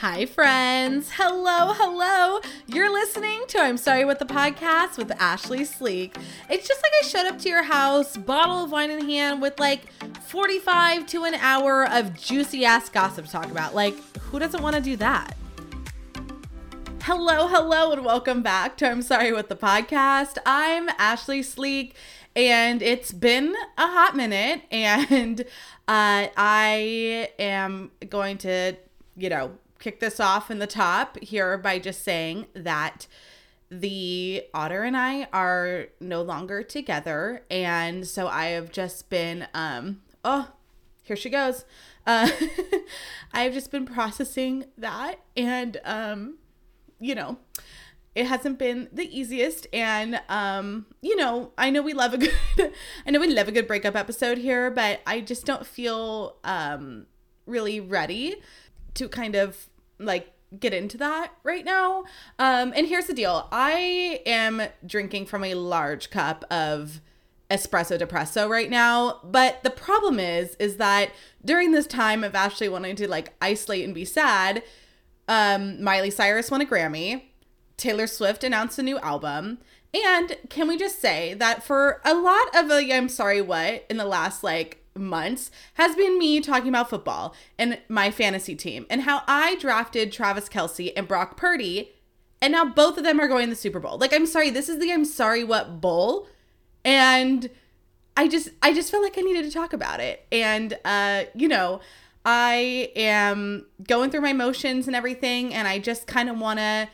Hi, 0.00 0.24
friends. 0.24 1.10
Hello, 1.12 1.74
hello. 1.74 2.40
You're 2.66 2.90
listening 2.90 3.42
to 3.48 3.58
I'm 3.58 3.76
Sorry 3.76 4.06
What 4.06 4.18
the 4.18 4.24
Podcast 4.24 4.96
with 4.96 5.12
Ashley 5.20 5.62
Sleek. 5.62 6.16
It's 6.48 6.66
just 6.66 6.82
like 6.82 6.92
I 7.02 7.06
showed 7.06 7.26
up 7.26 7.38
to 7.40 7.50
your 7.50 7.64
house, 7.64 8.16
bottle 8.16 8.64
of 8.64 8.72
wine 8.72 8.90
in 8.90 9.04
hand, 9.04 9.42
with 9.42 9.60
like 9.60 9.92
45 10.22 11.06
to 11.08 11.24
an 11.24 11.34
hour 11.34 11.86
of 11.86 12.18
juicy 12.18 12.64
ass 12.64 12.88
gossip 12.88 13.26
to 13.26 13.30
talk 13.30 13.50
about. 13.50 13.74
Like, 13.74 13.94
who 14.16 14.38
doesn't 14.38 14.62
want 14.62 14.74
to 14.74 14.80
do 14.80 14.96
that? 14.96 15.36
Hello, 17.02 17.46
hello, 17.46 17.92
and 17.92 18.02
welcome 18.02 18.40
back 18.40 18.78
to 18.78 18.90
I'm 18.90 19.02
Sorry 19.02 19.34
What 19.34 19.50
the 19.50 19.56
Podcast. 19.56 20.38
I'm 20.46 20.88
Ashley 20.96 21.42
Sleek, 21.42 21.94
and 22.34 22.80
it's 22.80 23.12
been 23.12 23.54
a 23.76 23.86
hot 23.86 24.16
minute, 24.16 24.62
and 24.70 25.42
uh, 25.42 25.44
I 26.38 27.28
am 27.38 27.90
going 28.08 28.38
to, 28.38 28.76
you 29.14 29.28
know, 29.28 29.58
kick 29.80 29.98
this 29.98 30.20
off 30.20 30.50
in 30.50 30.60
the 30.60 30.66
top 30.66 31.18
here 31.20 31.58
by 31.58 31.78
just 31.78 32.04
saying 32.04 32.46
that 32.54 33.06
the 33.70 34.44
otter 34.52 34.82
and 34.82 34.96
I 34.96 35.26
are 35.32 35.86
no 36.00 36.22
longer 36.22 36.62
together. 36.62 37.42
And 37.50 38.06
so 38.06 38.28
I 38.28 38.46
have 38.46 38.70
just 38.70 39.08
been, 39.08 39.48
um, 39.54 40.02
oh, 40.24 40.50
here 41.02 41.16
she 41.16 41.30
goes. 41.30 41.64
Uh, 42.06 42.30
I've 43.32 43.54
just 43.54 43.70
been 43.70 43.86
processing 43.86 44.66
that. 44.76 45.20
And, 45.36 45.80
um, 45.84 46.38
you 46.98 47.14
know, 47.14 47.38
it 48.14 48.26
hasn't 48.26 48.58
been 48.58 48.88
the 48.92 49.08
easiest 49.16 49.68
and 49.72 50.20
um 50.28 50.84
you 51.00 51.14
know 51.14 51.52
i 51.56 51.70
know 51.70 51.80
we 51.80 51.92
love 51.94 52.12
a 52.12 52.18
good 52.56 52.72
i 53.06 53.10
know 53.10 53.20
we 53.20 53.32
love 53.32 53.46
a 53.46 53.52
good 53.52 53.68
breakup 53.68 53.94
episode 53.94 54.36
here 54.36 54.68
but 54.68 55.00
i 55.06 55.20
just 55.20 55.46
don't 55.46 55.64
feel 55.64 56.36
um 56.42 57.06
really 57.46 57.78
ready 57.78 58.34
to 58.94 59.08
kind 59.08 59.36
of 59.36 59.69
like 60.00 60.32
get 60.58 60.74
into 60.74 60.98
that 60.98 61.32
right 61.44 61.64
now. 61.64 62.04
Um, 62.38 62.72
and 62.74 62.86
here's 62.86 63.06
the 63.06 63.14
deal. 63.14 63.48
I 63.52 64.20
am 64.26 64.62
drinking 64.84 65.26
from 65.26 65.44
a 65.44 65.54
large 65.54 66.10
cup 66.10 66.44
of 66.50 67.00
espresso 67.50 67.98
depresso 67.98 68.48
right 68.48 68.70
now 68.70 69.18
but 69.24 69.60
the 69.64 69.70
problem 69.70 70.20
is 70.20 70.54
is 70.60 70.76
that 70.76 71.10
during 71.44 71.72
this 71.72 71.86
time 71.86 72.22
of 72.22 72.32
Ashley 72.34 72.68
wanting 72.68 72.94
to 72.94 73.08
like 73.08 73.34
isolate 73.42 73.84
and 73.84 73.92
be 73.92 74.04
sad 74.04 74.62
um 75.26 75.82
miley 75.82 76.10
cyrus 76.10 76.50
won 76.50 76.60
a 76.60 76.64
grammy. 76.64 77.22
Taylor 77.76 78.06
swift 78.06 78.44
announced 78.44 78.78
a 78.78 78.82
new 78.82 78.98
album. 79.00 79.58
And 79.92 80.36
can 80.48 80.68
we 80.68 80.76
just 80.76 81.00
say 81.00 81.34
that 81.34 81.64
for 81.64 82.00
a 82.04 82.14
lot 82.14 82.54
of 82.54 82.70
a 82.70 82.92
i'm 82.92 83.08
sorry 83.08 83.42
what 83.42 83.84
in 83.90 83.96
the 83.96 84.04
last 84.04 84.44
like 84.44 84.79
months 85.00 85.50
has 85.74 85.96
been 85.96 86.18
me 86.18 86.40
talking 86.40 86.68
about 86.68 86.90
football 86.90 87.34
and 87.58 87.78
my 87.88 88.10
fantasy 88.10 88.54
team 88.54 88.86
and 88.88 89.02
how 89.02 89.22
I 89.26 89.56
drafted 89.56 90.12
Travis 90.12 90.48
Kelce 90.48 90.92
and 90.96 91.08
Brock 91.08 91.36
Purdy. 91.36 91.92
And 92.42 92.52
now 92.52 92.64
both 92.64 92.96
of 92.96 93.04
them 93.04 93.20
are 93.20 93.28
going 93.28 93.46
to 93.46 93.50
the 93.50 93.56
Super 93.56 93.80
Bowl. 93.80 93.98
Like, 93.98 94.14
I'm 94.14 94.26
sorry, 94.26 94.50
this 94.50 94.68
is 94.68 94.78
the 94.78 94.92
I'm 94.92 95.04
sorry 95.04 95.44
what 95.44 95.80
bowl. 95.80 96.28
And 96.84 97.50
I 98.16 98.28
just 98.28 98.50
I 98.62 98.74
just 98.74 98.90
felt 98.90 99.02
like 99.02 99.16
I 99.16 99.22
needed 99.22 99.44
to 99.44 99.50
talk 99.50 99.72
about 99.72 100.00
it. 100.00 100.26
And 100.30 100.78
uh, 100.84 101.24
you 101.34 101.48
know, 101.48 101.80
I 102.24 102.92
am 102.94 103.66
going 103.82 104.10
through 104.10 104.20
my 104.20 104.32
motions 104.32 104.86
and 104.86 104.94
everything, 104.94 105.54
and 105.54 105.66
I 105.66 105.78
just 105.78 106.06
kind 106.06 106.28
of 106.28 106.38
wanna 106.38 106.90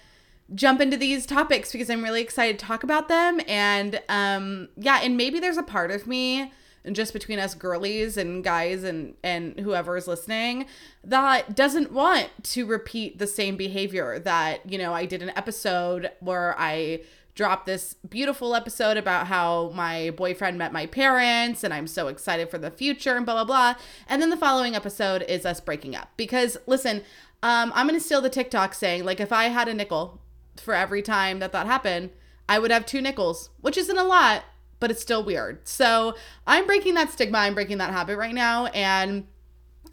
jump 0.55 0.81
into 0.81 0.97
these 0.97 1.27
topics 1.27 1.73
because 1.73 1.91
I'm 1.91 2.05
really 2.05 2.23
excited 2.23 2.59
to 2.59 2.65
talk 2.65 2.85
about 2.85 3.09
them. 3.09 3.41
And 3.49 4.01
um, 4.09 4.69
yeah, 4.77 5.01
and 5.03 5.17
maybe 5.17 5.41
there's 5.41 5.57
a 5.57 5.63
part 5.63 5.91
of 5.91 6.07
me 6.07 6.53
just 6.93 7.13
between 7.13 7.39
us 7.39 7.55
girlies 7.55 8.17
and 8.17 8.45
guys 8.45 8.85
and 8.85 9.15
and 9.23 9.59
whoever 9.61 9.97
is 9.97 10.07
listening 10.07 10.67
that 11.03 11.55
doesn't 11.55 11.93
want 11.93 12.31
to 12.43 12.67
repeat 12.67 13.19
the 13.19 13.27
same 13.27 13.57
behavior 13.57 14.19
that 14.19 14.71
you 14.71 14.79
know 14.79 14.93
I 14.93 15.07
did 15.07 15.23
an 15.23 15.33
episode 15.37 16.11
where 16.21 16.55
I 16.59 17.01
dropped 17.37 17.67
this 17.67 17.95
beautiful 18.09 18.55
episode 18.55 18.97
about 18.97 19.27
how 19.27 19.71
my 19.75 20.11
boyfriend 20.11 20.57
met 20.57 20.73
my 20.73 20.87
parents 20.87 21.63
and 21.63 21.73
I'm 21.73 21.87
so 21.87 22.09
excited 22.09 22.51
for 22.51 22.57
the 22.59 22.71
future 22.71 23.15
and 23.15 23.27
blah 23.27 23.35
blah 23.35 23.45
blah. 23.45 23.83
And 24.09 24.21
then 24.21 24.31
the 24.31 24.39
following 24.39 24.75
episode 24.75 25.23
is 25.29 25.45
us 25.45 25.61
breaking 25.61 25.95
up. 25.95 26.11
Because 26.17 26.57
listen 26.67 27.03
um, 27.43 27.71
I'm 27.75 27.87
gonna 27.87 28.01
steal 28.01 28.23
the 28.23 28.31
TikTok 28.31 28.75
saying 28.75 29.05
like 29.05 29.21
if 29.21 29.33
I 29.33 29.45
had 29.45 29.69
a 29.69 29.75
nickel 29.75 30.21
for 30.57 30.75
every 30.75 31.03
time 31.03 31.39
that 31.41 31.53
that 31.53 31.67
happened 31.67 32.11
I 32.49 32.59
would 32.59 32.71
have 32.71 32.87
two 32.87 33.03
nickels 33.03 33.51
which 33.61 33.77
isn't 33.77 33.99
a 33.99 34.05
lot 34.05 34.45
but 34.81 34.91
it's 34.91 35.03
still 35.03 35.25
weird. 35.25 35.67
So 35.67 36.15
I'm 36.47 36.67
breaking 36.67 36.95
that 36.95 37.11
stigma, 37.11 37.39
I'm 37.39 37.55
breaking 37.55 37.79
that 37.79 37.93
habit 37.93 38.17
right 38.17 38.35
now. 38.35 38.67
And 38.67 39.27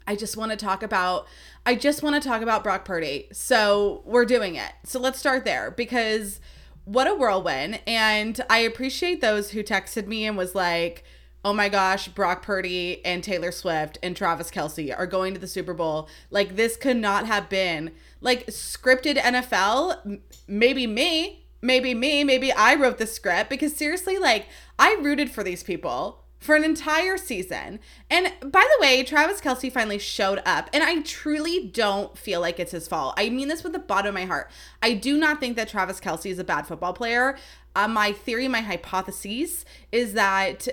I 0.06 0.16
just 0.16 0.36
want 0.36 0.50
to 0.50 0.56
talk 0.56 0.82
about 0.82 1.26
I 1.66 1.74
just 1.74 2.02
want 2.02 2.22
to 2.22 2.28
talk 2.28 2.42
about 2.42 2.62
Brock 2.62 2.84
Purdy. 2.84 3.28
So 3.32 4.02
we're 4.04 4.26
doing 4.26 4.54
it. 4.54 4.72
So 4.84 5.00
let's 5.00 5.18
start 5.18 5.46
there 5.46 5.70
because 5.70 6.40
what 6.84 7.06
a 7.06 7.14
whirlwind. 7.14 7.80
And 7.86 8.38
I 8.50 8.58
appreciate 8.58 9.20
those 9.22 9.50
who 9.50 9.62
texted 9.62 10.06
me 10.06 10.26
and 10.26 10.36
was 10.36 10.54
like, 10.54 11.04
oh 11.44 11.52
my 11.52 11.68
gosh, 11.68 12.08
Brock 12.08 12.42
Purdy 12.42 13.04
and 13.04 13.22
Taylor 13.22 13.52
Swift 13.52 13.98
and 14.02 14.16
Travis 14.16 14.50
Kelce 14.50 14.96
are 14.96 15.06
going 15.06 15.34
to 15.34 15.40
the 15.40 15.46
Super 15.46 15.74
Bowl. 15.74 16.08
Like, 16.30 16.56
this 16.56 16.76
could 16.76 16.96
not 16.96 17.26
have 17.26 17.48
been 17.48 17.92
like 18.20 18.46
scripted 18.46 19.16
NFL. 19.16 20.20
Maybe 20.46 20.86
me, 20.86 21.43
maybe 21.64 21.94
me, 21.94 22.22
maybe 22.22 22.52
I 22.52 22.74
wrote 22.74 22.98
the 22.98 23.06
script 23.06 23.50
because 23.50 23.74
seriously, 23.74 24.18
like 24.18 24.46
I 24.78 24.96
rooted 25.00 25.30
for 25.30 25.42
these 25.42 25.62
people 25.62 26.20
for 26.38 26.54
an 26.54 26.62
entire 26.62 27.16
season. 27.16 27.80
And 28.10 28.30
by 28.42 28.60
the 28.60 28.82
way, 28.82 29.02
Travis 29.02 29.40
Kelce 29.40 29.72
finally 29.72 29.98
showed 29.98 30.42
up, 30.44 30.68
and 30.74 30.84
I 30.84 31.00
truly 31.00 31.68
don't 31.68 32.16
feel 32.18 32.40
like 32.40 32.60
it's 32.60 32.72
his 32.72 32.86
fault. 32.86 33.14
I 33.16 33.30
mean 33.30 33.48
this 33.48 33.64
with 33.64 33.72
the 33.72 33.78
bottom 33.78 34.08
of 34.08 34.14
my 34.14 34.26
heart. 34.26 34.50
I 34.82 34.92
do 34.92 35.16
not 35.16 35.40
think 35.40 35.56
that 35.56 35.68
Travis 35.68 36.00
Kelce 36.00 36.30
is 36.30 36.38
a 36.38 36.44
bad 36.44 36.66
football 36.66 36.92
player. 36.92 37.38
Uh, 37.74 37.88
my 37.88 38.12
theory, 38.12 38.46
my 38.46 38.60
hypothesis 38.60 39.64
is 39.90 40.12
that 40.12 40.68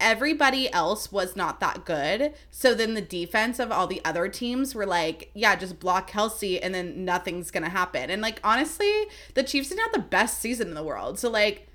everybody 0.00 0.72
else 0.72 1.10
was 1.10 1.34
not 1.34 1.60
that 1.60 1.84
good. 1.84 2.32
So 2.50 2.74
then 2.74 2.94
the 2.94 3.00
defense 3.00 3.58
of 3.58 3.72
all 3.72 3.86
the 3.86 4.04
other 4.04 4.28
teams 4.28 4.74
were 4.74 4.86
like, 4.86 5.30
yeah, 5.34 5.56
just 5.56 5.80
block 5.80 6.10
Kelce 6.10 6.58
and 6.62 6.74
then 6.74 7.04
nothing's 7.04 7.50
going 7.50 7.64
to 7.64 7.68
happen. 7.68 8.10
And 8.10 8.22
like, 8.22 8.40
honestly, 8.44 8.92
the 9.34 9.42
Chiefs 9.42 9.68
didn't 9.68 9.82
have 9.82 9.92
the 9.92 10.08
best 10.08 10.38
season 10.38 10.68
in 10.68 10.74
the 10.74 10.84
world. 10.84 11.18
So 11.18 11.30
like, 11.30 11.68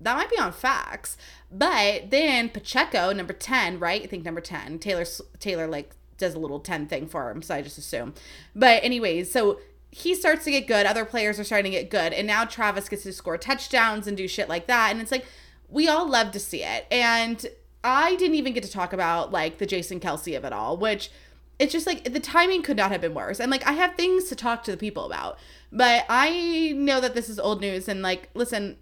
that 0.00 0.16
might 0.16 0.30
be 0.30 0.38
on 0.38 0.52
facts. 0.52 1.16
But 1.52 2.10
then 2.10 2.48
Pacheco, 2.48 3.12
number 3.12 3.32
10, 3.32 3.78
right? 3.78 4.02
I 4.02 4.06
think 4.06 4.24
number 4.24 4.40
10. 4.40 4.78
Taylor, 4.78 5.04
Taylor 5.38 5.66
like 5.66 5.90
does 6.16 6.34
a 6.34 6.38
little 6.38 6.60
10 6.60 6.86
thing 6.86 7.06
for 7.06 7.30
him. 7.30 7.42
So 7.42 7.54
I 7.54 7.62
just 7.62 7.78
assume. 7.78 8.14
But 8.54 8.82
anyways, 8.82 9.30
so 9.30 9.60
he 9.90 10.14
starts 10.14 10.44
to 10.44 10.50
get 10.50 10.66
good. 10.66 10.86
Other 10.86 11.04
players 11.04 11.38
are 11.38 11.44
starting 11.44 11.72
to 11.72 11.78
get 11.78 11.90
good. 11.90 12.12
And 12.12 12.26
now 12.26 12.44
Travis 12.44 12.88
gets 12.88 13.02
to 13.04 13.12
score 13.12 13.36
touchdowns 13.36 14.06
and 14.06 14.16
do 14.16 14.26
shit 14.26 14.48
like 14.48 14.66
that. 14.66 14.90
And 14.90 15.00
it's 15.00 15.12
like, 15.12 15.26
we 15.68 15.88
all 15.88 16.08
love 16.08 16.32
to 16.32 16.40
see 16.40 16.62
it. 16.62 16.86
And 16.90 17.44
I 17.82 18.16
didn't 18.16 18.36
even 18.36 18.52
get 18.52 18.62
to 18.64 18.70
talk 18.70 18.92
about 18.92 19.32
like 19.32 19.58
the 19.58 19.66
Jason 19.66 20.00
Kelce 20.00 20.36
of 20.36 20.44
it 20.44 20.52
all, 20.52 20.76
which 20.76 21.10
it's 21.58 21.72
just 21.72 21.86
like 21.86 22.12
the 22.12 22.20
timing 22.20 22.62
could 22.62 22.76
not 22.76 22.90
have 22.90 23.00
been 23.00 23.14
worse. 23.14 23.40
And 23.40 23.50
like 23.50 23.66
I 23.66 23.72
have 23.72 23.94
things 23.94 24.24
to 24.24 24.36
talk 24.36 24.62
to 24.64 24.70
the 24.70 24.76
people 24.76 25.04
about, 25.04 25.38
but 25.70 26.04
I 26.08 26.72
know 26.76 27.00
that 27.00 27.14
this 27.14 27.28
is 27.28 27.38
old 27.38 27.60
news. 27.60 27.88
And 27.88 28.02
like, 28.02 28.30
listen, 28.34 28.76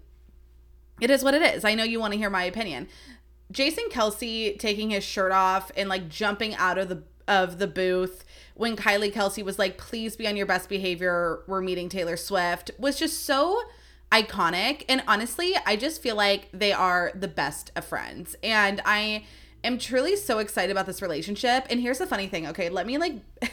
it 1.01 1.09
is 1.09 1.23
what 1.23 1.33
it 1.33 1.41
is. 1.41 1.63
I 1.63 1.75
know 1.75 1.83
you 1.83 1.99
want 1.99 2.13
to 2.13 2.19
hear 2.19 2.29
my 2.29 2.43
opinion. 2.43 2.87
Jason 3.51 3.85
Kelce 3.89 4.57
taking 4.59 4.91
his 4.91 5.03
shirt 5.03 5.31
off 5.31 5.71
and 5.75 5.89
like 5.89 6.09
jumping 6.09 6.55
out 6.55 6.77
of 6.77 6.89
the 6.89 7.03
of 7.27 7.59
the 7.59 7.67
booth 7.67 8.25
when 8.55 8.75
Kylie 8.75 9.13
Kelce 9.13 9.43
was 9.43 9.59
like, 9.59 9.77
"Please 9.77 10.15
be 10.15 10.27
on 10.27 10.35
your 10.35 10.45
best 10.45 10.67
behavior. 10.67 11.43
We're 11.47 11.61
meeting 11.61 11.89
Taylor 11.89 12.17
Swift," 12.17 12.71
was 12.77 12.97
just 12.97 13.25
so 13.25 13.61
iconic. 14.11 14.85
And 14.89 15.03
honestly, 15.07 15.55
I 15.65 15.75
just 15.75 16.01
feel 16.01 16.15
like 16.15 16.49
they 16.51 16.71
are 16.71 17.11
the 17.15 17.27
best 17.27 17.71
of 17.75 17.85
friends. 17.85 18.35
And 18.43 18.81
I 18.85 19.25
am 19.63 19.77
truly 19.77 20.15
so 20.15 20.39
excited 20.39 20.71
about 20.71 20.85
this 20.85 21.01
relationship. 21.01 21.67
And 21.69 21.79
here's 21.79 21.99
the 21.99 22.07
funny 22.07 22.27
thing, 22.27 22.47
okay? 22.47 22.69
Let 22.69 22.87
me 22.87 22.97
like 22.97 23.15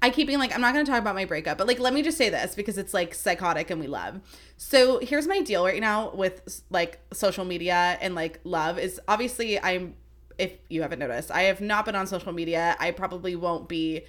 I 0.00 0.10
keep 0.10 0.28
being 0.28 0.38
like, 0.38 0.54
I'm 0.54 0.60
not 0.60 0.74
gonna 0.74 0.86
talk 0.86 1.00
about 1.00 1.14
my 1.14 1.24
breakup, 1.24 1.58
but 1.58 1.66
like 1.66 1.80
let 1.80 1.92
me 1.92 2.02
just 2.02 2.16
say 2.16 2.28
this 2.28 2.54
because 2.54 2.78
it's 2.78 2.94
like 2.94 3.14
psychotic 3.14 3.70
and 3.70 3.80
we 3.80 3.86
love. 3.86 4.20
So 4.56 4.98
here's 5.00 5.26
my 5.26 5.40
deal 5.40 5.64
right 5.64 5.80
now 5.80 6.14
with 6.14 6.62
like 6.70 7.00
social 7.12 7.44
media 7.44 7.98
and 8.00 8.14
like 8.14 8.40
love 8.44 8.78
is 8.78 9.00
obviously 9.08 9.60
I'm 9.60 9.94
if 10.38 10.52
you 10.68 10.82
haven't 10.82 11.00
noticed, 11.00 11.32
I 11.32 11.42
have 11.42 11.60
not 11.60 11.84
been 11.84 11.96
on 11.96 12.06
social 12.06 12.32
media. 12.32 12.76
I 12.78 12.92
probably 12.92 13.34
won't 13.34 13.68
be 13.68 14.02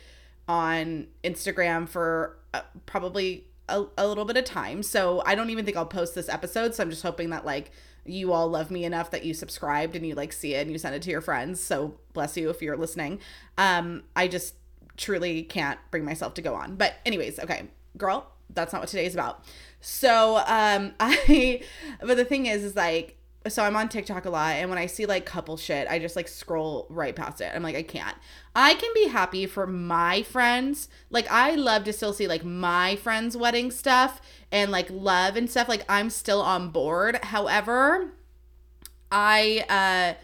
on 0.48 1.08
Instagram 1.24 1.90
for 1.90 2.38
uh, 2.54 2.62
probably 2.86 3.46
a, 3.70 3.88
a 3.98 4.08
little 4.08 4.26
bit 4.26 4.38
of 4.38 4.46
time. 4.46 4.84
So 4.84 5.22
I 5.26 5.36
don't 5.36 5.50
even 5.50 5.66
think 5.66 5.78
I'll 5.78 5.86
post 5.86 6.16
this 6.16 6.30
episode. 6.30 6.76
So 6.76 6.84
I'm 6.84 6.90
just 6.90 7.04
hoping 7.04 7.30
that 7.30 7.46
like 7.46 7.72
you 8.06 8.34
all 8.34 8.48
love 8.48 8.72
me 8.72 8.86
enough 8.86 9.12
that 9.12 9.24
you 9.24 9.34
subscribed 9.34 9.96
and 9.96 10.06
you 10.06 10.16
like 10.16 10.34
see 10.34 10.56
it 10.56 10.62
and 10.62 10.72
you 10.72 10.78
send 10.78 10.96
it 10.96 11.02
to 11.04 11.10
your 11.10 11.22
friends. 11.22 11.62
So 11.62 11.96
bless 12.14 12.36
you 12.38 12.50
if 12.50 12.62
you're 12.62 12.78
listening. 12.78 13.20
Um, 13.58 14.04
I 14.16 14.28
just 14.28 14.56
truly 14.98 15.44
can't 15.44 15.80
bring 15.92 16.06
myself 16.06 16.34
to 16.36 16.42
go 16.42 16.56
on. 16.56 16.76
But 16.76 16.96
anyways, 17.06 17.40
okay, 17.40 17.68
girl, 17.98 18.28
that's 18.50 18.74
not 18.74 18.82
what 18.82 18.90
today 18.90 19.06
is 19.06 19.14
about. 19.14 19.46
So 19.82 20.38
um 20.48 20.94
I 21.00 21.62
but 22.02 22.18
the 22.18 22.26
thing 22.26 22.46
is 22.48 22.64
is 22.64 22.76
like 22.76 23.19
so 23.48 23.64
I'm 23.64 23.76
on 23.76 23.88
TikTok 23.88 24.26
a 24.26 24.30
lot, 24.30 24.56
and 24.56 24.70
when 24.70 24.78
I 24.80 24.86
see 24.86 25.06
like 25.06 25.26
couple 25.26 25.56
shit, 25.56 25.88
I 25.88 25.98
just 25.98 26.16
like 26.16 26.28
scroll 26.28 26.86
right 26.90 27.16
past 27.16 27.40
it. 27.40 27.52
I'm 27.56 27.64
like, 27.64 27.76
I 27.76 27.84
can't. 27.84 28.16
I 28.54 28.74
can 28.74 28.92
be 28.94 29.08
happy 29.08 29.46
for 29.46 29.66
my 29.66 30.24
friends. 30.24 30.90
Like, 31.10 31.32
I 31.32 31.56
love 31.56 31.86
to 31.86 31.94
still 31.94 32.12
see 32.12 32.28
like 32.28 32.44
my 32.44 32.98
friends' 32.98 33.38
wedding 33.38 33.72
stuff 33.72 34.22
and 34.52 34.72
like 34.72 34.90
love 34.90 35.38
and 35.38 35.50
stuff. 35.50 35.70
Like, 35.70 35.86
I'm 35.88 36.10
still 36.10 36.42
on 36.42 36.70
board. 36.70 37.20
However, 37.24 38.12
I 39.12 39.66
uh 39.70 40.22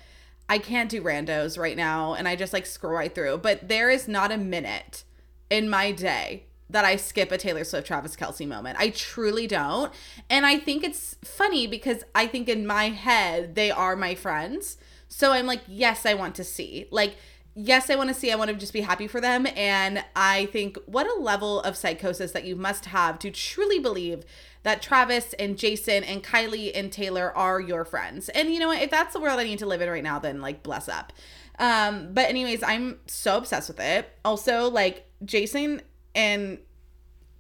I 0.47 0.59
can't 0.59 0.91
do 0.91 1.01
randos 1.01 1.57
right 1.57 1.77
now, 1.77 2.13
and 2.13 2.27
I 2.27 2.35
just 2.35 2.53
like 2.53 2.65
scroll 2.65 2.93
right 2.93 3.13
through. 3.13 3.37
But 3.37 3.69
there 3.69 3.89
is 3.89 4.07
not 4.07 4.31
a 4.31 4.37
minute 4.37 5.03
in 5.49 5.69
my 5.69 5.91
day 5.91 6.45
that 6.69 6.85
I 6.85 6.95
skip 6.95 7.31
a 7.31 7.37
Taylor 7.37 7.63
Swift 7.63 7.87
Travis 7.87 8.15
Kelce 8.15 8.47
moment. 8.47 8.77
I 8.79 8.89
truly 8.89 9.47
don't. 9.47 9.93
And 10.29 10.45
I 10.45 10.57
think 10.57 10.83
it's 10.83 11.15
funny 11.23 11.67
because 11.67 12.03
I 12.13 12.27
think 12.27 12.49
in 12.49 12.65
my 12.65 12.89
head, 12.89 13.55
they 13.55 13.71
are 13.71 13.95
my 13.95 14.15
friends. 14.15 14.77
So 15.07 15.31
I'm 15.31 15.45
like, 15.45 15.61
yes, 15.67 16.05
I 16.05 16.15
want 16.15 16.35
to 16.35 16.43
see. 16.43 16.87
Like, 16.89 17.17
yes, 17.53 17.89
I 17.89 17.95
want 17.95 18.09
to 18.09 18.13
see. 18.13 18.31
I 18.31 18.35
want 18.35 18.49
to 18.49 18.55
just 18.55 18.73
be 18.73 18.81
happy 18.81 19.07
for 19.07 19.21
them. 19.21 19.47
And 19.55 20.03
I 20.15 20.47
think 20.47 20.77
what 20.85 21.07
a 21.07 21.19
level 21.19 21.61
of 21.61 21.77
psychosis 21.77 22.31
that 22.31 22.45
you 22.45 22.55
must 22.55 22.85
have 22.85 23.19
to 23.19 23.31
truly 23.31 23.79
believe 23.79 24.25
that 24.63 24.81
Travis 24.81 25.33
and 25.33 25.57
Jason 25.57 26.03
and 26.03 26.23
Kylie 26.23 26.71
and 26.73 26.91
Taylor 26.91 27.31
are 27.37 27.61
your 27.61 27.85
friends. 27.85 28.29
And 28.29 28.51
you 28.51 28.59
know 28.59 28.67
what? 28.69 28.81
If 28.81 28.89
that's 28.89 29.13
the 29.13 29.19
world 29.19 29.39
I 29.39 29.43
need 29.43 29.59
to 29.59 29.67
live 29.67 29.81
in 29.81 29.89
right 29.89 30.03
now, 30.03 30.17
then 30.17 30.41
like 30.41 30.63
bless 30.63 30.89
up. 30.89 31.13
Um, 31.59 32.09
but 32.13 32.27
anyways, 32.27 32.63
I'm 32.63 32.99
so 33.05 33.37
obsessed 33.37 33.69
with 33.69 33.79
it. 33.79 34.09
Also, 34.25 34.69
like 34.69 35.07
Jason 35.23 35.81
and 36.15 36.59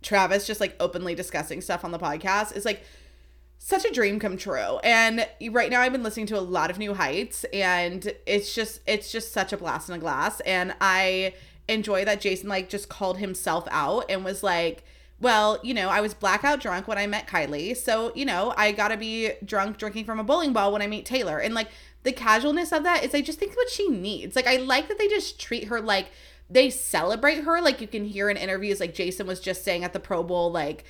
Travis 0.01 0.45
just 0.45 0.59
like 0.59 0.75
openly 0.79 1.15
discussing 1.15 1.61
stuff 1.61 1.83
on 1.83 1.91
the 1.91 1.99
podcast 1.99 2.55
is 2.55 2.65
like 2.65 2.83
such 3.57 3.85
a 3.85 3.91
dream 3.91 4.19
come 4.19 4.37
true. 4.37 4.77
And 4.83 5.27
right 5.51 5.71
now 5.71 5.81
I've 5.81 5.91
been 5.91 6.03
listening 6.03 6.27
to 6.27 6.37
a 6.37 6.41
lot 6.41 6.69
of 6.69 6.77
New 6.77 6.93
Heights 6.93 7.45
and 7.45 8.13
it's 8.25 8.53
just 8.53 8.81
it's 8.85 9.11
just 9.11 9.31
such 9.31 9.51
a 9.53 9.57
blast 9.57 9.89
in 9.89 9.95
a 9.95 9.99
glass 9.99 10.39
and 10.41 10.75
I 10.79 11.33
enjoy 11.67 12.05
that 12.05 12.21
Jason 12.21 12.49
like 12.49 12.69
just 12.69 12.89
called 12.89 13.17
himself 13.17 13.67
out 13.71 14.05
and 14.09 14.23
was 14.23 14.43
like 14.43 14.83
well, 15.19 15.59
you 15.63 15.73
know, 15.73 15.87
I 15.87 16.01
was 16.01 16.13
blackout 16.13 16.59
drunk 16.59 16.89
when 16.89 16.97
I 16.97 17.07
met 17.07 17.25
Kylie. 17.25 17.75
So, 17.75 18.11
you 18.15 18.25
know, 18.25 18.53
I 18.57 18.73
got 18.73 18.89
to 18.89 18.97
be 18.97 19.31
drunk 19.45 19.77
drinking 19.77 20.03
from 20.03 20.19
a 20.19 20.25
bowling 20.25 20.51
ball 20.51 20.73
when 20.73 20.81
I 20.81 20.87
meet 20.87 21.05
Taylor. 21.05 21.39
And 21.39 21.53
like 21.53 21.69
the 22.03 22.11
casualness 22.11 22.73
of 22.73 22.83
that 22.83 23.03
is 23.03 23.15
I 23.15 23.21
just 23.21 23.39
think 23.39 23.55
what 23.55 23.69
she 23.69 23.87
needs. 23.87 24.35
Like 24.35 24.45
I 24.45 24.57
like 24.57 24.89
that 24.89 24.97
they 24.97 25.07
just 25.07 25.39
treat 25.39 25.65
her 25.65 25.79
like 25.79 26.07
they 26.49 26.69
celebrate 26.69 27.43
her. 27.43 27.61
Like 27.61 27.81
you 27.81 27.87
can 27.87 28.05
hear 28.05 28.29
in 28.29 28.37
interviews, 28.37 28.79
like 28.79 28.93
Jason 28.93 29.27
was 29.27 29.39
just 29.39 29.63
saying 29.63 29.83
at 29.83 29.93
the 29.93 29.99
Pro 29.99 30.23
Bowl, 30.23 30.51
like, 30.51 30.83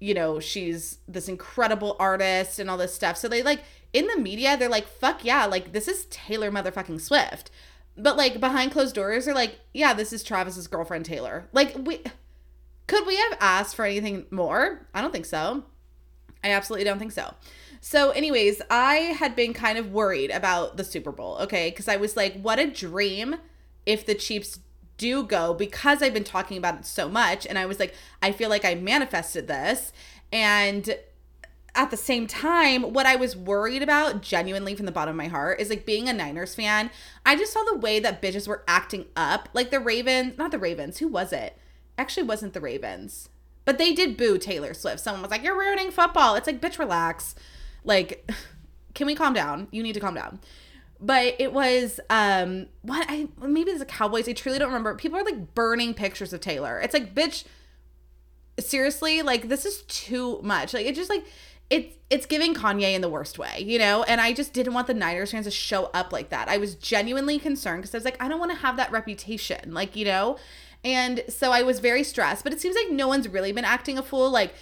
you 0.00 0.14
know, 0.14 0.40
she's 0.40 0.98
this 1.08 1.28
incredible 1.28 1.96
artist 1.98 2.58
and 2.58 2.70
all 2.70 2.76
this 2.76 2.94
stuff. 2.94 3.16
So 3.16 3.28
they 3.28 3.42
like 3.42 3.60
in 3.92 4.06
the 4.06 4.18
media, 4.18 4.56
they're 4.56 4.68
like, 4.68 4.86
fuck 4.86 5.24
yeah, 5.24 5.46
like 5.46 5.72
this 5.72 5.88
is 5.88 6.06
Taylor 6.06 6.50
motherfucking 6.50 7.00
Swift. 7.00 7.50
But 7.96 8.16
like 8.16 8.38
behind 8.38 8.72
closed 8.72 8.94
doors, 8.94 9.24
they're 9.24 9.34
like, 9.34 9.58
yeah, 9.74 9.94
this 9.94 10.12
is 10.12 10.22
Travis's 10.22 10.68
girlfriend 10.68 11.04
Taylor. 11.04 11.48
Like 11.52 11.74
we 11.76 12.02
could 12.86 13.06
we 13.06 13.16
have 13.16 13.38
asked 13.40 13.76
for 13.76 13.84
anything 13.84 14.26
more? 14.30 14.86
I 14.94 15.00
don't 15.00 15.12
think 15.12 15.26
so. 15.26 15.64
I 16.42 16.50
absolutely 16.50 16.84
don't 16.84 16.98
think 16.98 17.12
so. 17.12 17.34
So, 17.80 18.10
anyways, 18.10 18.60
I 18.70 18.94
had 18.94 19.36
been 19.36 19.52
kind 19.52 19.78
of 19.78 19.92
worried 19.92 20.30
about 20.30 20.76
the 20.76 20.84
Super 20.84 21.12
Bowl, 21.12 21.38
okay? 21.42 21.70
Because 21.70 21.88
I 21.88 21.96
was 21.96 22.16
like, 22.16 22.40
what 22.40 22.58
a 22.58 22.66
dream 22.66 23.36
if 23.86 24.04
the 24.04 24.14
Chiefs 24.14 24.58
do 24.98 25.22
go 25.22 25.54
because 25.54 26.02
I've 26.02 26.12
been 26.12 26.24
talking 26.24 26.58
about 26.58 26.78
it 26.78 26.84
so 26.84 27.08
much. 27.08 27.46
And 27.46 27.58
I 27.58 27.64
was 27.64 27.80
like, 27.80 27.94
I 28.20 28.32
feel 28.32 28.50
like 28.50 28.64
I 28.64 28.74
manifested 28.74 29.46
this. 29.46 29.92
And 30.30 30.98
at 31.74 31.90
the 31.90 31.96
same 31.96 32.26
time, 32.26 32.92
what 32.92 33.06
I 33.06 33.16
was 33.16 33.36
worried 33.36 33.82
about, 33.82 34.20
genuinely 34.20 34.74
from 34.74 34.86
the 34.86 34.92
bottom 34.92 35.12
of 35.12 35.16
my 35.16 35.28
heart, 35.28 35.60
is 35.60 35.70
like 35.70 35.86
being 35.86 36.08
a 36.08 36.12
Niners 36.12 36.54
fan. 36.54 36.90
I 37.24 37.36
just 37.36 37.52
saw 37.52 37.62
the 37.62 37.78
way 37.78 38.00
that 38.00 38.20
bitches 38.20 38.48
were 38.48 38.64
acting 38.68 39.06
up. 39.16 39.48
Like 39.54 39.70
the 39.70 39.80
Ravens, 39.80 40.36
not 40.36 40.50
the 40.50 40.58
Ravens, 40.58 40.98
who 40.98 41.08
was 41.08 41.32
it? 41.32 41.56
Actually, 41.96 42.24
wasn't 42.24 42.52
the 42.52 42.60
Ravens. 42.60 43.28
But 43.64 43.78
they 43.78 43.92
did 43.92 44.16
boo 44.16 44.38
Taylor 44.38 44.74
Swift. 44.74 45.00
Someone 45.00 45.22
was 45.22 45.30
like, 45.30 45.42
You're 45.42 45.58
ruining 45.58 45.90
football. 45.90 46.34
It's 46.34 46.46
like, 46.46 46.60
bitch, 46.60 46.78
relax. 46.78 47.34
Like, 47.84 48.28
can 48.94 49.06
we 49.06 49.14
calm 49.14 49.32
down? 49.32 49.68
You 49.70 49.82
need 49.82 49.94
to 49.94 50.00
calm 50.00 50.14
down 50.14 50.40
but 51.00 51.36
it 51.38 51.52
was 51.52 52.00
um 52.10 52.66
what 52.82 53.06
I 53.08 53.28
maybe 53.40 53.70
it's 53.70 53.80
the 53.80 53.86
Cowboys. 53.86 54.28
I 54.28 54.32
truly 54.32 54.58
don't 54.58 54.68
remember. 54.68 54.94
People 54.94 55.18
are 55.18 55.24
like 55.24 55.54
burning 55.54 55.94
pictures 55.94 56.32
of 56.32 56.40
Taylor. 56.40 56.80
It's 56.80 56.94
like 56.94 57.14
bitch 57.14 57.44
seriously, 58.58 59.22
like 59.22 59.48
this 59.48 59.64
is 59.64 59.82
too 59.82 60.40
much. 60.42 60.74
Like 60.74 60.86
it 60.86 60.94
just 60.94 61.10
like 61.10 61.24
it's 61.70 61.94
it's 62.10 62.26
giving 62.26 62.54
Kanye 62.54 62.94
in 62.94 63.02
the 63.02 63.08
worst 63.08 63.38
way, 63.38 63.60
you 63.60 63.78
know? 63.78 64.02
And 64.02 64.20
I 64.20 64.32
just 64.32 64.52
didn't 64.52 64.72
want 64.72 64.86
the 64.86 64.94
Niners 64.94 65.32
fans 65.32 65.44
to 65.44 65.50
show 65.50 65.90
up 65.92 66.12
like 66.12 66.30
that. 66.30 66.48
I 66.48 66.56
was 66.56 66.74
genuinely 66.74 67.38
concerned 67.38 67.82
because 67.82 67.94
I 67.94 67.98
was 67.98 68.04
like, 68.04 68.22
I 68.22 68.28
don't 68.28 68.38
want 68.38 68.50
to 68.52 68.58
have 68.58 68.76
that 68.78 68.90
reputation, 68.90 69.74
like, 69.74 69.94
you 69.94 70.06
know? 70.06 70.38
And 70.82 71.22
so 71.28 71.52
I 71.52 71.62
was 71.62 71.80
very 71.80 72.02
stressed, 72.02 72.44
but 72.44 72.52
it 72.52 72.60
seems 72.60 72.76
like 72.76 72.90
no 72.90 73.08
one's 73.08 73.28
really 73.28 73.52
been 73.52 73.64
acting 73.64 73.98
a 73.98 74.02
fool. 74.02 74.30
Like, 74.30 74.54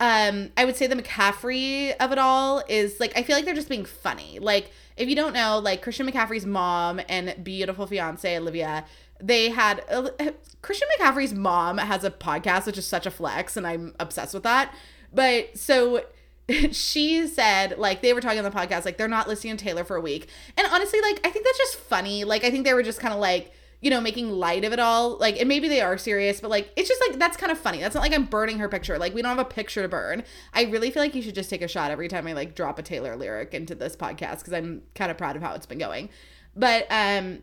um, 0.00 0.50
I 0.56 0.64
would 0.64 0.76
say 0.76 0.86
the 0.86 0.96
McCaffrey 0.96 1.96
of 1.98 2.12
it 2.12 2.18
all 2.18 2.62
is 2.68 3.00
like 3.00 3.16
I 3.16 3.22
feel 3.22 3.36
like 3.36 3.44
they're 3.44 3.54
just 3.54 3.68
being 3.68 3.84
funny. 3.84 4.38
Like 4.38 4.70
if 4.96 5.08
you 5.08 5.16
don't 5.16 5.32
know, 5.32 5.58
like 5.58 5.82
Christian 5.82 6.06
McCaffrey's 6.06 6.46
mom 6.46 7.00
and 7.08 7.34
beautiful 7.42 7.86
fiance 7.86 8.38
Olivia, 8.38 8.84
they 9.20 9.50
had 9.50 9.84
uh, 9.90 10.10
Christian 10.62 10.88
McCaffrey's 10.98 11.32
mom 11.32 11.78
has 11.78 12.04
a 12.04 12.10
podcast, 12.10 12.66
which 12.66 12.78
is 12.78 12.86
such 12.86 13.06
a 13.06 13.10
flex, 13.10 13.56
and 13.56 13.66
I'm 13.66 13.94
obsessed 14.00 14.34
with 14.34 14.42
that. 14.42 14.74
But 15.12 15.56
so 15.56 16.04
she 16.72 17.26
said 17.26 17.78
like 17.78 18.02
they 18.02 18.12
were 18.12 18.20
talking 18.20 18.38
on 18.38 18.44
the 18.44 18.50
podcast 18.50 18.84
like 18.84 18.96
they're 18.96 19.08
not 19.08 19.28
listening 19.28 19.56
to 19.56 19.64
Taylor 19.64 19.84
for 19.84 19.96
a 19.96 20.00
week. 20.00 20.28
And 20.56 20.66
honestly, 20.70 21.00
like 21.00 21.20
I 21.26 21.30
think 21.30 21.44
that's 21.44 21.58
just 21.58 21.76
funny. 21.76 22.24
Like 22.24 22.44
I 22.44 22.50
think 22.50 22.64
they 22.64 22.74
were 22.74 22.82
just 22.82 23.00
kind 23.00 23.14
of 23.14 23.20
like 23.20 23.52
you 23.82 23.90
know, 23.90 24.00
making 24.00 24.30
light 24.30 24.64
of 24.64 24.72
it 24.72 24.78
all. 24.78 25.18
Like, 25.18 25.38
and 25.38 25.48
maybe 25.48 25.68
they 25.68 25.80
are 25.82 25.98
serious, 25.98 26.40
but 26.40 26.50
like, 26.50 26.72
it's 26.76 26.88
just 26.88 27.02
like, 27.06 27.18
that's 27.18 27.36
kind 27.36 27.52
of 27.52 27.58
funny. 27.58 27.80
That's 27.80 27.94
not 27.94 28.00
like 28.00 28.14
I'm 28.14 28.24
burning 28.24 28.60
her 28.60 28.68
picture. 28.68 28.96
Like, 28.96 29.12
we 29.12 29.20
don't 29.20 29.36
have 29.36 29.44
a 29.44 29.50
picture 29.50 29.82
to 29.82 29.88
burn. 29.88 30.22
I 30.54 30.62
really 30.64 30.90
feel 30.90 31.02
like 31.02 31.14
you 31.14 31.20
should 31.20 31.34
just 31.34 31.50
take 31.50 31.62
a 31.62 31.68
shot 31.68 31.90
every 31.90 32.08
time 32.08 32.26
I 32.26 32.32
like 32.32 32.54
drop 32.54 32.78
a 32.78 32.82
Taylor 32.82 33.16
lyric 33.16 33.52
into 33.52 33.74
this 33.74 33.96
podcast 33.96 34.38
because 34.38 34.52
I'm 34.52 34.82
kind 34.94 35.10
of 35.10 35.18
proud 35.18 35.36
of 35.36 35.42
how 35.42 35.52
it's 35.54 35.66
been 35.66 35.78
going. 35.78 36.08
But, 36.54 36.86
um, 36.90 37.42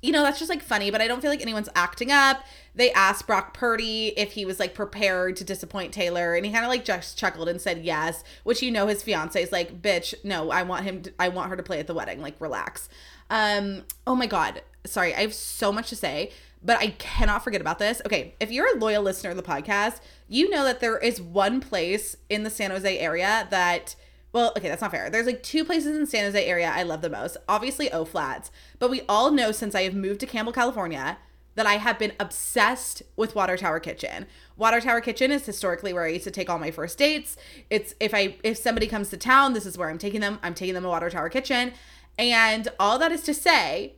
you 0.00 0.12
know, 0.12 0.22
that's 0.22 0.38
just 0.38 0.48
like 0.48 0.62
funny, 0.62 0.90
but 0.90 1.00
I 1.00 1.08
don't 1.08 1.20
feel 1.20 1.30
like 1.30 1.42
anyone's 1.42 1.68
acting 1.74 2.10
up. 2.10 2.44
They 2.74 2.92
asked 2.92 3.26
Brock 3.26 3.54
Purdy 3.54 4.12
if 4.16 4.32
he 4.32 4.44
was 4.44 4.60
like 4.60 4.74
prepared 4.74 5.36
to 5.36 5.44
disappoint 5.44 5.92
Taylor, 5.92 6.34
and 6.34 6.44
he 6.46 6.52
kind 6.52 6.64
of 6.64 6.68
like 6.68 6.84
just 6.84 7.18
chuckled 7.18 7.48
and 7.48 7.60
said 7.60 7.84
yes, 7.84 8.22
which 8.44 8.62
you 8.62 8.70
know 8.70 8.86
his 8.86 9.02
fiance 9.02 9.42
is 9.42 9.52
like, 9.52 9.82
bitch, 9.82 10.14
no, 10.22 10.50
I 10.50 10.62
want 10.62 10.84
him, 10.84 11.02
to, 11.02 11.12
I 11.18 11.28
want 11.28 11.50
her 11.50 11.56
to 11.56 11.62
play 11.62 11.80
at 11.80 11.86
the 11.86 11.94
wedding, 11.94 12.20
like 12.20 12.40
relax. 12.40 12.88
Um, 13.30 13.84
oh 14.06 14.14
my 14.14 14.26
god, 14.26 14.62
sorry, 14.86 15.14
I 15.14 15.20
have 15.20 15.34
so 15.34 15.72
much 15.72 15.88
to 15.90 15.96
say, 15.96 16.30
but 16.62 16.78
I 16.78 16.88
cannot 16.88 17.44
forget 17.44 17.60
about 17.60 17.78
this. 17.78 18.00
Okay, 18.06 18.34
if 18.40 18.50
you're 18.50 18.74
a 18.74 18.78
loyal 18.78 19.02
listener 19.02 19.30
of 19.30 19.36
the 19.36 19.42
podcast, 19.42 20.00
you 20.28 20.48
know 20.48 20.64
that 20.64 20.80
there 20.80 20.98
is 20.98 21.20
one 21.20 21.60
place 21.60 22.16
in 22.28 22.42
the 22.42 22.50
San 22.50 22.70
Jose 22.70 22.98
area 22.98 23.46
that 23.50 23.96
well, 24.32 24.52
okay, 24.56 24.68
that's 24.68 24.82
not 24.82 24.90
fair. 24.90 25.10
There's 25.10 25.26
like 25.26 25.44
two 25.44 25.64
places 25.64 25.96
in 25.96 26.08
San 26.08 26.24
Jose 26.24 26.44
area 26.44 26.68
I 26.68 26.82
love 26.82 27.02
the 27.02 27.08
most. 27.08 27.36
Obviously, 27.48 27.92
O 27.92 28.04
Flats, 28.04 28.50
but 28.80 28.90
we 28.90 29.02
all 29.08 29.30
know 29.30 29.52
since 29.52 29.76
I 29.76 29.82
have 29.82 29.94
moved 29.94 30.18
to 30.20 30.26
Campbell, 30.26 30.52
California, 30.52 31.18
that 31.54 31.66
I 31.66 31.74
have 31.74 32.00
been 32.00 32.14
obsessed 32.18 33.02
with 33.14 33.36
Water 33.36 33.56
Tower 33.56 33.78
Kitchen. 33.78 34.26
Water 34.56 34.80
Tower 34.80 35.00
Kitchen 35.00 35.30
is 35.30 35.46
historically 35.46 35.92
where 35.92 36.04
I 36.04 36.08
used 36.08 36.24
to 36.24 36.32
take 36.32 36.50
all 36.50 36.58
my 36.58 36.72
first 36.72 36.98
dates. 36.98 37.36
It's 37.70 37.94
if 38.00 38.12
I 38.12 38.36
if 38.42 38.58
somebody 38.58 38.88
comes 38.88 39.10
to 39.10 39.16
town, 39.16 39.52
this 39.52 39.66
is 39.66 39.78
where 39.78 39.88
I'm 39.88 39.98
taking 39.98 40.20
them. 40.20 40.40
I'm 40.42 40.54
taking 40.54 40.74
them 40.74 40.82
to 40.82 40.88
Water 40.88 41.10
Tower 41.10 41.28
Kitchen. 41.28 41.72
And 42.18 42.68
all 42.80 42.98
that 42.98 43.12
is 43.12 43.22
to 43.22 43.34
say 43.34 43.94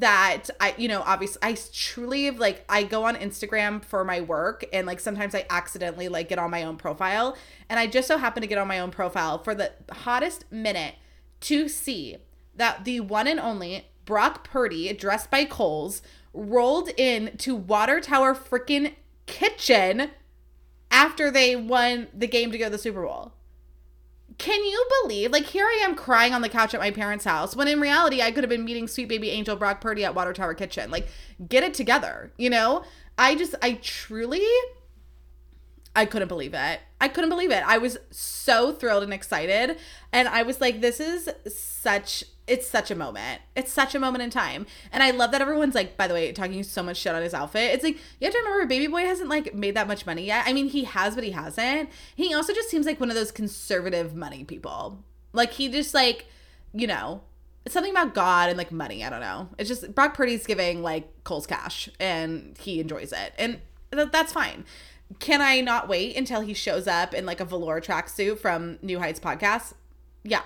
that 0.00 0.50
I, 0.60 0.74
you 0.76 0.88
know, 0.88 1.02
obviously 1.04 1.38
I 1.42 1.56
truly 1.72 2.30
like 2.30 2.64
I 2.68 2.82
go 2.82 3.04
on 3.04 3.16
Instagram 3.16 3.82
for 3.82 4.04
my 4.04 4.20
work 4.20 4.64
and 4.72 4.86
like 4.86 5.00
sometimes 5.00 5.34
I 5.34 5.46
accidentally 5.48 6.08
like 6.08 6.28
get 6.28 6.38
on 6.38 6.50
my 6.50 6.64
own 6.64 6.76
profile 6.76 7.36
and 7.68 7.80
I 7.80 7.86
just 7.86 8.06
so 8.06 8.18
happen 8.18 8.42
to 8.42 8.46
get 8.46 8.58
on 8.58 8.68
my 8.68 8.78
own 8.78 8.90
profile 8.90 9.38
for 9.38 9.54
the 9.54 9.72
hottest 9.90 10.44
minute 10.52 10.96
to 11.40 11.68
see 11.68 12.18
that 12.54 12.84
the 12.84 13.00
one 13.00 13.26
and 13.26 13.40
only 13.40 13.86
Brock 14.04 14.44
Purdy 14.44 14.92
dressed 14.92 15.30
by 15.30 15.44
Kohl's 15.44 16.02
rolled 16.34 16.90
in 16.96 17.36
to 17.38 17.56
Water 17.56 18.00
Tower 18.00 18.34
freaking 18.34 18.92
kitchen 19.24 20.10
after 20.90 21.30
they 21.30 21.56
won 21.56 22.08
the 22.14 22.26
game 22.26 22.52
to 22.52 22.58
go 22.58 22.66
to 22.66 22.70
the 22.70 22.78
Super 22.78 23.04
Bowl. 23.04 23.32
Can 24.38 24.64
you 24.64 24.86
believe? 25.02 25.32
Like, 25.32 25.46
here 25.46 25.64
I 25.64 25.80
am 25.82 25.94
crying 25.94 26.34
on 26.34 26.42
the 26.42 26.48
couch 26.48 26.74
at 26.74 26.80
my 26.80 26.90
parents' 26.90 27.24
house 27.24 27.56
when 27.56 27.68
in 27.68 27.80
reality 27.80 28.20
I 28.20 28.30
could 28.30 28.44
have 28.44 28.50
been 28.50 28.64
meeting 28.64 28.86
sweet 28.86 29.08
baby 29.08 29.30
angel 29.30 29.56
Brock 29.56 29.80
Purdy 29.80 30.04
at 30.04 30.14
Water 30.14 30.32
Tower 30.32 30.54
Kitchen. 30.54 30.90
Like, 30.90 31.08
get 31.48 31.64
it 31.64 31.74
together, 31.74 32.32
you 32.36 32.50
know? 32.50 32.84
I 33.16 33.34
just, 33.34 33.54
I 33.62 33.74
truly, 33.82 34.46
I 35.94 36.04
couldn't 36.04 36.28
believe 36.28 36.52
it. 36.52 36.80
I 37.00 37.08
couldn't 37.08 37.30
believe 37.30 37.50
it. 37.50 37.62
I 37.66 37.78
was 37.78 37.96
so 38.10 38.72
thrilled 38.72 39.02
and 39.02 39.12
excited. 39.14 39.78
And 40.12 40.28
I 40.28 40.42
was 40.42 40.60
like, 40.60 40.82
this 40.82 41.00
is 41.00 41.30
such 41.48 42.24
it's 42.46 42.66
such 42.66 42.90
a 42.90 42.94
moment. 42.94 43.40
It's 43.56 43.72
such 43.72 43.94
a 43.94 43.98
moment 43.98 44.22
in 44.22 44.30
time. 44.30 44.66
And 44.92 45.02
I 45.02 45.10
love 45.10 45.32
that 45.32 45.40
everyone's 45.40 45.74
like, 45.74 45.96
by 45.96 46.06
the 46.06 46.14
way, 46.14 46.30
talking 46.32 46.62
so 46.62 46.82
much 46.82 46.98
shit 46.98 47.14
on 47.14 47.22
his 47.22 47.34
outfit. 47.34 47.74
It's 47.74 47.82
like, 47.82 47.96
you 48.20 48.24
have 48.26 48.32
to 48.32 48.38
remember, 48.38 48.66
Baby 48.66 48.86
Boy 48.86 49.02
hasn't 49.02 49.28
like 49.28 49.54
made 49.54 49.74
that 49.74 49.88
much 49.88 50.06
money 50.06 50.26
yet. 50.26 50.44
I 50.46 50.52
mean, 50.52 50.68
he 50.68 50.84
has, 50.84 51.14
but 51.14 51.24
he 51.24 51.32
hasn't. 51.32 51.90
He 52.14 52.32
also 52.34 52.52
just 52.52 52.70
seems 52.70 52.86
like 52.86 53.00
one 53.00 53.10
of 53.10 53.16
those 53.16 53.32
conservative 53.32 54.14
money 54.14 54.44
people. 54.44 55.04
Like, 55.32 55.52
he 55.52 55.68
just 55.68 55.92
like, 55.92 56.26
you 56.72 56.86
know, 56.86 57.22
it's 57.64 57.72
something 57.72 57.90
about 57.90 58.14
God 58.14 58.48
and 58.48 58.56
like 58.56 58.70
money. 58.70 59.04
I 59.04 59.10
don't 59.10 59.20
know. 59.20 59.48
It's 59.58 59.68
just 59.68 59.92
Brock 59.92 60.14
Purdy's 60.14 60.46
giving 60.46 60.82
like 60.82 61.24
Kohl's 61.24 61.48
cash 61.48 61.88
and 61.98 62.56
he 62.60 62.78
enjoys 62.78 63.12
it. 63.12 63.32
And 63.36 63.58
th- 63.92 64.10
that's 64.12 64.32
fine. 64.32 64.64
Can 65.18 65.42
I 65.42 65.60
not 65.60 65.88
wait 65.88 66.16
until 66.16 66.42
he 66.42 66.54
shows 66.54 66.86
up 66.86 67.12
in 67.12 67.26
like 67.26 67.40
a 67.40 67.44
velour 67.44 67.80
tracksuit 67.80 68.38
from 68.38 68.78
New 68.82 69.00
Heights 69.00 69.18
podcast? 69.18 69.74
Yeah. 70.22 70.42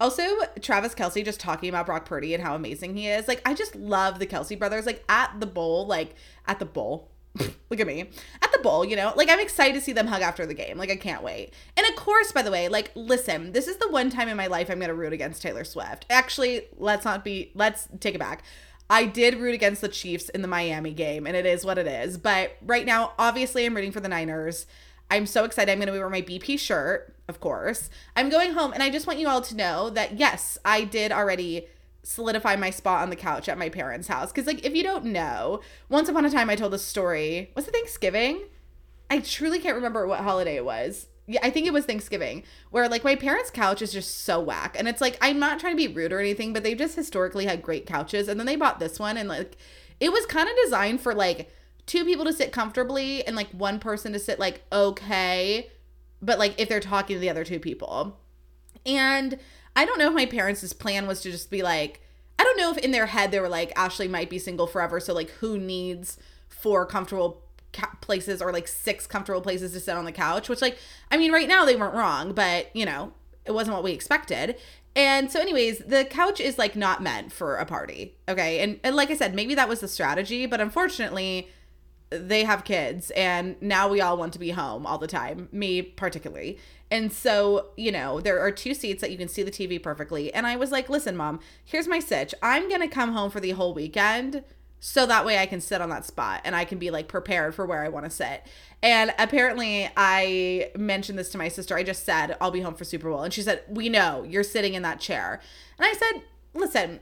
Also, 0.00 0.22
Travis 0.60 0.94
Kelce 0.94 1.24
just 1.24 1.40
talking 1.40 1.68
about 1.68 1.86
Brock 1.86 2.04
Purdy 2.04 2.34
and 2.34 2.42
how 2.42 2.54
amazing 2.54 2.96
he 2.96 3.08
is. 3.08 3.28
Like, 3.28 3.40
I 3.46 3.54
just 3.54 3.76
love 3.76 4.18
the 4.18 4.26
Kelce 4.26 4.58
brothers. 4.58 4.86
Like, 4.86 5.04
at 5.08 5.38
the 5.38 5.46
bowl, 5.46 5.86
like, 5.86 6.14
at 6.46 6.58
the 6.58 6.64
bowl, 6.64 7.10
look 7.70 7.80
at 7.80 7.86
me. 7.86 8.10
At 8.42 8.52
the 8.52 8.60
bowl 8.60 8.84
you 8.84 8.96
know? 8.96 9.12
Like 9.16 9.28
i'm 9.28 9.40
excited 9.40 9.74
to 9.74 9.80
see 9.80 9.92
them 9.92 10.06
hug 10.06 10.22
after 10.22 10.46
the 10.46 10.54
game. 10.54 10.78
Like 10.78 10.90
i 10.90 10.96
can't 10.96 11.22
wait. 11.22 11.52
And 11.76 11.86
of 11.86 11.96
course 11.96 12.32
by 12.32 12.42
the 12.42 12.50
way 12.50 12.68
like 12.68 12.92
listen 12.94 13.52
this 13.52 13.66
is 13.66 13.76
the 13.78 13.90
one 13.90 14.10
time 14.10 14.28
in 14.28 14.36
my 14.36 14.46
life 14.46 14.70
i'm 14.70 14.78
gonna 14.80 14.94
root 14.94 15.12
against 15.12 15.42
taylor 15.42 15.64
swift. 15.64 16.06
Actually 16.10 16.62
let's 16.76 17.04
not 17.04 17.24
be 17.24 17.50
let's 17.54 17.88
take 18.00 18.14
it 18.14 18.18
back. 18.18 18.42
I 18.88 19.06
did 19.06 19.36
root 19.36 19.54
against 19.54 19.80
the 19.80 19.88
chiefs 19.88 20.28
in 20.28 20.42
the 20.42 20.48
miami 20.48 20.92
game 20.92 21.26
and 21.26 21.36
it 21.36 21.46
is 21.46 21.64
what 21.64 21.78
it 21.78 21.86
is. 21.86 22.18
But 22.18 22.56
right 22.62 22.86
now 22.86 23.12
obviously 23.18 23.64
i'm 23.64 23.74
rooting 23.74 23.92
for 23.92 24.00
the 24.00 24.08
niners. 24.08 24.66
I'm 25.10 25.26
so 25.26 25.44
excited. 25.44 25.70
I'm 25.72 25.80
gonna 25.80 25.92
wear 25.92 26.08
my 26.08 26.22
bp 26.22 26.58
shirt 26.58 27.13
of 27.28 27.40
course 27.40 27.90
i'm 28.16 28.28
going 28.28 28.52
home 28.52 28.72
and 28.72 28.82
i 28.82 28.90
just 28.90 29.06
want 29.06 29.18
you 29.18 29.28
all 29.28 29.40
to 29.40 29.56
know 29.56 29.90
that 29.90 30.18
yes 30.18 30.58
i 30.64 30.84
did 30.84 31.10
already 31.10 31.66
solidify 32.04 32.54
my 32.54 32.70
spot 32.70 33.02
on 33.02 33.10
the 33.10 33.16
couch 33.16 33.48
at 33.48 33.58
my 33.58 33.68
parents' 33.68 34.08
house. 34.08 34.30
Because, 34.30 34.46
like, 34.46 34.64
if 34.64 34.76
you 34.76 34.82
don't 34.82 35.06
know, 35.06 35.60
once 35.88 36.08
upon 36.08 36.24
a 36.24 36.30
time 36.30 36.50
I 36.50 36.56
told 36.56 36.74
a 36.74 36.78
story. 36.78 37.50
Was 37.56 37.66
it 37.66 37.72
Thanksgiving? 37.72 38.44
I 39.10 39.18
truly 39.20 39.58
can't 39.58 39.74
remember 39.74 40.06
what 40.06 40.20
holiday 40.20 40.56
it 40.56 40.64
was. 40.64 41.08
Yeah, 41.26 41.40
I 41.42 41.50
think 41.50 41.66
it 41.66 41.72
was 41.72 41.86
Thanksgiving, 41.86 42.44
where 42.70 42.88
like 42.88 43.02
my 43.02 43.16
parents' 43.16 43.50
couch 43.50 43.80
is 43.80 43.92
just 43.92 44.24
so 44.24 44.40
whack. 44.40 44.76
And 44.78 44.86
it's 44.86 45.00
like, 45.00 45.16
I'm 45.22 45.38
not 45.38 45.58
trying 45.58 45.72
to 45.72 45.88
be 45.88 45.92
rude 45.92 46.12
or 46.12 46.20
anything, 46.20 46.52
but 46.52 46.62
they've 46.62 46.76
just 46.76 46.96
historically 46.96 47.46
had 47.46 47.62
great 47.62 47.86
couches. 47.86 48.28
And 48.28 48.38
then 48.38 48.46
they 48.46 48.56
bought 48.56 48.78
this 48.78 48.98
one, 48.98 49.16
and 49.16 49.28
like, 49.28 49.56
it 50.00 50.12
was 50.12 50.26
kind 50.26 50.48
of 50.48 50.54
designed 50.64 51.00
for 51.00 51.14
like 51.14 51.50
two 51.86 52.04
people 52.04 52.24
to 52.24 52.32
sit 52.32 52.52
comfortably 52.52 53.26
and 53.26 53.36
like 53.36 53.50
one 53.50 53.78
person 53.78 54.12
to 54.12 54.18
sit 54.18 54.38
like 54.38 54.62
okay, 54.72 55.70
but 56.24 56.38
like 56.38 56.54
if 56.58 56.68
they're 56.68 56.80
talking 56.80 57.16
to 57.16 57.20
the 57.20 57.30
other 57.30 57.44
two 57.44 57.60
people. 57.60 58.18
And 58.86 59.38
I 59.76 59.84
don't 59.84 59.98
know 59.98 60.08
if 60.08 60.14
my 60.14 60.26
parents' 60.26 60.72
plan 60.72 61.06
was 61.06 61.20
to 61.22 61.30
just 61.30 61.50
be 61.50 61.62
like, 61.62 62.00
I 62.38 62.44
don't 62.44 62.58
know 62.58 62.70
if 62.70 62.78
in 62.78 62.90
their 62.90 63.06
head 63.06 63.30
they 63.30 63.40
were 63.40 63.48
like, 63.48 63.72
Ashley 63.76 64.08
might 64.08 64.30
be 64.30 64.38
single 64.38 64.66
forever. 64.66 65.00
So, 65.00 65.14
like, 65.14 65.30
who 65.30 65.58
needs 65.58 66.18
four 66.48 66.86
comfortable 66.86 67.42
places 68.00 68.40
or 68.40 68.52
like 68.52 68.68
six 68.68 69.06
comfortable 69.06 69.40
places 69.40 69.72
to 69.72 69.80
sit 69.80 69.96
on 69.96 70.04
the 70.04 70.12
couch? 70.12 70.48
Which, 70.48 70.62
like, 70.62 70.78
I 71.10 71.16
mean, 71.16 71.32
right 71.32 71.48
now 71.48 71.64
they 71.64 71.76
weren't 71.76 71.94
wrong, 71.94 72.32
but 72.32 72.74
you 72.74 72.84
know, 72.84 73.12
it 73.44 73.52
wasn't 73.52 73.74
what 73.74 73.84
we 73.84 73.92
expected. 73.92 74.56
And 74.96 75.30
so, 75.30 75.40
anyways, 75.40 75.78
the 75.78 76.04
couch 76.04 76.40
is 76.40 76.58
like 76.58 76.76
not 76.76 77.02
meant 77.02 77.32
for 77.32 77.56
a 77.56 77.66
party. 77.66 78.16
Okay. 78.28 78.60
And, 78.60 78.78
and 78.84 78.94
like 78.94 79.10
I 79.10 79.16
said, 79.16 79.34
maybe 79.34 79.54
that 79.54 79.68
was 79.68 79.80
the 79.80 79.88
strategy, 79.88 80.46
but 80.46 80.60
unfortunately, 80.60 81.48
they 82.10 82.44
have 82.44 82.64
kids 82.64 83.10
and 83.12 83.56
now 83.60 83.88
we 83.88 84.00
all 84.00 84.16
want 84.16 84.32
to 84.34 84.38
be 84.38 84.50
home 84.50 84.86
all 84.86 84.98
the 84.98 85.06
time, 85.06 85.48
me 85.50 85.82
particularly. 85.82 86.58
And 86.90 87.12
so, 87.12 87.68
you 87.76 87.90
know, 87.90 88.20
there 88.20 88.40
are 88.40 88.52
two 88.52 88.74
seats 88.74 89.00
that 89.00 89.10
you 89.10 89.18
can 89.18 89.28
see 89.28 89.42
the 89.42 89.50
TV 89.50 89.82
perfectly. 89.82 90.32
And 90.32 90.46
I 90.46 90.56
was 90.56 90.70
like, 90.70 90.88
listen, 90.88 91.16
mom, 91.16 91.40
here's 91.64 91.88
my 91.88 91.98
sitch. 91.98 92.34
I'm 92.42 92.68
to 92.70 92.88
come 92.88 93.12
home 93.12 93.30
for 93.30 93.40
the 93.40 93.50
whole 93.50 93.74
weekend 93.74 94.44
so 94.86 95.06
that 95.06 95.24
way 95.24 95.38
I 95.38 95.46
can 95.46 95.62
sit 95.62 95.80
on 95.80 95.88
that 95.88 96.04
spot 96.04 96.42
and 96.44 96.54
I 96.54 96.66
can 96.66 96.78
be 96.78 96.90
like 96.90 97.08
prepared 97.08 97.54
for 97.54 97.64
where 97.64 97.82
I 97.82 97.88
want 97.88 98.04
to 98.04 98.10
sit. 98.10 98.46
And 98.82 99.14
apparently, 99.18 99.88
I 99.96 100.72
mentioned 100.76 101.18
this 101.18 101.30
to 101.30 101.38
my 101.38 101.48
sister. 101.48 101.74
I 101.74 101.82
just 101.82 102.04
said, 102.04 102.36
I'll 102.38 102.50
be 102.50 102.60
home 102.60 102.74
for 102.74 102.84
Super 102.84 103.08
Bowl. 103.08 103.22
And 103.22 103.32
she 103.32 103.40
said, 103.40 103.62
We 103.66 103.88
know 103.88 104.24
you're 104.24 104.42
sitting 104.42 104.74
in 104.74 104.82
that 104.82 105.00
chair. 105.00 105.40
And 105.78 105.86
I 105.86 105.94
said, 105.94 106.22
Listen, 106.52 107.00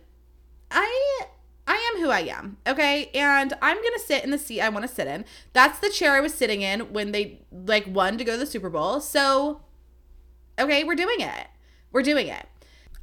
I 0.70 1.22
I 1.66 1.92
am 1.94 2.02
who 2.02 2.10
I 2.10 2.20
am, 2.20 2.56
okay? 2.66 3.10
And 3.14 3.54
I'm 3.62 3.76
to 3.76 4.00
sit 4.04 4.24
in 4.24 4.30
the 4.30 4.38
seat 4.38 4.60
I 4.60 4.68
want 4.68 4.86
to 4.86 4.92
sit 4.92 5.06
in. 5.06 5.24
That's 5.52 5.78
the 5.78 5.90
chair 5.90 6.12
I 6.12 6.20
was 6.20 6.34
sitting 6.34 6.62
in 6.62 6.92
when 6.92 7.12
they 7.12 7.40
like 7.52 7.86
won 7.86 8.18
to 8.18 8.24
go 8.24 8.32
to 8.32 8.38
the 8.38 8.46
Super 8.46 8.68
Bowl. 8.70 9.00
So 9.00 9.60
okay, 10.58 10.84
we're 10.84 10.94
doing 10.94 11.20
it. 11.20 11.46
We're 11.92 12.02
doing 12.02 12.28
it. 12.28 12.46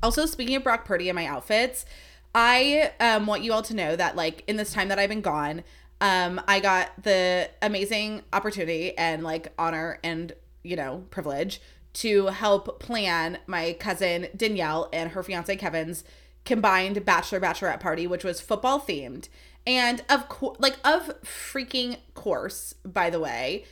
Also, 0.02 0.26
speaking 0.26 0.56
of 0.56 0.64
Brock 0.64 0.86
Purdy 0.86 1.10
and 1.10 1.16
my 1.16 1.26
outfits, 1.26 1.86
I 2.34 2.92
um, 3.00 3.26
want 3.26 3.44
you 3.44 3.54
all 3.54 3.62
to 3.64 3.76
know 3.76 3.96
that 3.96 4.16
like 4.16 4.44
in 4.48 4.58
this 4.58 4.74
time 4.74 4.88
that 4.90 5.00
I've 5.00 5.10
been 5.10 5.22
gone, 5.22 5.64
um, 6.02 6.42
I 6.48 6.60
got 6.60 7.04
the 7.04 7.50
amazing 7.62 8.24
opportunity 8.32 8.98
and 8.98 9.24
like 9.24 9.52
honor 9.58 10.00
and 10.04 10.34
you 10.64 10.76
know 10.76 11.06
privilege 11.10 11.62
to 11.92 12.28
help 12.28 12.80
plan 12.80 13.40
my 13.48 13.74
cousin 13.74 14.28
Danielle 14.36 14.90
and 14.94 15.12
her 15.12 15.24
fiance 15.24 15.56
Kevin's 15.56 16.04
combined 16.46 17.06
bachelor 17.06 17.40
bachelorette 17.40 17.80
party, 17.80 18.08
which 18.08 18.24
was 18.24 18.42
football 18.42 18.80
themed. 18.80 19.30
And 19.68 20.04
of 20.10 20.30
course, 20.30 20.58
like 20.60 20.78
of 20.84 21.22
freaking 21.22 21.98
course, 22.14 22.74
by 22.84 23.10
the 23.10 23.20
way, 23.20 23.66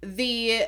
the 0.00 0.66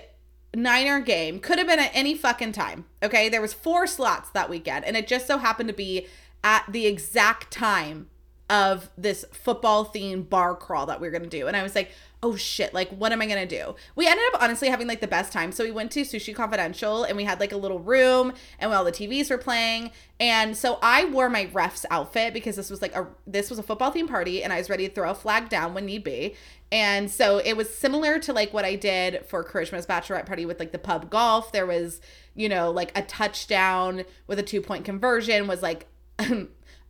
Niner 0.54 1.00
game 1.00 1.38
could 1.38 1.58
have 1.58 1.66
been 1.66 1.78
at 1.78 1.90
any 1.94 2.14
fucking 2.14 2.52
time. 2.52 2.86
Okay, 3.02 3.28
there 3.28 3.40
was 3.40 3.54
four 3.54 3.86
slots 3.86 4.30
that 4.30 4.50
weekend, 4.50 4.84
and 4.84 4.96
it 4.96 5.06
just 5.06 5.26
so 5.26 5.38
happened 5.38 5.68
to 5.68 5.74
be 5.74 6.06
at 6.44 6.64
the 6.68 6.86
exact 6.86 7.50
time 7.50 8.08
of 8.52 8.90
this 8.98 9.24
football 9.32 9.86
themed 9.86 10.28
bar 10.28 10.54
crawl 10.54 10.84
that 10.84 11.00
we 11.00 11.08
are 11.08 11.10
gonna 11.10 11.26
do. 11.26 11.48
And 11.48 11.56
I 11.56 11.62
was 11.62 11.74
like, 11.74 11.90
oh 12.22 12.36
shit, 12.36 12.74
like 12.74 12.90
what 12.90 13.10
am 13.10 13.22
I 13.22 13.26
gonna 13.26 13.46
do? 13.46 13.74
We 13.96 14.06
ended 14.06 14.22
up 14.34 14.42
honestly 14.42 14.68
having 14.68 14.86
like 14.86 15.00
the 15.00 15.08
best 15.08 15.32
time. 15.32 15.52
So 15.52 15.64
we 15.64 15.70
went 15.70 15.90
to 15.92 16.02
Sushi 16.02 16.34
Confidential 16.34 17.04
and 17.04 17.16
we 17.16 17.24
had 17.24 17.40
like 17.40 17.52
a 17.52 17.56
little 17.56 17.78
room 17.78 18.34
and 18.58 18.70
all 18.70 18.84
the 18.84 18.92
TVs 18.92 19.30
were 19.30 19.38
playing. 19.38 19.90
And 20.20 20.54
so 20.54 20.78
I 20.82 21.06
wore 21.06 21.30
my 21.30 21.48
ref's 21.54 21.86
outfit 21.90 22.34
because 22.34 22.56
this 22.56 22.68
was 22.68 22.82
like 22.82 22.94
a 22.94 23.06
this 23.26 23.48
was 23.48 23.58
a 23.58 23.62
football 23.62 23.90
themed 23.90 24.10
party 24.10 24.44
and 24.44 24.52
I 24.52 24.58
was 24.58 24.68
ready 24.68 24.86
to 24.86 24.94
throw 24.94 25.10
a 25.10 25.14
flag 25.14 25.48
down 25.48 25.72
when 25.72 25.86
need 25.86 26.04
be. 26.04 26.34
And 26.70 27.10
so 27.10 27.38
it 27.38 27.56
was 27.56 27.72
similar 27.72 28.18
to 28.18 28.34
like 28.34 28.52
what 28.52 28.66
I 28.66 28.76
did 28.76 29.24
for 29.24 29.42
Karishma's 29.42 29.86
bachelorette 29.86 30.26
party 30.26 30.44
with 30.44 30.60
like 30.60 30.72
the 30.72 30.78
pub 30.78 31.08
golf. 31.08 31.52
There 31.52 31.66
was, 31.66 32.02
you 32.34 32.50
know, 32.50 32.70
like 32.70 32.96
a 32.96 33.02
touchdown 33.02 34.04
with 34.26 34.38
a 34.38 34.42
two 34.42 34.60
point 34.60 34.84
conversion 34.84 35.46
was 35.46 35.62
like 35.62 35.86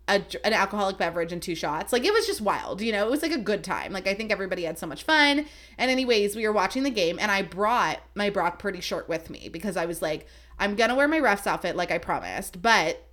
a, 0.08 0.22
an 0.44 0.52
alcoholic 0.52 0.98
beverage 0.98 1.32
and 1.32 1.40
two 1.40 1.54
shots. 1.54 1.92
Like 1.92 2.04
it 2.04 2.12
was 2.12 2.26
just 2.26 2.40
wild, 2.40 2.80
you 2.80 2.92
know. 2.92 3.06
It 3.06 3.10
was 3.10 3.22
like 3.22 3.32
a 3.32 3.38
good 3.38 3.62
time. 3.64 3.92
Like 3.92 4.06
I 4.06 4.14
think 4.14 4.30
everybody 4.30 4.64
had 4.64 4.78
so 4.78 4.86
much 4.86 5.04
fun. 5.04 5.46
And 5.78 5.90
anyways, 5.90 6.36
we 6.36 6.46
were 6.46 6.52
watching 6.52 6.82
the 6.82 6.90
game 6.90 7.18
and 7.20 7.30
I 7.30 7.42
brought 7.42 8.00
my 8.14 8.30
Brock 8.30 8.58
Purdy 8.58 8.80
shirt 8.80 9.08
with 9.08 9.30
me 9.30 9.48
because 9.48 9.76
I 9.76 9.86
was 9.86 10.02
like, 10.02 10.26
I'm 10.58 10.76
gonna 10.76 10.94
wear 10.94 11.08
my 11.08 11.18
ref's 11.18 11.46
outfit 11.46 11.76
like 11.76 11.90
I 11.90 11.98
promised, 11.98 12.62
but 12.62 13.04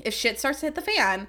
if 0.00 0.14
shit 0.14 0.38
starts 0.38 0.60
to 0.60 0.66
hit 0.66 0.74
the 0.74 0.80
fan, 0.80 1.26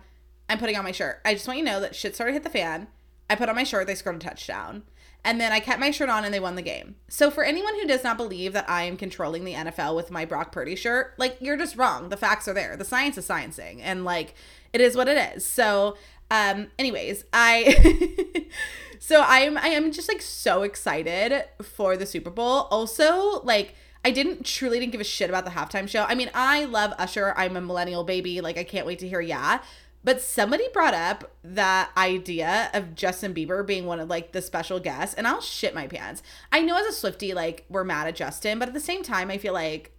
I'm 0.49 0.57
putting 0.57 0.77
on 0.77 0.83
my 0.83 0.91
shirt. 0.91 1.19
I 1.25 1.33
just 1.33 1.47
want 1.47 1.59
you 1.59 1.65
to 1.65 1.71
know 1.71 1.79
that 1.81 1.95
shit 1.95 2.15
started 2.15 2.31
to 2.31 2.35
hit 2.35 2.43
the 2.43 2.49
fan 2.49 2.87
I 3.31 3.35
put 3.35 3.47
on 3.47 3.55
my 3.55 3.63
shirt, 3.63 3.87
they 3.87 3.95
scored 3.95 4.17
a 4.17 4.19
touchdown. 4.19 4.83
And 5.23 5.39
then 5.39 5.51
I 5.51 5.59
kept 5.59 5.79
my 5.79 5.91
shirt 5.91 6.09
on 6.09 6.25
and 6.25 6.33
they 6.33 6.39
won 6.39 6.55
the 6.55 6.61
game. 6.61 6.95
So 7.07 7.29
for 7.29 7.43
anyone 7.43 7.75
who 7.75 7.85
does 7.85 8.03
not 8.03 8.17
believe 8.17 8.53
that 8.53 8.69
I 8.69 8.83
am 8.83 8.97
controlling 8.97 9.43
the 9.43 9.53
NFL 9.53 9.95
with 9.95 10.09
my 10.09 10.25
Brock 10.25 10.51
Purdy 10.51 10.75
shirt, 10.75 11.13
like 11.17 11.37
you're 11.39 11.57
just 11.57 11.77
wrong. 11.77 12.09
The 12.09 12.17
facts 12.17 12.47
are 12.47 12.53
there. 12.53 12.75
The 12.75 12.85
science 12.85 13.17
is 13.17 13.27
sciencing 13.27 13.79
and 13.83 14.03
like 14.03 14.33
it 14.73 14.81
is 14.81 14.95
what 14.95 15.07
it 15.07 15.35
is. 15.35 15.45
So 15.45 15.95
um 16.31 16.67
anyways, 16.79 17.25
I 17.33 18.47
so 18.99 19.23
I'm 19.27 19.57
I 19.57 19.67
am 19.67 19.91
just 19.91 20.07
like 20.07 20.21
so 20.21 20.63
excited 20.63 21.43
for 21.61 21.95
the 21.97 22.07
Super 22.07 22.31
Bowl. 22.31 22.67
Also, 22.71 23.41
like 23.43 23.75
I 24.03 24.09
didn't 24.09 24.45
truly 24.45 24.79
didn't 24.79 24.93
give 24.93 25.01
a 25.01 25.05
shit 25.05 25.29
about 25.29 25.45
the 25.45 25.51
halftime 25.51 25.87
show. 25.87 26.03
I 26.03 26.15
mean, 26.15 26.31
I 26.33 26.65
love 26.65 26.93
Usher. 26.97 27.35
I'm 27.37 27.55
a 27.55 27.61
millennial 27.61 28.03
baby. 28.03 28.41
Like 28.41 28.57
I 28.57 28.63
can't 28.63 28.87
wait 28.87 28.97
to 28.99 29.07
hear 29.07 29.21
yeah. 29.21 29.59
But 30.03 30.21
somebody 30.21 30.65
brought 30.73 30.95
up 30.95 31.31
that 31.43 31.91
idea 31.95 32.71
of 32.73 32.95
Justin 32.95 33.33
Bieber 33.33 33.65
being 33.65 33.85
one 33.85 33.99
of 33.99 34.09
like 34.09 34.31
the 34.31 34.41
special 34.41 34.79
guests, 34.79 35.13
and 35.13 35.27
I'll 35.27 35.41
shit 35.41 35.75
my 35.75 35.87
pants. 35.87 36.23
I 36.51 36.61
know 36.61 36.77
as 36.77 36.87
a 36.87 36.91
Swifty, 36.91 37.33
like 37.33 37.65
we're 37.69 37.83
mad 37.83 38.07
at 38.07 38.15
Justin, 38.15 38.57
but 38.57 38.67
at 38.67 38.73
the 38.73 38.79
same 38.79 39.03
time, 39.03 39.29
I 39.29 39.37
feel 39.37 39.53
like 39.53 39.95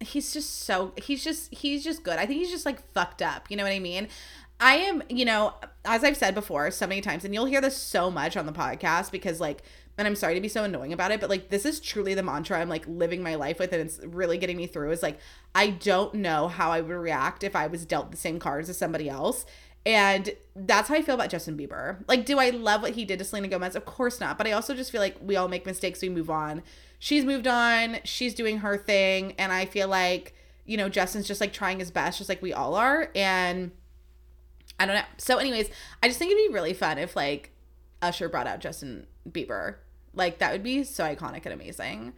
he's 0.00 0.32
just 0.32 0.62
so 0.62 0.92
he's 0.96 1.22
just 1.22 1.54
he's 1.54 1.84
just 1.84 2.02
good. 2.02 2.18
I 2.18 2.26
think 2.26 2.40
he's 2.40 2.50
just 2.50 2.66
like 2.66 2.82
fucked 2.92 3.22
up. 3.22 3.50
You 3.50 3.56
know 3.56 3.62
what 3.62 3.72
I 3.72 3.78
mean? 3.78 4.08
I 4.60 4.76
am, 4.76 5.02
you 5.08 5.24
know, 5.24 5.54
as 5.84 6.04
I've 6.04 6.16
said 6.16 6.34
before 6.34 6.70
so 6.70 6.86
many 6.86 7.00
times, 7.00 7.24
and 7.24 7.34
you'll 7.34 7.44
hear 7.44 7.60
this 7.60 7.76
so 7.76 8.10
much 8.10 8.36
on 8.36 8.46
the 8.46 8.52
podcast 8.52 9.10
because 9.10 9.40
like 9.40 9.62
and 9.96 10.08
I'm 10.08 10.16
sorry 10.16 10.34
to 10.34 10.40
be 10.40 10.48
so 10.48 10.64
annoying 10.64 10.92
about 10.92 11.12
it, 11.12 11.20
but 11.20 11.30
like 11.30 11.50
this 11.50 11.64
is 11.64 11.80
truly 11.80 12.14
the 12.14 12.22
mantra 12.22 12.58
I'm 12.58 12.68
like 12.68 12.84
living 12.88 13.22
my 13.22 13.36
life 13.36 13.58
with 13.58 13.72
and 13.72 13.82
it's 13.82 14.00
really 14.04 14.38
getting 14.38 14.56
me 14.56 14.66
through 14.66 14.90
is 14.90 15.02
like 15.02 15.18
I 15.54 15.70
don't 15.70 16.14
know 16.14 16.48
how 16.48 16.72
I 16.72 16.80
would 16.80 16.90
react 16.90 17.44
if 17.44 17.54
I 17.54 17.66
was 17.68 17.86
dealt 17.86 18.10
the 18.10 18.16
same 18.16 18.38
cards 18.38 18.68
as 18.68 18.78
somebody 18.78 19.08
else. 19.08 19.44
And 19.86 20.30
that's 20.56 20.88
how 20.88 20.94
I 20.94 21.02
feel 21.02 21.14
about 21.14 21.28
Justin 21.28 21.58
Bieber. 21.58 22.02
Like, 22.08 22.24
do 22.24 22.38
I 22.38 22.48
love 22.50 22.80
what 22.80 22.92
he 22.92 23.04
did 23.04 23.18
to 23.18 23.24
Selena 23.24 23.48
Gomez? 23.48 23.76
Of 23.76 23.84
course 23.84 24.18
not. 24.18 24.38
But 24.38 24.46
I 24.46 24.52
also 24.52 24.74
just 24.74 24.90
feel 24.90 25.00
like 25.00 25.16
we 25.20 25.36
all 25.36 25.46
make 25.46 25.66
mistakes, 25.66 26.00
we 26.00 26.08
move 26.08 26.30
on. 26.30 26.62
She's 26.98 27.24
moved 27.24 27.46
on, 27.46 27.98
she's 28.04 28.34
doing 28.34 28.58
her 28.58 28.78
thing, 28.78 29.34
and 29.38 29.52
I 29.52 29.66
feel 29.66 29.88
like, 29.88 30.34
you 30.64 30.78
know, 30.78 30.88
Justin's 30.88 31.28
just 31.28 31.40
like 31.40 31.52
trying 31.52 31.80
his 31.80 31.90
best, 31.90 32.16
just 32.16 32.30
like 32.30 32.40
we 32.40 32.54
all 32.54 32.74
are. 32.74 33.10
And 33.14 33.72
I 34.80 34.86
don't 34.86 34.96
know. 34.96 35.02
So, 35.18 35.36
anyways, 35.36 35.68
I 36.02 36.08
just 36.08 36.18
think 36.18 36.32
it'd 36.32 36.48
be 36.48 36.54
really 36.54 36.72
fun 36.72 36.96
if 36.96 37.14
like 37.14 37.50
Usher 38.00 38.30
brought 38.30 38.46
out 38.46 38.60
Justin 38.60 39.06
Bieber 39.28 39.76
like 40.14 40.38
that 40.38 40.52
would 40.52 40.62
be 40.62 40.84
so 40.84 41.04
iconic 41.04 41.44
and 41.44 41.54
amazing. 41.54 42.12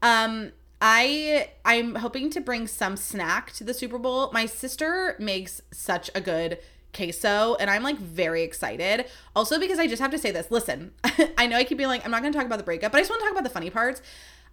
Um, 0.00 0.52
I 0.80 1.50
I'm 1.64 1.94
hoping 1.94 2.28
to 2.30 2.40
bring 2.40 2.66
some 2.66 2.96
snack 2.96 3.52
to 3.52 3.64
the 3.64 3.72
Super 3.72 3.98
Bowl. 3.98 4.30
My 4.32 4.46
sister 4.46 5.16
makes 5.18 5.62
such 5.70 6.10
a 6.14 6.20
good 6.20 6.58
queso 6.92 7.54
and 7.60 7.70
I'm 7.70 7.84
like 7.84 7.98
very 7.98 8.42
excited. 8.42 9.06
Also 9.36 9.60
because 9.60 9.78
I 9.78 9.86
just 9.86 10.02
have 10.02 10.10
to 10.10 10.18
say 10.18 10.32
this. 10.32 10.50
Listen, 10.50 10.92
I 11.38 11.46
know 11.46 11.56
I 11.56 11.64
keep 11.64 11.78
being 11.78 11.88
like 11.88 12.04
I'm 12.04 12.10
not 12.10 12.20
going 12.20 12.32
to 12.32 12.36
talk 12.36 12.46
about 12.46 12.58
the 12.58 12.64
breakup, 12.64 12.92
but 12.92 12.98
I 12.98 13.00
just 13.02 13.10
want 13.10 13.20
to 13.20 13.26
talk 13.26 13.32
about 13.32 13.44
the 13.44 13.50
funny 13.50 13.70
parts. 13.70 14.02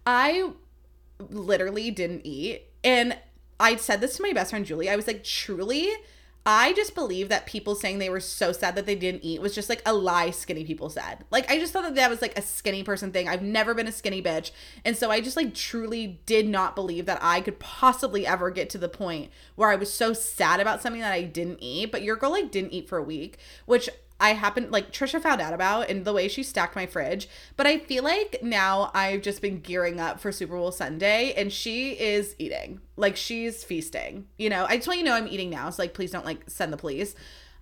I 0.06 0.52
literally 1.18 1.90
didn't 1.90 2.24
eat 2.24 2.62
and 2.84 3.18
I 3.58 3.76
said 3.76 4.00
this 4.00 4.16
to 4.16 4.22
my 4.22 4.32
best 4.32 4.50
friend 4.50 4.64
Julie. 4.64 4.88
I 4.88 4.96
was 4.96 5.08
like 5.08 5.24
truly 5.24 5.90
I 6.46 6.72
just 6.72 6.94
believe 6.94 7.28
that 7.28 7.44
people 7.44 7.74
saying 7.74 7.98
they 7.98 8.08
were 8.08 8.18
so 8.18 8.50
sad 8.52 8.74
that 8.74 8.86
they 8.86 8.94
didn't 8.94 9.24
eat 9.24 9.42
was 9.42 9.54
just 9.54 9.68
like 9.68 9.82
a 9.84 9.92
lie 9.92 10.30
skinny 10.30 10.64
people 10.64 10.88
said. 10.88 11.24
Like 11.30 11.50
I 11.50 11.58
just 11.58 11.72
thought 11.72 11.82
that 11.82 11.96
that 11.96 12.08
was 12.08 12.22
like 12.22 12.38
a 12.38 12.42
skinny 12.42 12.82
person 12.82 13.12
thing. 13.12 13.28
I've 13.28 13.42
never 13.42 13.74
been 13.74 13.86
a 13.86 13.92
skinny 13.92 14.22
bitch. 14.22 14.50
And 14.84 14.96
so 14.96 15.10
I 15.10 15.20
just 15.20 15.36
like 15.36 15.54
truly 15.54 16.20
did 16.24 16.48
not 16.48 16.74
believe 16.74 17.04
that 17.06 17.18
I 17.20 17.42
could 17.42 17.58
possibly 17.58 18.26
ever 18.26 18.50
get 18.50 18.70
to 18.70 18.78
the 18.78 18.88
point 18.88 19.30
where 19.54 19.68
I 19.68 19.76
was 19.76 19.92
so 19.92 20.14
sad 20.14 20.60
about 20.60 20.80
something 20.80 21.02
that 21.02 21.12
I 21.12 21.22
didn't 21.22 21.62
eat. 21.62 21.92
But 21.92 22.02
your 22.02 22.16
girl 22.16 22.30
like 22.30 22.50
didn't 22.50 22.72
eat 22.72 22.88
for 22.88 22.96
a 22.96 23.02
week, 23.02 23.36
which 23.66 23.90
I 24.20 24.34
happened 24.34 24.70
like 24.70 24.92
Trisha 24.92 25.20
found 25.20 25.40
out 25.40 25.54
about 25.54 25.88
and 25.88 26.04
the 26.04 26.12
way 26.12 26.28
she 26.28 26.42
stacked 26.42 26.76
my 26.76 26.86
fridge. 26.86 27.28
But 27.56 27.66
I 27.66 27.78
feel 27.78 28.04
like 28.04 28.42
now 28.42 28.90
I've 28.94 29.22
just 29.22 29.40
been 29.40 29.60
gearing 29.60 29.98
up 29.98 30.20
for 30.20 30.30
Super 30.30 30.56
Bowl 30.56 30.72
Sunday 30.72 31.32
and 31.32 31.52
she 31.52 31.92
is 31.92 32.36
eating. 32.38 32.80
Like 32.96 33.16
she's 33.16 33.64
feasting. 33.64 34.26
You 34.38 34.50
know, 34.50 34.66
I 34.68 34.76
just 34.76 34.86
want 34.86 34.98
you 34.98 35.04
to 35.06 35.10
know 35.10 35.16
I'm 35.16 35.28
eating 35.28 35.50
now. 35.50 35.70
So 35.70 35.82
like 35.82 35.94
please 35.94 36.10
don't 36.10 36.26
like 36.26 36.42
send 36.48 36.72
the 36.72 36.76
police. 36.76 37.14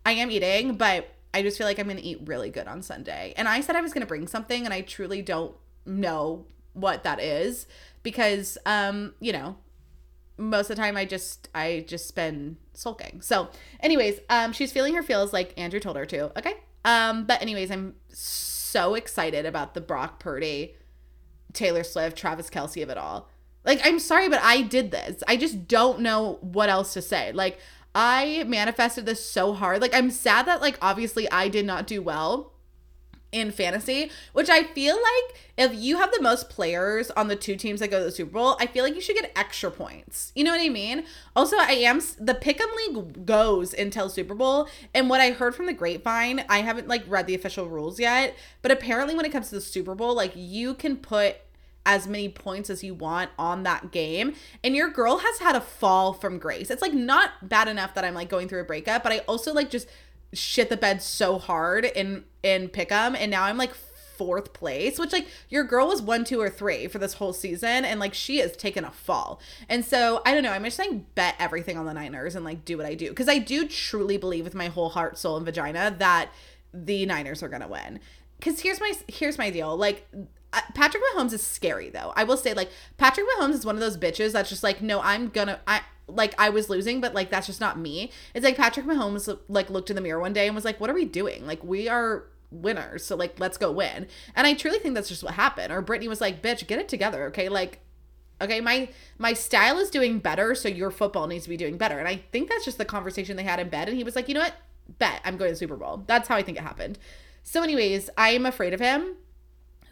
I 0.05 0.13
am 0.13 0.31
eating, 0.31 0.75
but 0.75 1.09
I 1.33 1.43
just 1.43 1.59
feel 1.59 1.67
like 1.67 1.79
I'm 1.79 1.87
gonna 1.87 2.01
eat 2.03 2.21
really 2.25 2.51
good 2.51 2.67
on 2.67 2.83
Sunday. 2.83 3.35
And 3.37 3.49
I 3.49 3.61
said 3.61 3.77
I 3.77 3.81
was 3.81 3.93
gonna 3.93 4.07
bring 4.07 4.27
something 4.27 4.65
and 4.65 4.75
I 4.75 4.81
truly 4.81 5.23
don't 5.23 5.55
know 5.87 6.45
what 6.73 7.05
that 7.05 7.21
is 7.21 7.67
because 8.03 8.59
um, 8.67 9.15
you 9.21 9.33
know, 9.33 9.57
most 10.39 10.71
of 10.71 10.77
the 10.77 10.83
time 10.83 10.97
I 10.97 11.05
just 11.05 11.49
I 11.55 11.85
just 11.87 12.07
spend 12.07 12.57
sulking. 12.73 13.21
So, 13.21 13.49
anyways, 13.81 14.21
um 14.31 14.53
she's 14.53 14.73
feeling 14.73 14.95
her 14.95 15.03
feels 15.03 15.33
like 15.33 15.53
Andrew 15.57 15.81
told 15.81 15.97
her 15.97 16.07
to. 16.07 16.39
Okay? 16.39 16.55
Um 16.85 17.25
but 17.25 17.43
anyways, 17.43 17.71
I'm 17.71 17.95
so 18.09 18.95
excited 18.95 19.45
about 19.45 19.75
the 19.75 19.81
Brock 19.81 20.21
Purdy, 20.21 20.77
Taylor 21.53 21.85
Swift, 21.85 22.17
Travis 22.17 22.51
Kelce 22.51 22.83
of 22.83 22.89
it 22.91 22.99
all. 22.99 23.29
Like 23.65 23.81
I'm 23.85 23.99
sorry 23.99 24.29
but 24.29 24.41
I 24.43 24.63
did 24.63 24.91
this. 24.91 25.23
I 25.27 25.37
just 25.37 25.69
don't 25.69 26.01
know 26.01 26.39
what 26.41 26.69
else 26.69 26.95
to 26.95 27.03
say. 27.03 27.33
Like 27.33 27.59
I 27.95 28.45
manifested 28.47 29.07
this 29.07 29.25
so 29.25 29.53
hard. 29.55 29.83
Like 29.83 29.95
I'm 29.95 30.11
sad 30.11 30.47
that 30.47 30.61
like 30.61 30.79
obviously 30.81 31.31
I 31.31 31.49
did 31.49 31.67
not 31.67 31.87
do 31.87 32.01
well 32.01 32.53
in 33.31 33.51
fantasy, 33.51 34.11
which 34.33 34.49
I 34.49 34.63
feel 34.63 34.97
like 34.97 35.37
if 35.57 35.75
you 35.75 35.99
have 35.99 36.13
the 36.13 36.23
most 36.23 36.49
players 36.49 37.11
on 37.11 37.29
the 37.29 37.37
two 37.37 37.57
teams 37.57 37.81
that 37.81 37.91
go 37.91 37.99
to 37.99 38.05
the 38.05 38.11
Super 38.11 38.33
Bowl, 38.33 38.57
I 38.61 38.67
feel 38.67 38.85
like 38.85 38.95
you 38.95 39.01
should 39.01 39.17
get 39.17 39.33
extra 39.37 39.71
points. 39.71 40.33
You 40.35 40.45
know 40.45 40.53
what 40.53 40.61
I 40.61 40.69
mean? 40.69 41.05
Also, 41.37 41.57
I 41.59 41.73
am 41.73 42.01
the 42.19 42.35
Pick'em 42.35 42.75
League 42.77 43.27
goes 43.27 43.75
until 43.75 44.09
Super 44.09 44.35
Bowl, 44.35 44.69
and 44.95 45.11
what 45.11 45.21
I 45.21 45.31
heard 45.31 45.55
from 45.55 45.67
the 45.67 45.73
grapevine, 45.73 46.45
I 46.49 46.61
haven't 46.61 46.89
like 46.89 47.05
read 47.07 47.27
the 47.27 47.35
official 47.35 47.69
rules 47.69 48.01
yet, 48.01 48.37
but 48.63 48.71
apparently 48.71 49.15
when 49.15 49.27
it 49.27 49.33
comes 49.33 49.49
to 49.51 49.57
the 49.57 49.61
Super 49.61 49.95
Bowl, 49.95 50.15
like 50.15 50.33
you 50.35 50.75
can 50.75 50.97
put 50.97 51.37
as 51.89 52.07
many 52.07 52.29
points 52.29 52.69
as 52.69 52.85
you 52.85 52.93
want 52.93 53.31
on 53.39 53.63
that 53.63 53.91
game. 53.91 54.35
And 54.63 54.77
your 54.77 54.91
girl 54.91 55.19
has 55.19 55.39
had 55.39 55.57
a 55.57 55.61
fall 55.61 56.13
from 56.13 56.39
grace. 56.39 56.71
It's 56.71 56.83
like 56.83 56.93
not 56.93 57.49
bad 57.49 57.67
enough 57.67 57.95
that 57.95 58.05
I'm 58.05 58.13
like 58.13 58.29
going 58.29 58.47
through 58.47 58.61
a 58.61 58.65
breakup, 58.65 59.03
but 59.03 59.11
I 59.11 59.21
also 59.21 59.55
like 59.55 59.71
just 59.71 59.89
shit 60.33 60.69
the 60.69 60.77
bed 60.77 61.03
so 61.03 61.39
hard 61.39 61.85
in 61.85 62.25
in 62.43 62.69
pick'em 62.69 63.17
and 63.19 63.31
now 63.31 63.45
i'm 63.45 63.57
like 63.57 63.75
fourth 64.19 64.53
place 64.53 64.99
which 64.99 65.13
like 65.13 65.29
your 65.49 65.63
girl 65.63 65.87
was 65.87 66.03
one 66.03 66.25
two 66.25 66.41
or 66.41 66.51
three 66.51 66.89
for 66.89 66.99
this 66.99 67.15
whole 67.15 67.33
season 67.33 67.85
and 67.85 68.01
like 68.01 68.13
she 68.13 68.39
has 68.39 68.57
taken 68.57 68.85
a 68.85 68.91
fall. 68.91 69.41
And 69.69 69.85
so 69.85 70.21
i 70.27 70.35
don't 70.35 70.43
know 70.43 70.51
i'm 70.51 70.65
just 70.65 70.79
like 70.79 71.15
bet 71.15 71.37
everything 71.39 71.79
on 71.79 71.87
the 71.87 71.95
niners 71.95 72.35
and 72.35 72.45
like 72.45 72.65
do 72.65 72.77
what 72.77 72.85
i 72.85 72.95
do. 72.95 73.11
Because 73.11 73.29
i 73.29 73.39
do 73.39 73.67
truly 73.69 74.17
believe 74.17 74.45
with 74.45 74.57
my 74.57 74.67
whole 74.67 74.89
heart 74.89 75.17
soul 75.17 75.37
and 75.37 75.47
vagina 75.47 75.95
that 75.99 76.31
the 76.75 77.07
niners 77.07 77.43
are 77.43 77.49
gonna 77.49 77.69
win. 77.69 78.01
Because 78.39 78.61
here's 78.61 78.81
my 78.81 78.93
here's 79.07 79.39
my 79.39 79.51
deal 79.51 79.77
like 79.77 80.07
uh, 80.53 80.61
Patrick 80.75 81.03
Mahomes 81.15 81.33
is 81.33 81.43
scary 81.47 81.91
though. 81.91 82.13
I 82.17 82.25
will 82.25 82.37
say 82.37 82.55
like 82.55 82.71
Patrick 82.97 83.27
Mahomes 83.37 83.55
is 83.55 83.67
one 83.67 83.77
of 83.77 83.81
those 83.81 83.97
bitches 83.97 84.33
that's 84.33 84.49
just 84.49 84.65
like 84.65 84.83
no, 84.83 85.01
I'm 85.01 85.29
gonna 85.29 85.61
I 85.67 85.83
like 86.09 86.35
I 86.39 86.51
was 86.51 86.69
losing, 86.71 87.01
but 87.01 87.15
like 87.15 87.31
that's 87.31 87.47
just 87.47 87.61
not 87.61 87.79
me. 87.79 88.11
It's 88.35 88.45
like 88.45 88.57
Patrick 88.57 88.87
Mahomes 88.87 89.39
like 89.49 89.71
looked 89.71 89.91
in 89.91 89.97
the 89.97 90.03
mirror 90.03 90.21
one 90.21 90.33
day 90.33 90.47
and 90.47 90.55
was 90.55 90.65
like, 90.65 90.81
"What 90.81 90.91
are 90.91 90.95
we 90.95 91.05
doing? 91.05 91.47
Like 91.47 91.63
we 91.63 91.89
are 91.89 92.25
winners, 92.51 93.05
so 93.05 93.17
like 93.17 93.39
let's 93.39 93.59
go 93.59 93.71
win." 93.71 94.07
And 94.35 94.47
I 94.47 94.55
truly 94.55 94.79
think 94.79 94.95
that's 94.95 95.09
just 95.09 95.23
what 95.23 95.35
happened. 95.35 95.73
Or 95.73 95.83
Brittany 95.83 96.09
was 96.09 96.21
like, 96.21 96.43
"Bitch, 96.43 96.67
get 96.67 96.79
it 96.79 96.89
together, 96.89 97.27
okay? 97.27 97.49
Like, 97.49 97.81
okay, 98.41 98.61
my 98.61 98.89
my 99.19 99.33
style 99.33 99.79
is 99.79 99.91
doing 99.91 100.19
better, 100.19 100.55
so 100.55 100.69
your 100.69 100.91
football 100.91 101.27
needs 101.27 101.45
to 101.45 101.51
be 101.51 101.57
doing 101.57 101.77
better." 101.77 101.99
And 101.99 102.09
I 102.09 102.23
think 102.33 102.49
that's 102.49 102.65
just 102.65 102.79
the 102.79 102.85
conversation 102.85 103.37
they 103.37 103.45
had 103.45 103.61
in 103.61 103.69
bed. 103.69 103.89
And 103.89 103.97
he 103.97 104.05
was 104.05 104.17
like, 104.17 104.29
"You 104.29 104.35
know 104.35 104.41
what? 104.41 104.55
Bet 104.99 105.21
I'm 105.25 105.37
going 105.37 105.51
to 105.51 105.53
the 105.55 105.59
Super 105.59 105.77
Bowl." 105.77 106.05
That's 106.07 106.29
how 106.29 106.37
I 106.37 106.43
think 106.43 106.59
it 106.59 106.65
happened. 106.65 106.99
So, 107.43 107.63
anyways, 107.63 108.11
I 108.17 108.31
am 108.31 108.45
afraid 108.45 108.75
of 108.75 108.81
him, 108.81 109.17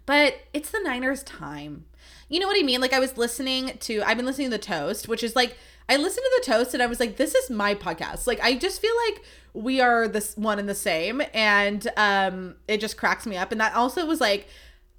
but 0.05 0.41
it's 0.53 0.71
the 0.71 0.81
Niners' 0.81 1.23
time. 1.23 1.87
You 2.29 2.41
know 2.41 2.47
what 2.47 2.59
I 2.59 2.63
mean? 2.63 2.81
Like 2.81 2.93
I 2.93 2.99
was 2.99 3.17
listening 3.17 3.79
to, 3.81 4.03
I've 4.03 4.17
been 4.17 4.27
listening 4.27 4.51
to 4.51 4.57
the 4.57 4.63
Toast, 4.63 5.09
which 5.09 5.23
is 5.23 5.37
like 5.37 5.57
I 5.89 5.97
listened 5.97 6.25
to 6.25 6.43
the 6.43 6.53
toast 6.53 6.75
and 6.75 6.83
I 6.83 6.87
was 6.87 6.99
like, 6.99 7.17
this 7.17 7.35
is 7.35 7.51
my 7.51 7.75
podcast. 7.75 8.27
Like, 8.27 8.41
I 8.43 8.57
just 8.57 8.81
feel 8.81 8.95
like 9.07 9.23
we 9.55 9.81
are 9.81 10.09
this 10.09 10.37
one 10.37 10.59
and 10.59 10.69
the 10.69 10.75
same. 10.75 11.23
And 11.33 11.87
um, 11.97 12.57
it 12.67 12.81
just 12.81 12.97
cracks 12.97 13.27
me 13.27 13.37
up. 13.37 13.53
And 13.53 13.61
that 13.61 13.75
also 13.75 14.05
was 14.05 14.21
like, 14.21 14.49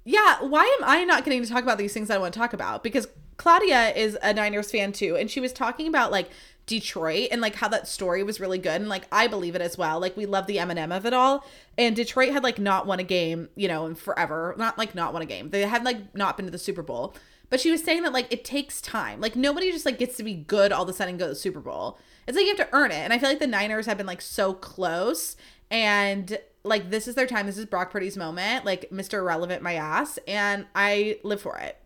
yeah, 0.04 0.38
why 0.40 0.64
am 0.78 0.88
I 0.88 1.04
not 1.04 1.24
getting 1.24 1.42
to 1.42 1.48
talk 1.48 1.62
about 1.62 1.76
these 1.76 1.92
things 1.92 2.10
I 2.10 2.18
want 2.18 2.32
to 2.32 2.40
talk 2.40 2.54
about? 2.54 2.82
Because 2.82 3.06
Claudia 3.36 3.90
is 3.90 4.16
a 4.22 4.32
Niners 4.32 4.70
fan 4.70 4.92
too. 4.92 5.16
And 5.16 5.30
she 5.30 5.40
was 5.40 5.52
talking 5.52 5.86
about 5.86 6.10
like 6.10 6.30
Detroit 6.64 7.28
and 7.30 7.42
like 7.42 7.56
how 7.56 7.68
that 7.68 7.86
story 7.86 8.22
was 8.22 8.40
really 8.40 8.58
good. 8.58 8.80
And 8.80 8.88
like, 8.88 9.04
I 9.12 9.26
believe 9.26 9.54
it 9.54 9.60
as 9.60 9.76
well. 9.76 10.00
Like, 10.00 10.16
we 10.16 10.24
love 10.24 10.46
the 10.46 10.56
Eminem 10.56 10.96
of 10.96 11.04
it 11.04 11.12
all. 11.12 11.44
And 11.76 11.94
Detroit 11.94 12.32
had 12.32 12.42
like 12.42 12.58
not 12.58 12.86
won 12.86 12.98
a 12.98 13.04
game, 13.04 13.50
you 13.56 13.68
know, 13.68 13.84
in 13.84 13.94
forever. 13.94 14.54
Not 14.56 14.78
like 14.78 14.94
not 14.94 15.12
won 15.12 15.20
a 15.20 15.26
game. 15.26 15.50
They 15.50 15.62
had 15.62 15.84
like 15.84 16.14
not 16.14 16.38
been 16.38 16.46
to 16.46 16.52
the 16.52 16.58
Super 16.58 16.82
Bowl. 16.82 17.14
But 17.50 17.60
she 17.60 17.70
was 17.70 17.82
saying 17.82 18.02
that 18.02 18.12
like 18.12 18.32
it 18.32 18.44
takes 18.44 18.80
time. 18.80 19.20
Like 19.20 19.36
nobody 19.36 19.72
just 19.72 19.86
like 19.86 19.98
gets 19.98 20.16
to 20.18 20.22
be 20.22 20.34
good 20.34 20.72
all 20.72 20.82
of 20.82 20.88
a 20.88 20.92
sudden 20.92 21.12
and 21.12 21.18
go 21.18 21.26
to 21.26 21.30
the 21.30 21.36
Super 21.36 21.60
Bowl. 21.60 21.98
It's 22.26 22.36
like 22.36 22.44
you 22.44 22.54
have 22.54 22.68
to 22.68 22.76
earn 22.76 22.90
it. 22.90 22.96
And 22.96 23.12
I 23.12 23.18
feel 23.18 23.28
like 23.28 23.38
the 23.38 23.46
Niners 23.46 23.86
have 23.86 23.96
been 23.96 24.06
like 24.06 24.20
so 24.20 24.52
close 24.52 25.36
and 25.70 26.38
like 26.62 26.90
this 26.90 27.08
is 27.08 27.14
their 27.14 27.26
time. 27.26 27.46
This 27.46 27.58
is 27.58 27.64
Brock 27.64 27.90
Purdy's 27.90 28.16
moment. 28.16 28.64
Like 28.64 28.90
Mr. 28.90 29.14
Irrelevant 29.14 29.62
my 29.62 29.74
ass 29.74 30.18
and 30.28 30.66
I 30.74 31.18
live 31.22 31.40
for 31.40 31.56
it. 31.58 31.78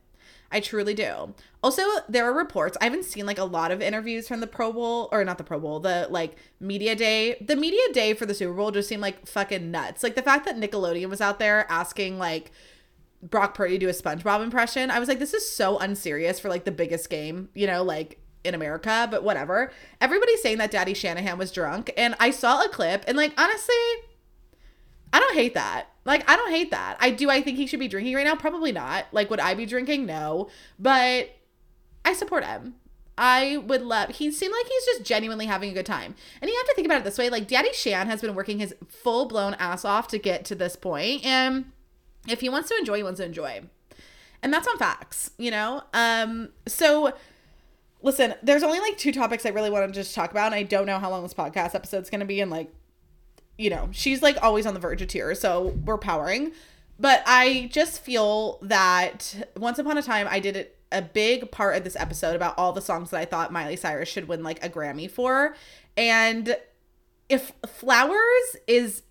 I 0.52 0.60
truly 0.60 0.92
do. 0.92 1.34
Also, 1.62 1.82
there 2.08 2.26
are 2.26 2.34
reports. 2.34 2.76
I 2.80 2.84
haven't 2.84 3.04
seen 3.04 3.24
like 3.24 3.38
a 3.38 3.44
lot 3.44 3.70
of 3.70 3.80
interviews 3.80 4.28
from 4.28 4.40
the 4.40 4.46
Pro 4.46 4.72
Bowl 4.72 5.08
or 5.10 5.24
not 5.24 5.38
the 5.38 5.44
Pro 5.44 5.58
Bowl, 5.58 5.80
the 5.80 6.06
like 6.10 6.36
media 6.60 6.94
day. 6.94 7.36
The 7.40 7.56
media 7.56 7.80
day 7.92 8.12
for 8.12 8.26
the 8.26 8.34
Super 8.34 8.52
Bowl 8.52 8.70
just 8.70 8.88
seemed 8.88 9.00
like 9.00 9.26
fucking 9.26 9.70
nuts. 9.70 10.02
Like 10.02 10.14
the 10.14 10.22
fact 10.22 10.44
that 10.44 10.56
Nickelodeon 10.56 11.08
was 11.08 11.22
out 11.22 11.38
there 11.38 11.66
asking 11.70 12.18
like 12.18 12.52
Brock 13.22 13.54
Purdy 13.54 13.78
do 13.78 13.88
a 13.88 13.92
SpongeBob 13.92 14.42
impression. 14.42 14.90
I 14.90 14.98
was 14.98 15.08
like, 15.08 15.20
this 15.20 15.32
is 15.32 15.48
so 15.48 15.78
unserious 15.78 16.40
for 16.40 16.48
like 16.48 16.64
the 16.64 16.72
biggest 16.72 17.08
game, 17.08 17.48
you 17.54 17.66
know, 17.66 17.82
like 17.82 18.18
in 18.44 18.54
America, 18.54 19.06
but 19.10 19.22
whatever. 19.22 19.72
Everybody's 20.00 20.42
saying 20.42 20.58
that 20.58 20.70
Daddy 20.70 20.94
Shanahan 20.94 21.38
was 21.38 21.52
drunk, 21.52 21.92
and 21.96 22.14
I 22.18 22.30
saw 22.30 22.62
a 22.64 22.68
clip, 22.68 23.04
and 23.06 23.16
like 23.16 23.32
honestly, 23.38 23.74
I 25.12 25.20
don't 25.20 25.34
hate 25.34 25.54
that. 25.54 25.86
Like 26.04 26.28
I 26.28 26.36
don't 26.36 26.50
hate 26.50 26.72
that. 26.72 26.96
I 27.00 27.10
do. 27.10 27.30
I 27.30 27.42
think 27.42 27.56
he 27.56 27.66
should 27.66 27.80
be 27.80 27.88
drinking 27.88 28.14
right 28.14 28.26
now. 28.26 28.34
Probably 28.34 28.72
not. 28.72 29.06
Like 29.12 29.30
would 29.30 29.40
I 29.40 29.54
be 29.54 29.66
drinking? 29.66 30.06
No, 30.06 30.48
but 30.78 31.30
I 32.04 32.12
support 32.14 32.44
him. 32.44 32.74
I 33.16 33.58
would 33.58 33.82
love. 33.82 34.10
He 34.10 34.32
seemed 34.32 34.52
like 34.52 34.66
he's 34.66 34.84
just 34.86 35.04
genuinely 35.04 35.46
having 35.46 35.70
a 35.70 35.74
good 35.74 35.86
time, 35.86 36.16
and 36.40 36.50
you 36.50 36.56
have 36.56 36.66
to 36.66 36.74
think 36.74 36.86
about 36.86 36.98
it 36.98 37.04
this 37.04 37.18
way: 37.18 37.30
like 37.30 37.46
Daddy 37.46 37.72
Shan 37.72 38.08
has 38.08 38.20
been 38.20 38.34
working 38.34 38.58
his 38.58 38.74
full 38.88 39.26
blown 39.26 39.54
ass 39.54 39.84
off 39.84 40.08
to 40.08 40.18
get 40.18 40.44
to 40.46 40.56
this 40.56 40.74
point, 40.74 41.24
and 41.24 41.66
if 42.28 42.40
he 42.40 42.48
wants 42.48 42.68
to 42.68 42.76
enjoy, 42.76 42.96
he 42.96 43.02
wants 43.02 43.20
to 43.20 43.26
enjoy. 43.26 43.62
And 44.42 44.52
that's 44.52 44.66
on 44.66 44.76
facts, 44.76 45.30
you 45.38 45.50
know? 45.50 45.82
Um, 45.92 46.50
so 46.66 47.12
listen, 48.02 48.34
there's 48.42 48.62
only 48.62 48.80
like 48.80 48.98
two 48.98 49.12
topics 49.12 49.46
I 49.46 49.50
really 49.50 49.70
want 49.70 49.86
to 49.86 50.00
just 50.00 50.14
talk 50.14 50.30
about, 50.30 50.46
and 50.46 50.54
I 50.54 50.64
don't 50.64 50.86
know 50.86 50.98
how 50.98 51.10
long 51.10 51.22
this 51.22 51.34
podcast 51.34 51.74
episode's 51.74 52.10
gonna 52.10 52.24
be, 52.24 52.40
and 52.40 52.50
like, 52.50 52.72
you 53.56 53.70
know, 53.70 53.88
she's 53.92 54.22
like 54.22 54.36
always 54.42 54.66
on 54.66 54.74
the 54.74 54.80
verge 54.80 55.02
of 55.02 55.08
tears, 55.08 55.40
so 55.40 55.74
we're 55.84 55.98
powering. 55.98 56.52
But 56.98 57.22
I 57.26 57.68
just 57.72 58.02
feel 58.02 58.58
that 58.62 59.48
once 59.56 59.78
upon 59.78 59.98
a 59.98 60.02
time 60.02 60.26
I 60.30 60.40
did 60.40 60.68
a 60.90 61.02
big 61.02 61.50
part 61.50 61.76
of 61.76 61.84
this 61.84 61.96
episode 61.96 62.36
about 62.36 62.54
all 62.58 62.72
the 62.72 62.80
songs 62.80 63.10
that 63.10 63.18
I 63.20 63.24
thought 63.24 63.52
Miley 63.52 63.76
Cyrus 63.76 64.08
should 64.08 64.28
win 64.28 64.42
like 64.42 64.62
a 64.64 64.68
Grammy 64.68 65.10
for. 65.10 65.56
And 65.96 66.56
if 67.28 67.52
Flowers 67.66 68.56
is 68.66 69.02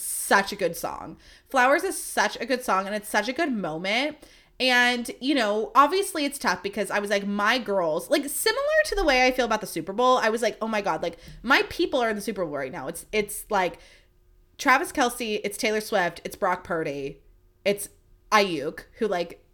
such 0.00 0.52
a 0.52 0.56
good 0.56 0.76
song. 0.76 1.16
Flowers 1.48 1.84
is 1.84 2.00
such 2.00 2.36
a 2.40 2.46
good 2.46 2.62
song 2.62 2.86
and 2.86 2.94
it's 2.94 3.08
such 3.08 3.28
a 3.28 3.32
good 3.32 3.52
moment. 3.52 4.16
And, 4.60 5.10
you 5.20 5.34
know, 5.34 5.72
obviously 5.74 6.24
it's 6.24 6.38
tough 6.38 6.62
because 6.62 6.90
I 6.90 7.00
was 7.00 7.10
like, 7.10 7.26
my 7.26 7.58
girls, 7.58 8.08
like 8.08 8.28
similar 8.28 8.62
to 8.86 8.94
the 8.94 9.04
way 9.04 9.26
I 9.26 9.32
feel 9.32 9.46
about 9.46 9.60
the 9.60 9.66
Super 9.66 9.92
Bowl, 9.92 10.18
I 10.18 10.30
was 10.30 10.42
like, 10.42 10.56
oh 10.62 10.68
my 10.68 10.80
God, 10.80 11.02
like 11.02 11.18
my 11.42 11.62
people 11.68 12.00
are 12.00 12.08
in 12.08 12.16
the 12.16 12.22
Super 12.22 12.44
Bowl 12.44 12.54
right 12.54 12.72
now. 12.72 12.86
It's 12.86 13.06
it's 13.10 13.46
like 13.50 13.78
Travis 14.58 14.92
Kelce, 14.92 15.40
it's 15.42 15.56
Taylor 15.56 15.80
Swift, 15.80 16.20
it's 16.24 16.36
Brock 16.36 16.62
Purdy, 16.62 17.18
it's 17.64 17.88
Aiyuk, 18.30 18.84
who 18.98 19.08
like 19.08 19.44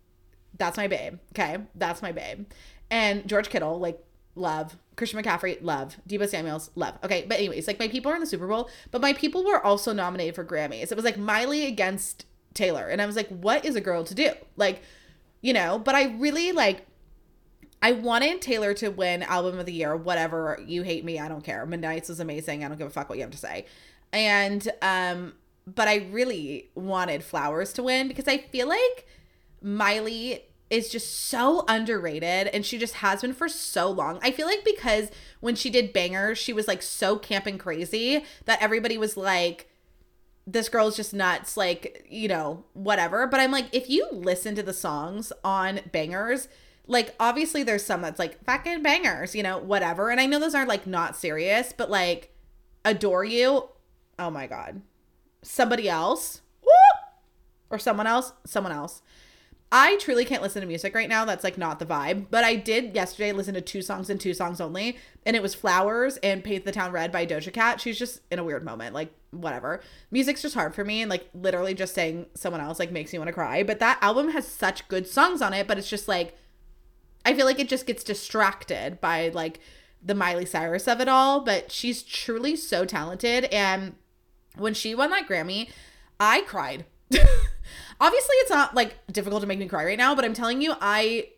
that's 0.61 0.77
my 0.77 0.87
babe. 0.87 1.19
Okay. 1.33 1.59
That's 1.75 2.03
my 2.03 2.13
babe. 2.13 2.47
And 2.91 3.27
George 3.27 3.49
Kittle, 3.49 3.81
like, 3.81 3.99
love. 4.37 4.77
Christian 5.01 5.23
McCaffrey, 5.23 5.57
love. 5.63 5.97
Deebo 6.07 6.29
Samuels, 6.29 6.71
love. 6.75 6.99
Okay, 7.03 7.25
but 7.27 7.39
anyways, 7.39 7.67
like 7.67 7.79
my 7.79 7.89
people 7.89 8.13
are 8.13 8.15
in 8.15 8.21
the 8.21 8.27
Super 8.27 8.47
Bowl, 8.47 8.69
but 8.91 9.01
my 9.01 9.15
people 9.15 9.43
were 9.43 9.65
also 9.65 9.95
nominated 9.95 10.35
for 10.35 10.45
Grammys. 10.45 10.93
It 10.93 10.95
was 10.95 11.07
like 11.07 11.17
Miley 11.17 11.65
against 11.65 12.27
Taylor. 12.53 12.87
And 12.87 13.01
I 13.01 13.07
was 13.07 13.17
like, 13.17 13.29
what 13.29 13.65
is 13.65 13.77
a 13.77 13.81
girl 13.81 14.05
to 14.05 14.15
do? 14.15 14.33
Like, 14.57 14.83
you 15.41 15.55
know, 15.55 15.79
but 15.79 15.95
I 15.95 16.05
really 16.19 16.53
like 16.53 16.85
I 17.83 17.93
wanted 17.93 18.43
Taylor 18.43 18.75
to 18.75 18.91
win 18.91 19.23
album 19.23 19.59
of 19.59 19.65
the 19.65 19.73
year, 19.73 19.97
whatever. 19.97 20.61
You 20.67 20.83
hate 20.83 21.03
me, 21.03 21.19
I 21.19 21.29
don't 21.29 21.43
care. 21.43 21.65
Midnights 21.65 22.11
was 22.11 22.21
amazing. 22.21 22.63
I 22.63 22.69
don't 22.69 22.77
give 22.77 22.87
a 22.87 22.91
fuck 22.91 23.09
what 23.09 23.17
you 23.17 23.23
have 23.23 23.31
to 23.31 23.39
say. 23.39 23.65
And 24.13 24.69
um 24.83 25.33
but 25.67 25.89
I 25.89 26.09
really 26.11 26.69
wanted 26.75 27.25
Flowers 27.25 27.73
to 27.75 27.83
win 27.83 28.07
because 28.07 28.29
I 28.29 28.37
feel 28.37 28.69
like 28.69 29.07
Miley 29.63 30.45
is 30.71 30.89
just 30.89 31.27
so 31.27 31.65
underrated 31.67 32.47
and 32.47 32.65
she 32.65 32.79
just 32.79 32.95
has 32.95 33.23
been 33.23 33.35
for 33.35 33.49
so 33.49 33.91
long. 33.91 34.21
I 34.23 34.31
feel 34.31 34.47
like 34.47 34.65
because 34.65 35.11
when 35.41 35.57
she 35.57 35.69
did 35.69 35.93
Bangerz, 35.93 36.37
she 36.37 36.53
was 36.53 36.69
like 36.69 36.81
so 36.81 37.19
camp 37.19 37.47
and 37.47 37.59
crazy 37.59 38.25
that 38.45 38.63
everybody 38.63 38.97
was 38.97 39.17
like 39.17 39.69
this 40.47 40.69
girl's 40.69 40.97
just 40.97 41.13
nuts 41.13 41.57
like, 41.57 42.07
you 42.09 42.29
know, 42.29 42.65
whatever. 42.73 43.27
But 43.27 43.41
I'm 43.41 43.51
like 43.51 43.67
if 43.73 43.91
you 43.91 44.09
listen 44.13 44.55
to 44.55 44.63
the 44.63 44.73
songs 44.73 45.33
on 45.43 45.79
Bangerz, 45.93 46.47
like 46.87 47.15
obviously 47.19 47.65
there's 47.65 47.85
some 47.85 48.03
that's 48.03 48.19
like 48.19 48.43
fucking 48.45 48.83
bangers, 48.83 49.35
you 49.35 49.43
know, 49.43 49.59
whatever. 49.59 50.11
And 50.11 50.21
I 50.21 50.27
know 50.27 50.39
those 50.39 50.55
are 50.55 50.67
like 50.67 50.87
not 50.87 51.17
serious, 51.17 51.75
but 51.77 51.91
like 51.91 52.33
adore 52.85 53.25
you. 53.25 53.69
Oh 54.21 54.31
my 54.31 54.47
god. 54.47 54.83
Somebody 55.43 55.89
else? 55.89 56.43
Or 57.71 57.79
someone 57.79 58.07
else? 58.07 58.33
Someone 58.45 58.73
else. 58.73 59.01
I 59.73 59.97
truly 59.99 60.25
can't 60.25 60.43
listen 60.43 60.63
to 60.63 60.67
music 60.67 60.97
right 60.97 61.09
now. 61.09 61.25
That's 61.25 61.45
like 61.45 61.57
not 61.57 61.79
the 61.79 61.87
vibe. 61.87 62.27
But 62.31 62.43
I 62.43 62.57
did 62.57 62.95
yesterday 62.95 63.31
listen 63.31 63.55
to 63.55 63.61
two 63.61 63.83
songs 63.83 64.11
and 64.11 64.21
two 64.21 64.35
songs 64.35 64.61
only. 64.61 64.99
And 65.25 65.37
it 65.37 65.43
was 65.43 65.55
Flowers 65.55 66.17
and 66.19 66.43
Paint 66.43 66.65
the 66.65 66.73
Town 66.73 66.91
Red 66.91 67.13
by 67.13 67.25
Doja 67.25 67.53
Cat. 67.53 67.81
She's 67.81 67.99
just 67.99 68.21
in 68.33 68.41
a 68.41 68.45
weird 68.45 68.65
moment. 68.65 68.95
Like, 68.95 69.13
whatever. 69.31 69.81
Music's 70.11 70.43
just 70.43 70.57
hard 70.57 70.75
for 70.75 70.85
me. 70.85 71.03
And 71.03 71.11
like, 71.11 71.29
literally 71.35 71.75
just 71.75 71.95
saying 71.95 72.27
someone 72.35 72.61
else 72.61 72.81
like 72.81 72.91
makes 72.91 73.13
me 73.13 73.21
want 73.21 73.29
to 73.29 73.33
cry. 73.33 73.63
But 73.63 73.79
that 73.79 73.99
album 74.03 74.31
has 74.31 74.47
such 74.47 74.89
good 74.89 75.07
songs 75.07 75.41
on 75.41 75.55
it. 75.55 75.69
But 75.69 75.79
it's 75.79 75.91
just 75.91 76.09
like, 76.09 76.37
I 77.25 77.35
feel 77.35 77.47
like 77.47 77.61
it 77.61 77.69
just 77.69 77.87
gets 77.87 78.03
distracted 78.03 79.01
by 79.01 79.29
like 79.29 79.61
the 80.03 80.17
Miley 80.17 80.47
Cyrus 80.47 80.89
of 80.89 81.01
it 81.01 81.09
all. 81.09 81.43
But 81.43 81.71
she's 81.71 82.03
truly 82.03 82.57
so 82.57 82.85
talented. 82.85 83.45
And 83.45 83.95
when 84.57 84.75
she 84.75 84.97
won 84.97 85.11
that 85.11 85.29
Grammy, 85.29 85.71
I 86.19 86.41
cried. 86.41 86.87
Obviously, 88.01 88.35
it's 88.37 88.51
not 88.51 88.75
like 88.75 88.97
difficult 89.13 89.43
to 89.43 89.47
make 89.47 89.59
me 89.59 89.67
cry 89.67 89.85
right 89.85 89.99
now, 89.99 90.15
but 90.15 90.25
I'm 90.25 90.35
telling 90.35 90.63
you, 90.63 90.75
I 90.81 91.29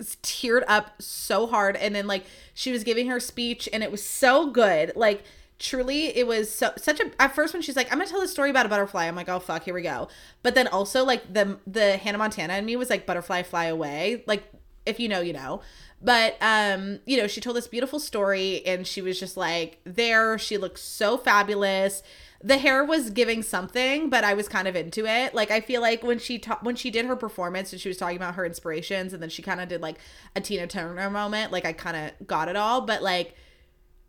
teared 0.00 0.62
up 0.66 1.00
so 1.00 1.46
hard. 1.46 1.76
And 1.76 1.94
then, 1.94 2.06
like, 2.06 2.24
she 2.54 2.72
was 2.72 2.84
giving 2.84 3.08
her 3.08 3.20
speech, 3.20 3.68
and 3.72 3.82
it 3.82 3.90
was 3.90 4.02
so 4.02 4.50
good. 4.50 4.92
Like, 4.96 5.24
truly 5.58 6.08
it 6.16 6.26
was 6.26 6.54
so 6.54 6.70
such 6.76 7.00
a 7.00 7.10
at 7.18 7.34
first 7.34 7.54
when 7.54 7.62
she's 7.62 7.76
like 7.76 7.90
i'm 7.90 7.98
gonna 7.98 8.10
tell 8.10 8.20
the 8.20 8.28
story 8.28 8.50
about 8.50 8.66
a 8.66 8.68
butterfly 8.68 9.06
i'm 9.06 9.16
like 9.16 9.28
oh 9.28 9.38
fuck 9.38 9.62
here 9.62 9.72
we 9.72 9.80
go 9.80 10.06
but 10.42 10.54
then 10.54 10.68
also 10.68 11.02
like 11.02 11.32
the 11.32 11.58
the 11.66 11.96
hannah 11.96 12.18
montana 12.18 12.52
and 12.52 12.66
me 12.66 12.76
was 12.76 12.90
like 12.90 13.06
butterfly 13.06 13.42
fly 13.42 13.64
away 13.64 14.22
like 14.26 14.44
if 14.84 15.00
you 15.00 15.08
know 15.08 15.20
you 15.20 15.32
know 15.32 15.62
but 16.00 16.36
um 16.40 16.98
you 17.06 17.16
know 17.16 17.26
she 17.26 17.40
told 17.40 17.56
this 17.56 17.68
beautiful 17.68 17.98
story 17.98 18.64
and 18.66 18.86
she 18.86 19.00
was 19.00 19.18
just 19.18 19.36
like 19.36 19.78
there 19.84 20.38
she 20.38 20.58
looked 20.58 20.78
so 20.78 21.16
fabulous 21.16 22.02
the 22.42 22.58
hair 22.58 22.84
was 22.84 23.10
giving 23.10 23.42
something, 23.42 24.10
but 24.10 24.22
I 24.22 24.34
was 24.34 24.48
kind 24.48 24.68
of 24.68 24.76
into 24.76 25.06
it. 25.06 25.34
Like 25.34 25.50
I 25.50 25.60
feel 25.60 25.80
like 25.80 26.02
when 26.02 26.18
she 26.18 26.38
ta- 26.38 26.58
when 26.62 26.76
she 26.76 26.90
did 26.90 27.06
her 27.06 27.16
performance 27.16 27.72
and 27.72 27.80
she 27.80 27.88
was 27.88 27.96
talking 27.96 28.16
about 28.16 28.34
her 28.34 28.44
inspirations, 28.44 29.12
and 29.12 29.22
then 29.22 29.30
she 29.30 29.42
kind 29.42 29.60
of 29.60 29.68
did 29.68 29.80
like 29.80 29.96
a 30.34 30.40
Tina 30.40 30.66
Turner 30.66 31.10
moment. 31.10 31.50
Like 31.50 31.64
I 31.64 31.72
kind 31.72 31.96
of 31.96 32.26
got 32.26 32.48
it 32.48 32.56
all, 32.56 32.82
but 32.82 33.02
like 33.02 33.34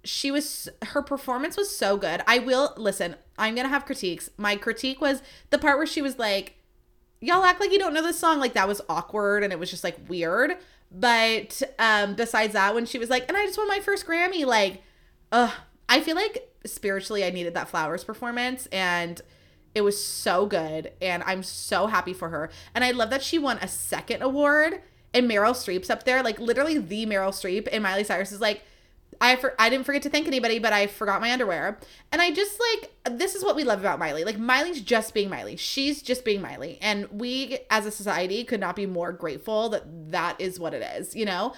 she 0.03 0.29
was 0.29 0.69
her 0.83 1.01
performance 1.01 1.57
was 1.57 1.75
so 1.75 1.97
good. 1.97 2.21
I 2.27 2.39
will 2.39 2.73
listen. 2.77 3.15
I'm 3.37 3.55
gonna 3.55 3.69
have 3.69 3.85
critiques. 3.85 4.29
My 4.37 4.55
critique 4.55 5.01
was 5.01 5.21
the 5.49 5.57
part 5.57 5.77
where 5.77 5.87
she 5.87 6.01
was 6.01 6.19
like, 6.19 6.57
"Y'all 7.21 7.43
act 7.43 7.59
like 7.61 7.71
you 7.71 7.79
don't 7.79 7.93
know 7.93 8.03
this 8.03 8.19
song." 8.19 8.39
Like 8.39 8.53
that 8.53 8.67
was 8.67 8.81
awkward 8.89 9.43
and 9.43 9.53
it 9.53 9.59
was 9.59 9.69
just 9.71 9.83
like 9.83 9.97
weird. 10.09 10.57
But 10.91 11.61
um 11.79 12.15
besides 12.15 12.53
that, 12.53 12.73
when 12.75 12.85
she 12.85 12.97
was 12.99 13.09
like, 13.09 13.25
"And 13.27 13.37
I 13.37 13.45
just 13.45 13.57
won 13.57 13.67
my 13.67 13.79
first 13.79 14.05
Grammy," 14.05 14.45
like, 14.45 14.81
ugh, 15.31 15.51
I 15.89 16.01
feel 16.01 16.15
like 16.15 16.49
spiritually 16.65 17.23
I 17.23 17.29
needed 17.29 17.53
that 17.53 17.69
flowers 17.69 18.03
performance 18.03 18.67
and 18.67 19.21
it 19.73 19.81
was 19.81 20.03
so 20.03 20.45
good 20.45 20.91
and 21.01 21.23
I'm 21.25 21.43
so 21.43 21.87
happy 21.87 22.13
for 22.13 22.29
her. 22.29 22.49
And 22.73 22.83
I 22.83 22.91
love 22.91 23.09
that 23.11 23.23
she 23.23 23.37
won 23.37 23.57
a 23.61 23.67
second 23.67 24.21
award 24.21 24.81
and 25.13 25.29
Meryl 25.29 25.53
Streep's 25.53 25.89
up 25.89 26.03
there, 26.03 26.23
like 26.23 26.39
literally 26.39 26.77
the 26.77 27.05
Meryl 27.05 27.29
Streep 27.29 27.67
and 27.71 27.83
Miley 27.83 28.03
Cyrus 28.03 28.31
is 28.31 28.41
like 28.41 28.63
I 29.19 29.35
for, 29.35 29.55
I 29.59 29.69
didn't 29.69 29.85
forget 29.85 30.03
to 30.03 30.09
thank 30.09 30.27
anybody, 30.27 30.59
but 30.59 30.73
I 30.73 30.87
forgot 30.87 31.21
my 31.21 31.31
underwear. 31.31 31.79
And 32.11 32.21
I 32.21 32.31
just 32.31 32.59
like 32.59 33.17
this 33.17 33.35
is 33.35 33.43
what 33.43 33.55
we 33.55 33.63
love 33.63 33.79
about 33.79 33.99
Miley. 33.99 34.23
Like 34.23 34.37
Miley's 34.37 34.81
just 34.81 35.13
being 35.13 35.29
Miley. 35.29 35.55
She's 35.55 36.01
just 36.01 36.25
being 36.25 36.41
Miley. 36.41 36.77
And 36.81 37.07
we 37.11 37.59
as 37.69 37.85
a 37.85 37.91
society 37.91 38.43
could 38.43 38.59
not 38.59 38.75
be 38.75 38.85
more 38.85 39.11
grateful 39.11 39.69
that 39.69 40.11
that 40.11 40.39
is 40.39 40.59
what 40.59 40.73
it 40.73 40.83
is, 40.97 41.15
you 41.15 41.25
know? 41.25 41.53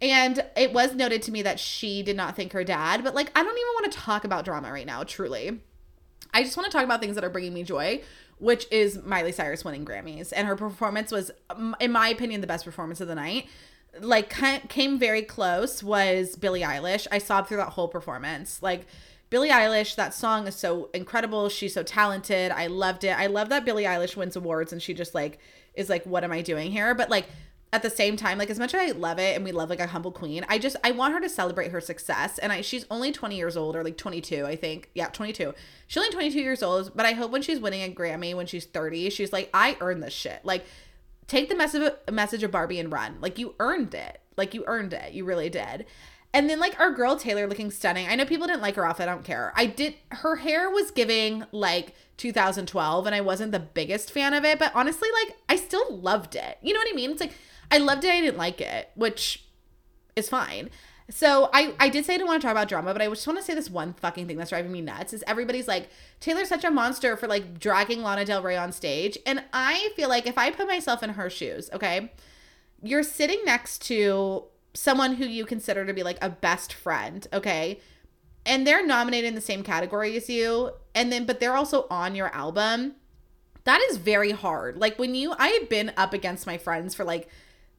And 0.00 0.44
it 0.56 0.72
was 0.72 0.94
noted 0.94 1.22
to 1.22 1.32
me 1.32 1.42
that 1.42 1.60
she 1.60 2.02
did 2.02 2.16
not 2.16 2.34
thank 2.34 2.52
her 2.52 2.64
dad, 2.64 3.04
but 3.04 3.14
like, 3.14 3.30
I 3.36 3.42
don't 3.42 3.56
even 3.56 3.72
want 3.74 3.92
to 3.92 3.98
talk 3.98 4.24
about 4.24 4.44
drama 4.44 4.72
right 4.72 4.86
now, 4.86 5.04
truly. 5.04 5.60
I 6.34 6.42
just 6.42 6.56
want 6.56 6.70
to 6.70 6.76
talk 6.76 6.84
about 6.84 7.00
things 7.00 7.14
that 7.14 7.24
are 7.24 7.30
bringing 7.30 7.54
me 7.54 7.62
joy, 7.62 8.02
which 8.38 8.66
is 8.72 9.00
Miley 9.04 9.30
Cyrus 9.30 9.64
winning 9.64 9.84
Grammys. 9.84 10.32
And 10.34 10.48
her 10.48 10.56
performance 10.56 11.12
was, 11.12 11.30
in 11.78 11.92
my 11.92 12.08
opinion, 12.08 12.40
the 12.40 12.46
best 12.48 12.64
performance 12.64 13.00
of 13.00 13.06
the 13.06 13.14
night. 13.14 13.46
Like, 14.00 14.30
came 14.68 14.98
very 14.98 15.22
close 15.22 15.82
was 15.82 16.36
Billie 16.36 16.62
Eilish. 16.62 17.06
I 17.12 17.18
sobbed 17.18 17.48
through 17.48 17.58
that 17.58 17.70
whole 17.70 17.88
performance. 17.88 18.62
Like, 18.62 18.86
Billie 19.32 19.48
Eilish, 19.48 19.94
that 19.96 20.12
song 20.12 20.46
is 20.46 20.54
so 20.54 20.90
incredible. 20.92 21.48
She's 21.48 21.72
so 21.72 21.82
talented. 21.82 22.52
I 22.52 22.66
loved 22.66 23.02
it. 23.02 23.18
I 23.18 23.28
love 23.28 23.48
that 23.48 23.64
Billie 23.64 23.84
Eilish 23.84 24.14
wins 24.14 24.36
awards 24.36 24.74
and 24.74 24.82
she 24.82 24.92
just 24.92 25.14
like 25.14 25.38
is 25.72 25.88
like, 25.88 26.04
what 26.04 26.22
am 26.22 26.32
I 26.32 26.42
doing 26.42 26.70
here? 26.70 26.94
But 26.94 27.08
like 27.08 27.24
at 27.72 27.82
the 27.82 27.88
same 27.88 28.18
time, 28.18 28.36
like 28.36 28.50
as 28.50 28.58
much 28.58 28.74
as 28.74 28.90
I 28.90 28.98
love 28.98 29.18
it 29.18 29.34
and 29.34 29.42
we 29.42 29.50
love 29.50 29.70
like 29.70 29.80
a 29.80 29.86
humble 29.86 30.12
queen, 30.12 30.44
I 30.50 30.58
just 30.58 30.76
I 30.84 30.90
want 30.90 31.14
her 31.14 31.20
to 31.20 31.30
celebrate 31.30 31.70
her 31.70 31.80
success. 31.80 32.36
And 32.36 32.52
I 32.52 32.60
she's 32.60 32.84
only 32.90 33.10
20 33.10 33.34
years 33.34 33.56
old 33.56 33.74
or 33.74 33.82
like 33.82 33.96
22, 33.96 34.44
I 34.44 34.54
think. 34.54 34.90
Yeah, 34.94 35.06
22. 35.06 35.54
She's 35.86 35.96
only 35.96 36.12
22 36.12 36.38
years 36.38 36.62
old, 36.62 36.94
but 36.94 37.06
I 37.06 37.12
hope 37.12 37.30
when 37.30 37.40
she's 37.40 37.58
winning 37.58 37.90
a 37.90 37.94
Grammy 37.94 38.34
when 38.34 38.44
she's 38.44 38.66
30, 38.66 39.08
she's 39.08 39.32
like, 39.32 39.48
I 39.54 39.78
earned 39.80 40.02
this 40.02 40.12
shit. 40.12 40.44
Like 40.44 40.66
take 41.26 41.48
the 41.48 41.56
message 41.56 41.82
of, 41.82 42.14
message 42.14 42.42
of 42.42 42.50
Barbie 42.50 42.80
and 42.80 42.92
run. 42.92 43.18
Like 43.20 43.38
you 43.38 43.54
earned 43.58 43.94
it. 43.94 44.20
Like 44.36 44.54
you 44.54 44.64
earned 44.66 44.92
it. 44.92 45.12
You 45.12 45.24
really 45.24 45.48
did. 45.48 45.86
And 46.34 46.48
then 46.48 46.58
like 46.58 46.78
our 46.80 46.90
girl 46.90 47.16
Taylor 47.16 47.46
looking 47.46 47.70
stunning. 47.70 48.08
I 48.08 48.14
know 48.14 48.24
people 48.24 48.46
didn't 48.46 48.62
like 48.62 48.76
her 48.76 48.86
outfit. 48.86 49.08
I 49.08 49.12
don't 49.12 49.24
care. 49.24 49.52
I 49.54 49.66
did 49.66 49.94
her 50.10 50.36
hair 50.36 50.70
was 50.70 50.90
giving 50.90 51.44
like 51.52 51.94
2012 52.16 53.06
and 53.06 53.14
I 53.14 53.20
wasn't 53.20 53.52
the 53.52 53.60
biggest 53.60 54.10
fan 54.10 54.32
of 54.32 54.44
it, 54.44 54.58
but 54.58 54.72
honestly 54.74 55.08
like 55.12 55.36
I 55.48 55.56
still 55.56 55.96
loved 55.96 56.34
it. 56.34 56.58
You 56.62 56.72
know 56.72 56.80
what 56.80 56.88
I 56.90 56.96
mean? 56.96 57.10
It's 57.10 57.20
like 57.20 57.34
I 57.70 57.78
loved 57.78 58.04
it. 58.04 58.10
I 58.10 58.20
didn't 58.20 58.38
like 58.38 58.60
it, 58.60 58.90
which 58.94 59.44
is 60.16 60.28
fine. 60.28 60.70
So 61.14 61.50
I 61.52 61.74
I 61.78 61.90
did 61.90 62.06
say 62.06 62.14
I 62.14 62.16
didn't 62.16 62.28
want 62.28 62.40
to 62.40 62.46
talk 62.46 62.52
about 62.52 62.68
drama, 62.68 62.92
but 62.94 63.02
I 63.02 63.08
just 63.08 63.26
want 63.26 63.38
to 63.38 63.44
say 63.44 63.54
this 63.54 63.68
one 63.68 63.92
fucking 63.92 64.26
thing 64.26 64.38
that's 64.38 64.48
driving 64.48 64.72
me 64.72 64.80
nuts 64.80 65.12
is 65.12 65.22
everybody's 65.26 65.68
like 65.68 65.90
Taylor's 66.20 66.48
such 66.48 66.64
a 66.64 66.70
monster 66.70 67.16
for 67.16 67.26
like 67.26 67.58
dragging 67.58 68.02
Lana 68.02 68.24
Del 68.24 68.42
Rey 68.42 68.56
on 68.56 68.72
stage, 68.72 69.18
and 69.26 69.44
I 69.52 69.90
feel 69.94 70.08
like 70.08 70.26
if 70.26 70.38
I 70.38 70.50
put 70.50 70.66
myself 70.66 71.02
in 71.02 71.10
her 71.10 71.28
shoes, 71.28 71.68
okay, 71.72 72.10
you're 72.82 73.02
sitting 73.02 73.40
next 73.44 73.82
to 73.88 74.44
someone 74.72 75.16
who 75.16 75.26
you 75.26 75.44
consider 75.44 75.84
to 75.84 75.92
be 75.92 76.02
like 76.02 76.18
a 76.22 76.30
best 76.30 76.72
friend, 76.72 77.26
okay, 77.30 77.78
and 78.46 78.66
they're 78.66 78.84
nominated 78.84 79.28
in 79.28 79.34
the 79.34 79.42
same 79.42 79.62
category 79.62 80.16
as 80.16 80.30
you, 80.30 80.70
and 80.94 81.12
then 81.12 81.26
but 81.26 81.40
they're 81.40 81.56
also 81.56 81.86
on 81.90 82.14
your 82.14 82.34
album. 82.34 82.94
That 83.64 83.80
is 83.90 83.98
very 83.98 84.32
hard. 84.32 84.78
Like 84.78 84.98
when 84.98 85.14
you 85.14 85.34
I 85.38 85.48
had 85.48 85.68
been 85.68 85.92
up 85.98 86.14
against 86.14 86.46
my 86.46 86.56
friends 86.56 86.94
for 86.94 87.04
like 87.04 87.28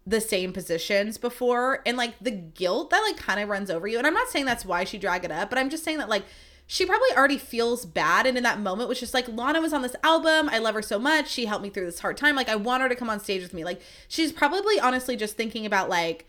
the 0.05 0.21
same 0.21 0.51
positions 0.51 1.17
before. 1.17 1.81
And 1.85 1.97
like 1.97 2.13
the 2.19 2.31
guilt 2.31 2.89
that 2.89 2.99
like 2.99 3.17
kind 3.17 3.39
of 3.39 3.49
runs 3.49 3.69
over 3.69 3.87
you. 3.87 3.97
And 3.97 4.07
i'm 4.07 4.13
not 4.13 4.29
saying 4.29 4.45
that's 4.45 4.65
why 4.65 4.83
she 4.83 4.97
dragged 4.97 5.25
it 5.25 5.31
up 5.31 5.49
but 5.49 5.59
i'm 5.59 5.69
just 5.69 5.83
saying 5.83 5.97
that 5.97 6.09
like 6.09 6.25
she 6.65 6.85
probably 6.85 7.09
already 7.15 7.37
feels 7.37 7.85
bad. 7.85 8.25
And 8.25 8.37
in 8.37 8.43
that 8.43 8.59
moment 8.59 8.89
was 8.89 8.99
just 8.99 9.13
like 9.13 9.27
lana 9.27 9.61
was 9.61 9.73
on 9.73 9.81
this 9.81 9.95
album. 10.03 10.49
I 10.49 10.59
love 10.59 10.75
her 10.75 10.81
so 10.81 10.97
much. 10.97 11.29
She 11.29 11.45
helped 11.45 11.63
me 11.63 11.69
through 11.69 11.85
this 11.85 11.99
hard 11.99 12.17
time. 12.17 12.35
Like 12.35 12.49
i 12.49 12.55
want 12.55 12.81
her 12.81 12.89
to 12.89 12.95
come 12.95 13.09
on 13.09 13.19
stage 13.19 13.43
with 13.43 13.53
me. 13.53 13.63
Like 13.63 13.81
she's 14.07 14.31
probably 14.31 14.79
honestly 14.79 15.15
just 15.15 15.35
thinking 15.35 15.65
about 15.65 15.89
like 15.89 16.25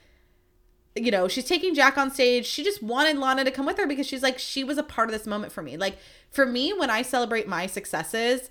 you 0.97 1.11
know 1.11 1.27
she's 1.27 1.47
taking 1.47 1.75
jack 1.75 1.97
on 1.99 2.11
stage. 2.11 2.47
She 2.47 2.63
just 2.63 2.83
wanted 2.83 3.17
lana 3.17 3.45
to 3.45 3.51
come 3.51 3.67
with 3.67 3.79
her 3.79 3.87
because 3.87 4.07
she's 4.07 4.23
like 4.23 4.39
she 4.39 4.65
was 4.65 4.79
a 4.79 4.83
part 4.83 5.09
of 5.09 5.13
this 5.13 5.27
moment 5.27 5.53
for 5.53 5.63
me. 5.63 5.77
Like 5.77 5.99
for 6.31 6.47
me 6.47 6.73
when 6.73 6.91
i 6.91 7.01
celebrate 7.01 7.47
my 7.47 7.67
successes 7.67 8.51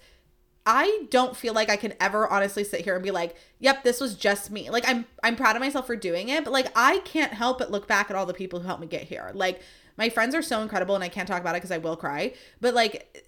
I 0.66 1.08
don't 1.10 1.36
feel 1.36 1.54
like 1.54 1.70
I 1.70 1.76
can 1.76 1.94
ever 2.00 2.28
honestly 2.28 2.64
sit 2.64 2.82
here 2.82 2.96
and 2.96 3.04
be 3.04 3.12
like, 3.12 3.36
"Yep, 3.60 3.84
this 3.84 4.00
was 4.00 4.16
just 4.16 4.50
me." 4.52 4.70
Like 4.70 4.88
I'm 4.88 5.06
I'm 5.24 5.36
proud 5.36 5.56
of 5.56 5.62
myself 5.62 5.88
for 5.88 5.96
doing 5.96 6.30
it, 6.30 6.44
but 6.44 6.54
like 6.54 6.68
I 6.76 7.00
can't 7.00 7.34
help 7.34 7.60
but 7.60 7.72
look 7.72 7.88
back 7.88 8.10
at 8.10 8.16
all 8.16 8.26
the 8.26 8.34
people 8.34 8.60
who 8.60 8.68
helped 8.68 8.82
me 8.82 8.88
get 8.88 9.04
here. 9.04 9.32
Like 9.34 9.62
my 9.98 10.10
friends 10.10 10.34
are 10.36 10.42
so 10.42 10.62
incredible 10.62 10.96
and 10.96 11.04
I 11.04 11.10
can't 11.10 11.28
talk 11.28 11.42
about 11.42 11.56
it 11.56 11.62
cuz 11.62 11.72
I 11.72 11.78
will 11.78 11.98
cry, 11.98 12.34
but 12.62 12.74
like 12.74 13.26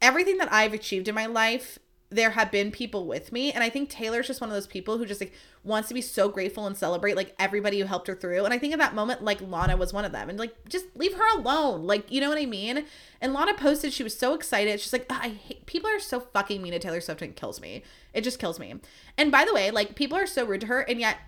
everything 0.00 0.38
that 0.38 0.52
I've 0.52 0.74
achieved 0.74 1.08
in 1.08 1.14
my 1.14 1.26
life 1.26 1.78
there 2.10 2.30
have 2.30 2.52
been 2.52 2.70
people 2.70 3.06
with 3.06 3.32
me 3.32 3.50
and 3.50 3.64
i 3.64 3.68
think 3.68 3.90
taylor's 3.90 4.26
just 4.28 4.40
one 4.40 4.48
of 4.48 4.54
those 4.54 4.66
people 4.66 4.96
who 4.96 5.04
just 5.04 5.20
like 5.20 5.32
wants 5.64 5.88
to 5.88 5.94
be 5.94 6.00
so 6.00 6.28
grateful 6.28 6.66
and 6.66 6.76
celebrate 6.76 7.16
like 7.16 7.34
everybody 7.38 7.80
who 7.80 7.86
helped 7.86 8.06
her 8.06 8.14
through 8.14 8.44
and 8.44 8.54
i 8.54 8.58
think 8.58 8.72
at 8.72 8.78
that 8.78 8.94
moment 8.94 9.24
like 9.24 9.40
lana 9.40 9.76
was 9.76 9.92
one 9.92 10.04
of 10.04 10.12
them 10.12 10.28
and 10.28 10.38
like 10.38 10.54
just 10.68 10.86
leave 10.94 11.14
her 11.14 11.38
alone 11.38 11.84
like 11.84 12.10
you 12.10 12.20
know 12.20 12.28
what 12.28 12.38
i 12.38 12.46
mean? 12.46 12.84
And 13.20 13.32
lana 13.32 13.54
posted 13.54 13.92
she 13.92 14.04
was 14.04 14.16
so 14.16 14.34
excited 14.34 14.80
she's 14.80 14.92
like 14.92 15.06
i 15.10 15.30
hate 15.30 15.66
people 15.66 15.90
are 15.90 15.98
so 15.98 16.20
fucking 16.20 16.62
mean 16.62 16.72
to 16.72 16.78
taylor 16.78 17.00
swift 17.00 17.22
and 17.22 17.32
it 17.32 17.36
kills 17.36 17.60
me 17.60 17.82
it 18.14 18.22
just 18.22 18.38
kills 18.38 18.58
me. 18.58 18.74
And 19.18 19.32
by 19.32 19.44
the 19.44 19.54
way 19.54 19.70
like 19.70 19.96
people 19.96 20.16
are 20.16 20.26
so 20.26 20.44
rude 20.44 20.60
to 20.62 20.68
her 20.68 20.80
and 20.80 21.00
yet 21.00 21.18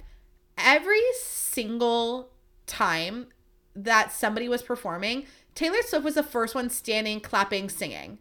every 0.57 1.03
single 1.21 2.31
time 2.67 3.27
that 3.75 4.13
somebody 4.13 4.49
was 4.49 4.63
performing 4.63 5.27
taylor 5.57 5.83
swift 5.85 6.05
was 6.05 6.15
the 6.15 6.23
first 6.23 6.55
one 6.55 6.71
standing 6.71 7.21
clapping 7.21 7.69
singing 7.69 8.19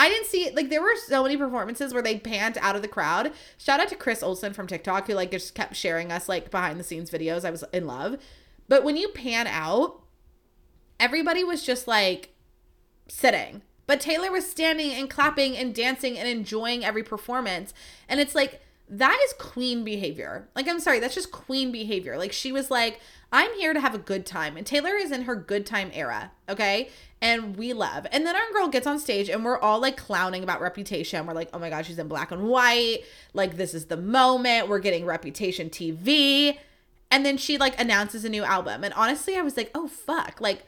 I 0.00 0.08
didn't 0.08 0.28
see 0.28 0.50
like 0.52 0.70
there 0.70 0.80
were 0.80 0.96
so 0.96 1.24
many 1.24 1.36
performances 1.36 1.92
where 1.92 2.02
they 2.02 2.18
panned 2.18 2.56
out 2.62 2.74
of 2.74 2.80
the 2.80 2.88
crowd. 2.88 3.32
Shout 3.58 3.80
out 3.80 3.90
to 3.90 3.96
Chris 3.96 4.22
Olsen 4.22 4.54
from 4.54 4.66
TikTok 4.66 5.06
who 5.06 5.12
like 5.12 5.30
just 5.30 5.54
kept 5.54 5.76
sharing 5.76 6.10
us 6.10 6.26
like 6.26 6.50
behind 6.50 6.80
the 6.80 6.84
scenes 6.84 7.10
videos. 7.10 7.44
I 7.44 7.50
was 7.50 7.64
in 7.70 7.86
love. 7.86 8.16
But 8.66 8.82
when 8.82 8.96
you 8.96 9.08
pan 9.08 9.46
out, 9.46 10.00
everybody 10.98 11.44
was 11.44 11.62
just 11.62 11.86
like 11.86 12.30
sitting. 13.08 13.60
But 13.86 14.00
Taylor 14.00 14.32
was 14.32 14.50
standing 14.50 14.90
and 14.92 15.10
clapping 15.10 15.54
and 15.54 15.74
dancing 15.74 16.16
and 16.16 16.26
enjoying 16.26 16.82
every 16.82 17.02
performance. 17.02 17.74
And 18.08 18.20
it's 18.20 18.34
like 18.34 18.62
that 18.90 19.18
is 19.24 19.32
queen 19.34 19.84
behavior. 19.84 20.48
Like 20.54 20.68
I'm 20.68 20.80
sorry, 20.80 21.00
that's 21.00 21.14
just 21.14 21.32
queen 21.32 21.72
behavior. 21.72 22.18
Like 22.18 22.32
she 22.32 22.52
was 22.52 22.70
like, 22.70 23.00
I'm 23.32 23.54
here 23.54 23.72
to 23.72 23.80
have 23.80 23.94
a 23.94 23.98
good 23.98 24.26
time. 24.26 24.56
And 24.56 24.66
Taylor 24.66 24.94
is 24.94 25.12
in 25.12 25.22
her 25.22 25.36
good 25.36 25.64
time 25.64 25.90
era, 25.94 26.32
okay? 26.48 26.90
and 27.22 27.56
we 27.56 27.72
love. 27.72 28.06
And 28.12 28.26
then 28.26 28.34
our 28.34 28.52
girl 28.52 28.68
gets 28.68 28.86
on 28.86 28.98
stage 28.98 29.28
and 29.28 29.44
we're 29.44 29.58
all 29.58 29.80
like 29.80 29.96
clowning 29.96 30.42
about 30.42 30.60
reputation. 30.60 31.26
We're 31.26 31.34
like, 31.34 31.50
oh 31.52 31.58
my 31.58 31.68
gosh, 31.68 31.86
she's 31.86 31.98
in 31.98 32.08
black 32.08 32.30
and 32.30 32.44
white. 32.44 33.00
Like, 33.34 33.56
this 33.56 33.74
is 33.74 33.86
the 33.86 33.96
moment. 33.96 34.68
We're 34.68 34.78
getting 34.78 35.04
reputation 35.04 35.68
TV. 35.68 36.56
And 37.10 37.26
then 37.26 37.36
she 37.36 37.58
like 37.58 37.78
announces 37.80 38.24
a 38.24 38.28
new 38.28 38.42
album. 38.42 38.84
And 38.84 38.94
honestly, 38.94 39.36
I 39.36 39.42
was 39.42 39.56
like, 39.56 39.70
oh 39.74 39.86
fuck. 39.86 40.40
Like, 40.40 40.64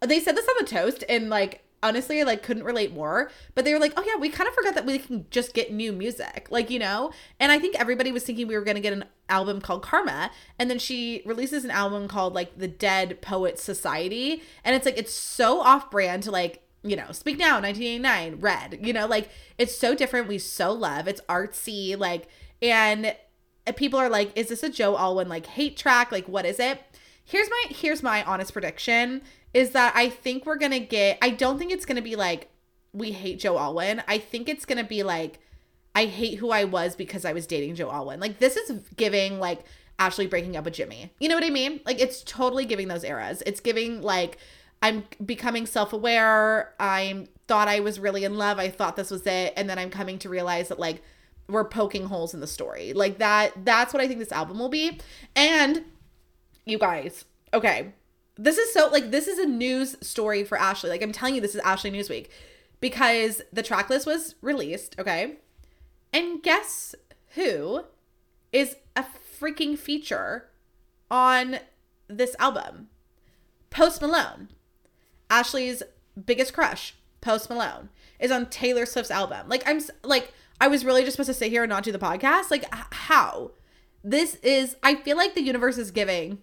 they 0.00 0.20
said 0.20 0.36
this 0.36 0.48
on 0.48 0.54
the 0.58 0.66
toast 0.66 1.04
and 1.08 1.30
like 1.30 1.62
honestly 1.86 2.20
I 2.20 2.24
like 2.24 2.42
couldn't 2.42 2.64
relate 2.64 2.92
more. 2.92 3.30
But 3.54 3.64
they 3.64 3.72
were 3.72 3.80
like, 3.80 3.92
oh 3.96 4.04
yeah, 4.06 4.16
we 4.16 4.28
kind 4.28 4.48
of 4.48 4.54
forgot 4.54 4.74
that 4.74 4.86
we 4.86 4.98
can 4.98 5.26
just 5.30 5.54
get 5.54 5.72
new 5.72 5.92
music. 5.92 6.48
Like, 6.50 6.70
you 6.70 6.78
know? 6.78 7.12
And 7.40 7.52
I 7.52 7.58
think 7.58 7.76
everybody 7.76 8.12
was 8.12 8.24
thinking 8.24 8.46
we 8.46 8.56
were 8.56 8.64
gonna 8.64 8.80
get 8.80 8.92
an 8.92 9.04
album 9.28 9.60
called 9.60 9.82
Karma. 9.82 10.30
And 10.58 10.70
then 10.70 10.78
she 10.78 11.22
releases 11.24 11.64
an 11.64 11.70
album 11.70 12.08
called 12.08 12.34
like 12.34 12.58
The 12.58 12.68
Dead 12.68 13.20
Poet 13.22 13.58
Society. 13.58 14.42
And 14.64 14.74
it's 14.74 14.84
like 14.84 14.98
it's 14.98 15.12
so 15.12 15.60
off 15.60 15.90
brand 15.90 16.22
to 16.24 16.30
like 16.30 16.62
you 16.82 16.94
know, 16.94 17.10
Speak 17.10 17.36
Now, 17.36 17.60
1989, 17.60 18.40
Red, 18.40 18.78
you 18.80 18.92
know, 18.92 19.06
like 19.06 19.28
it's 19.58 19.76
so 19.76 19.94
different. 19.94 20.28
We 20.28 20.38
so 20.38 20.72
love. 20.72 21.08
It's 21.08 21.20
artsy, 21.22 21.98
like, 21.98 22.28
and 22.62 23.16
people 23.74 23.98
are 23.98 24.08
like, 24.08 24.30
is 24.36 24.48
this 24.48 24.62
a 24.62 24.70
Joe 24.70 24.96
Alwyn 24.96 25.28
like 25.28 25.46
hate 25.46 25.76
track? 25.76 26.12
Like, 26.12 26.28
what 26.28 26.46
is 26.46 26.60
it? 26.60 26.80
Here's 27.24 27.50
my 27.50 27.64
here's 27.70 28.02
my 28.02 28.22
honest 28.22 28.52
prediction 28.52 29.22
is 29.56 29.70
that 29.70 29.96
I 29.96 30.10
think 30.10 30.44
we're 30.44 30.58
gonna 30.58 30.78
get. 30.78 31.16
I 31.22 31.30
don't 31.30 31.58
think 31.58 31.72
it's 31.72 31.86
gonna 31.86 32.02
be 32.02 32.14
like 32.14 32.50
we 32.92 33.12
hate 33.12 33.38
Joe 33.38 33.56
Alwyn. 33.56 34.02
I 34.06 34.18
think 34.18 34.50
it's 34.50 34.66
gonna 34.66 34.84
be 34.84 35.02
like 35.02 35.38
I 35.94 36.04
hate 36.04 36.38
who 36.38 36.50
I 36.50 36.64
was 36.64 36.94
because 36.94 37.24
I 37.24 37.32
was 37.32 37.46
dating 37.46 37.74
Joe 37.74 37.90
Alwyn. 37.90 38.20
Like 38.20 38.38
this 38.38 38.58
is 38.58 38.86
giving 38.96 39.40
like 39.40 39.64
Ashley 39.98 40.26
breaking 40.26 40.58
up 40.58 40.66
with 40.66 40.74
Jimmy. 40.74 41.10
You 41.18 41.30
know 41.30 41.34
what 41.34 41.42
I 41.42 41.48
mean? 41.48 41.80
Like 41.86 41.98
it's 41.98 42.22
totally 42.22 42.66
giving 42.66 42.88
those 42.88 43.02
eras. 43.02 43.42
It's 43.46 43.60
giving 43.60 44.02
like 44.02 44.36
I'm 44.82 45.04
becoming 45.24 45.64
self-aware. 45.64 46.74
I 46.78 47.26
thought 47.48 47.66
I 47.66 47.80
was 47.80 47.98
really 47.98 48.24
in 48.24 48.36
love. 48.36 48.58
I 48.58 48.68
thought 48.68 48.96
this 48.96 49.10
was 49.10 49.26
it 49.26 49.54
and 49.56 49.70
then 49.70 49.78
I'm 49.78 49.88
coming 49.88 50.18
to 50.18 50.28
realize 50.28 50.68
that 50.68 50.78
like 50.78 51.00
we're 51.48 51.64
poking 51.64 52.04
holes 52.04 52.34
in 52.34 52.40
the 52.40 52.46
story. 52.46 52.92
Like 52.92 53.16
that 53.20 53.64
that's 53.64 53.94
what 53.94 54.02
I 54.02 54.06
think 54.06 54.18
this 54.18 54.32
album 54.32 54.58
will 54.58 54.68
be. 54.68 55.00
And 55.34 55.82
you 56.66 56.78
guys, 56.78 57.24
okay, 57.54 57.94
this 58.36 58.58
is 58.58 58.72
so 58.72 58.88
like 58.88 59.10
this 59.10 59.26
is 59.26 59.38
a 59.38 59.46
news 59.46 59.96
story 60.00 60.44
for 60.44 60.58
Ashley. 60.58 60.90
Like 60.90 61.02
I'm 61.02 61.12
telling 61.12 61.34
you, 61.34 61.40
this 61.40 61.54
is 61.54 61.60
Ashley 61.62 61.90
Newsweek 61.90 62.28
because 62.80 63.42
the 63.52 63.62
track 63.62 63.88
list 63.88 64.06
was 64.06 64.34
released. 64.42 64.96
Okay, 64.98 65.36
and 66.12 66.42
guess 66.42 66.94
who 67.34 67.84
is 68.52 68.76
a 68.94 69.04
freaking 69.40 69.78
feature 69.78 70.48
on 71.10 71.58
this 72.08 72.36
album? 72.38 72.88
Post 73.70 74.00
Malone, 74.00 74.48
Ashley's 75.30 75.82
biggest 76.24 76.52
crush. 76.52 76.94
Post 77.20 77.48
Malone 77.50 77.88
is 78.20 78.30
on 78.30 78.46
Taylor 78.46 78.86
Swift's 78.86 79.10
album. 79.10 79.48
Like 79.48 79.62
I'm 79.66 79.80
like 80.04 80.32
I 80.60 80.68
was 80.68 80.84
really 80.84 81.02
just 81.02 81.12
supposed 81.12 81.28
to 81.28 81.34
sit 81.34 81.50
here 81.50 81.62
and 81.62 81.70
not 81.70 81.84
do 81.84 81.92
the 81.92 81.98
podcast. 81.98 82.50
Like 82.50 82.66
how? 82.72 83.52
This 84.04 84.36
is 84.36 84.76
I 84.82 84.94
feel 84.94 85.16
like 85.16 85.34
the 85.34 85.42
universe 85.42 85.78
is 85.78 85.90
giving 85.90 86.38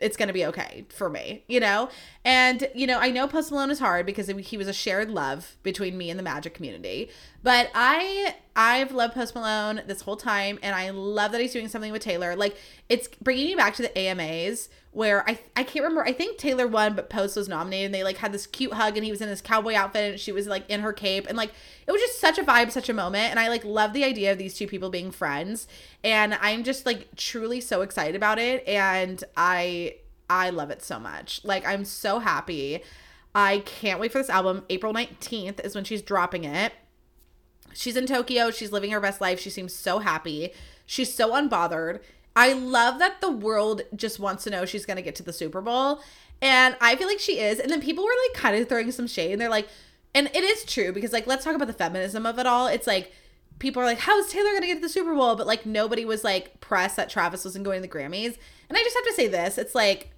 it's 0.00 0.16
going 0.16 0.28
to 0.28 0.32
be 0.32 0.44
okay 0.46 0.84
for 0.88 1.08
me, 1.08 1.44
you 1.46 1.60
know? 1.60 1.88
And, 2.24 2.68
you 2.74 2.86
know, 2.86 2.98
I 2.98 3.10
know 3.10 3.28
Post 3.28 3.50
Malone 3.50 3.70
is 3.70 3.78
hard 3.78 4.06
because 4.06 4.28
he 4.28 4.56
was 4.56 4.68
a 4.68 4.72
shared 4.72 5.10
love 5.10 5.56
between 5.62 5.96
me 5.96 6.10
and 6.10 6.18
the 6.18 6.22
magic 6.22 6.54
community. 6.54 7.10
But 7.42 7.70
I, 7.74 8.34
I've 8.56 8.92
loved 8.92 9.14
Post 9.14 9.34
Malone 9.34 9.82
this 9.86 10.02
whole 10.02 10.16
time. 10.16 10.58
And 10.62 10.74
I 10.74 10.90
love 10.90 11.32
that 11.32 11.40
he's 11.40 11.52
doing 11.52 11.68
something 11.68 11.92
with 11.92 12.02
Taylor. 12.02 12.36
Like, 12.36 12.56
it's 12.88 13.08
bringing 13.22 13.46
me 13.46 13.54
back 13.54 13.74
to 13.74 13.82
the 13.82 13.98
AMAs 13.98 14.68
where 14.92 15.28
I, 15.28 15.38
I 15.54 15.62
can't 15.62 15.84
remember. 15.84 16.04
I 16.04 16.12
think 16.12 16.36
Taylor 16.36 16.66
won, 16.66 16.94
but 16.94 17.08
Post 17.08 17.36
was 17.36 17.48
nominated. 17.48 17.86
And 17.86 17.94
they, 17.94 18.02
like, 18.02 18.16
had 18.16 18.32
this 18.32 18.46
cute 18.46 18.72
hug 18.72 18.96
and 18.96 19.04
he 19.04 19.10
was 19.10 19.20
in 19.20 19.28
his 19.28 19.40
cowboy 19.40 19.74
outfit 19.74 20.12
and 20.12 20.20
she 20.20 20.32
was, 20.32 20.48
like, 20.48 20.68
in 20.68 20.80
her 20.80 20.92
cape. 20.92 21.26
And, 21.28 21.36
like, 21.36 21.52
it 21.86 21.92
was 21.92 22.00
just 22.00 22.20
such 22.20 22.38
a 22.38 22.42
vibe, 22.42 22.72
such 22.72 22.88
a 22.88 22.94
moment. 22.94 23.30
And 23.30 23.38
I, 23.38 23.48
like, 23.48 23.64
love 23.64 23.92
the 23.92 24.04
idea 24.04 24.32
of 24.32 24.38
these 24.38 24.54
two 24.54 24.66
people 24.66 24.90
being 24.90 25.12
friends. 25.12 25.68
And 26.02 26.34
I'm 26.40 26.64
just, 26.64 26.86
like, 26.86 27.14
truly 27.16 27.60
so 27.60 27.82
excited 27.82 28.16
about 28.16 28.40
it. 28.40 28.66
And 28.66 29.22
I, 29.36 29.96
I 30.28 30.50
love 30.50 30.70
it 30.70 30.82
so 30.82 30.98
much. 30.98 31.44
Like, 31.44 31.64
I'm 31.64 31.84
so 31.84 32.18
happy. 32.18 32.82
I 33.32 33.60
can't 33.60 34.00
wait 34.00 34.10
for 34.10 34.18
this 34.18 34.30
album. 34.30 34.64
April 34.70 34.92
19th 34.92 35.64
is 35.64 35.76
when 35.76 35.84
she's 35.84 36.02
dropping 36.02 36.42
it. 36.42 36.72
She's 37.72 37.96
in 37.96 38.06
Tokyo. 38.06 38.50
She's 38.50 38.72
living 38.72 38.90
her 38.90 39.00
best 39.00 39.20
life. 39.20 39.38
She 39.38 39.50
seems 39.50 39.72
so 39.72 40.00
happy. 40.00 40.52
She's 40.84 41.14
so 41.14 41.30
unbothered. 41.30 42.00
I 42.36 42.52
love 42.52 42.98
that 42.98 43.20
the 43.20 43.30
world 43.30 43.82
just 43.94 44.18
wants 44.18 44.44
to 44.44 44.50
know 44.50 44.64
she's 44.64 44.86
going 44.86 44.96
to 44.96 45.02
get 45.02 45.14
to 45.16 45.22
the 45.22 45.32
Super 45.32 45.60
Bowl. 45.60 46.00
And 46.42 46.76
I 46.80 46.96
feel 46.96 47.08
like 47.08 47.20
she 47.20 47.38
is. 47.38 47.58
And 47.58 47.70
then 47.70 47.80
people 47.80 48.04
were 48.04 48.10
like 48.28 48.40
kind 48.40 48.56
of 48.56 48.68
throwing 48.68 48.90
some 48.92 49.06
shade. 49.06 49.32
And 49.32 49.40
they're 49.40 49.50
like, 49.50 49.68
and 50.14 50.28
it 50.28 50.42
is 50.42 50.64
true 50.64 50.92
because, 50.92 51.12
like, 51.12 51.26
let's 51.26 51.44
talk 51.44 51.54
about 51.54 51.68
the 51.68 51.74
feminism 51.74 52.26
of 52.26 52.38
it 52.38 52.46
all. 52.46 52.66
It's 52.66 52.86
like, 52.86 53.12
people 53.58 53.82
are 53.82 53.86
like, 53.86 53.98
how 53.98 54.18
is 54.18 54.28
Taylor 54.28 54.50
going 54.50 54.62
to 54.62 54.66
get 54.66 54.74
to 54.76 54.80
the 54.80 54.88
Super 54.88 55.14
Bowl? 55.14 55.36
But 55.36 55.46
like, 55.46 55.66
nobody 55.66 56.04
was 56.04 56.24
like 56.24 56.60
pressed 56.60 56.96
that 56.96 57.10
Travis 57.10 57.44
wasn't 57.44 57.64
going 57.64 57.82
to 57.82 57.88
the 57.88 57.94
Grammys. 57.94 58.38
And 58.68 58.78
I 58.78 58.82
just 58.82 58.96
have 58.96 59.04
to 59.04 59.14
say 59.14 59.28
this 59.28 59.58
it's 59.58 59.74
like, 59.74 60.10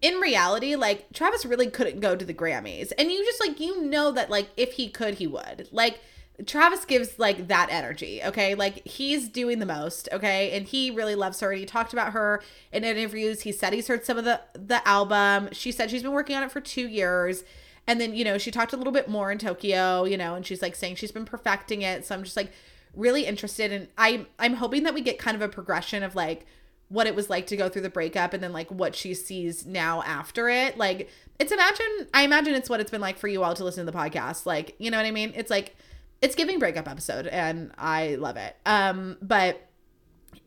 in 0.00 0.14
reality, 0.14 0.76
like 0.76 1.12
Travis 1.12 1.44
really 1.44 1.68
couldn't 1.68 2.00
go 2.00 2.16
to 2.16 2.24
the 2.24 2.34
Grammys. 2.34 2.92
And 2.96 3.10
you 3.10 3.24
just 3.24 3.40
like 3.40 3.60
you 3.60 3.82
know 3.82 4.12
that 4.12 4.30
like 4.30 4.48
if 4.56 4.74
he 4.74 4.88
could, 4.88 5.14
he 5.14 5.26
would. 5.26 5.68
Like 5.72 6.00
Travis 6.46 6.84
gives 6.84 7.18
like 7.18 7.48
that 7.48 7.68
energy, 7.70 8.20
okay? 8.24 8.54
Like 8.54 8.86
he's 8.86 9.28
doing 9.28 9.58
the 9.58 9.66
most, 9.66 10.08
okay? 10.12 10.56
And 10.56 10.66
he 10.66 10.90
really 10.90 11.14
loves 11.14 11.40
her 11.40 11.50
and 11.50 11.58
he 11.58 11.66
talked 11.66 11.92
about 11.92 12.12
her 12.12 12.42
in 12.72 12.84
interviews. 12.84 13.42
He 13.42 13.50
said 13.50 13.72
he's 13.72 13.88
heard 13.88 14.04
some 14.04 14.18
of 14.18 14.24
the 14.24 14.40
the 14.54 14.86
album. 14.86 15.48
She 15.52 15.72
said 15.72 15.90
she's 15.90 16.02
been 16.02 16.12
working 16.12 16.36
on 16.36 16.44
it 16.44 16.52
for 16.52 16.60
2 16.60 16.86
years. 16.88 17.42
And 17.88 18.00
then, 18.00 18.14
you 18.14 18.24
know, 18.24 18.38
she 18.38 18.50
talked 18.50 18.72
a 18.72 18.76
little 18.76 18.92
bit 18.92 19.08
more 19.08 19.32
in 19.32 19.38
Tokyo, 19.38 20.04
you 20.04 20.16
know, 20.16 20.34
and 20.34 20.46
she's 20.46 20.62
like 20.62 20.76
saying 20.76 20.96
she's 20.96 21.10
been 21.10 21.24
perfecting 21.24 21.82
it. 21.82 22.06
So 22.06 22.14
I'm 22.14 22.22
just 22.22 22.36
like 22.36 22.52
really 22.94 23.26
interested 23.26 23.72
and 23.72 23.88
I 23.96 24.08
am 24.10 24.26
I'm 24.38 24.54
hoping 24.54 24.84
that 24.84 24.94
we 24.94 25.00
get 25.00 25.18
kind 25.18 25.34
of 25.34 25.42
a 25.42 25.48
progression 25.48 26.02
of 26.02 26.14
like 26.14 26.46
what 26.88 27.06
it 27.06 27.14
was 27.14 27.28
like 27.28 27.46
to 27.46 27.56
go 27.56 27.68
through 27.68 27.82
the 27.82 27.90
breakup 27.90 28.32
and 28.32 28.42
then 28.42 28.52
like 28.52 28.70
what 28.70 28.94
she 28.94 29.12
sees 29.12 29.66
now 29.66 30.02
after 30.02 30.48
it. 30.48 30.78
Like 30.78 31.10
it's 31.38 31.50
imagine 31.50 32.08
I 32.14 32.22
imagine 32.22 32.54
it's 32.54 32.70
what 32.70 32.80
it's 32.80 32.90
been 32.90 33.00
like 33.00 33.18
for 33.18 33.28
you 33.28 33.42
all 33.42 33.54
to 33.54 33.64
listen 33.64 33.84
to 33.84 33.90
the 33.90 33.98
podcast. 33.98 34.46
Like, 34.46 34.76
you 34.78 34.90
know 34.90 34.96
what 34.96 35.06
I 35.06 35.10
mean? 35.10 35.32
It's 35.34 35.50
like 35.50 35.74
it's 36.20 36.34
giving 36.34 36.58
breakup 36.58 36.88
episode 36.88 37.26
and 37.26 37.72
I 37.78 38.16
love 38.16 38.36
it. 38.36 38.56
Um 38.66 39.16
but 39.22 39.68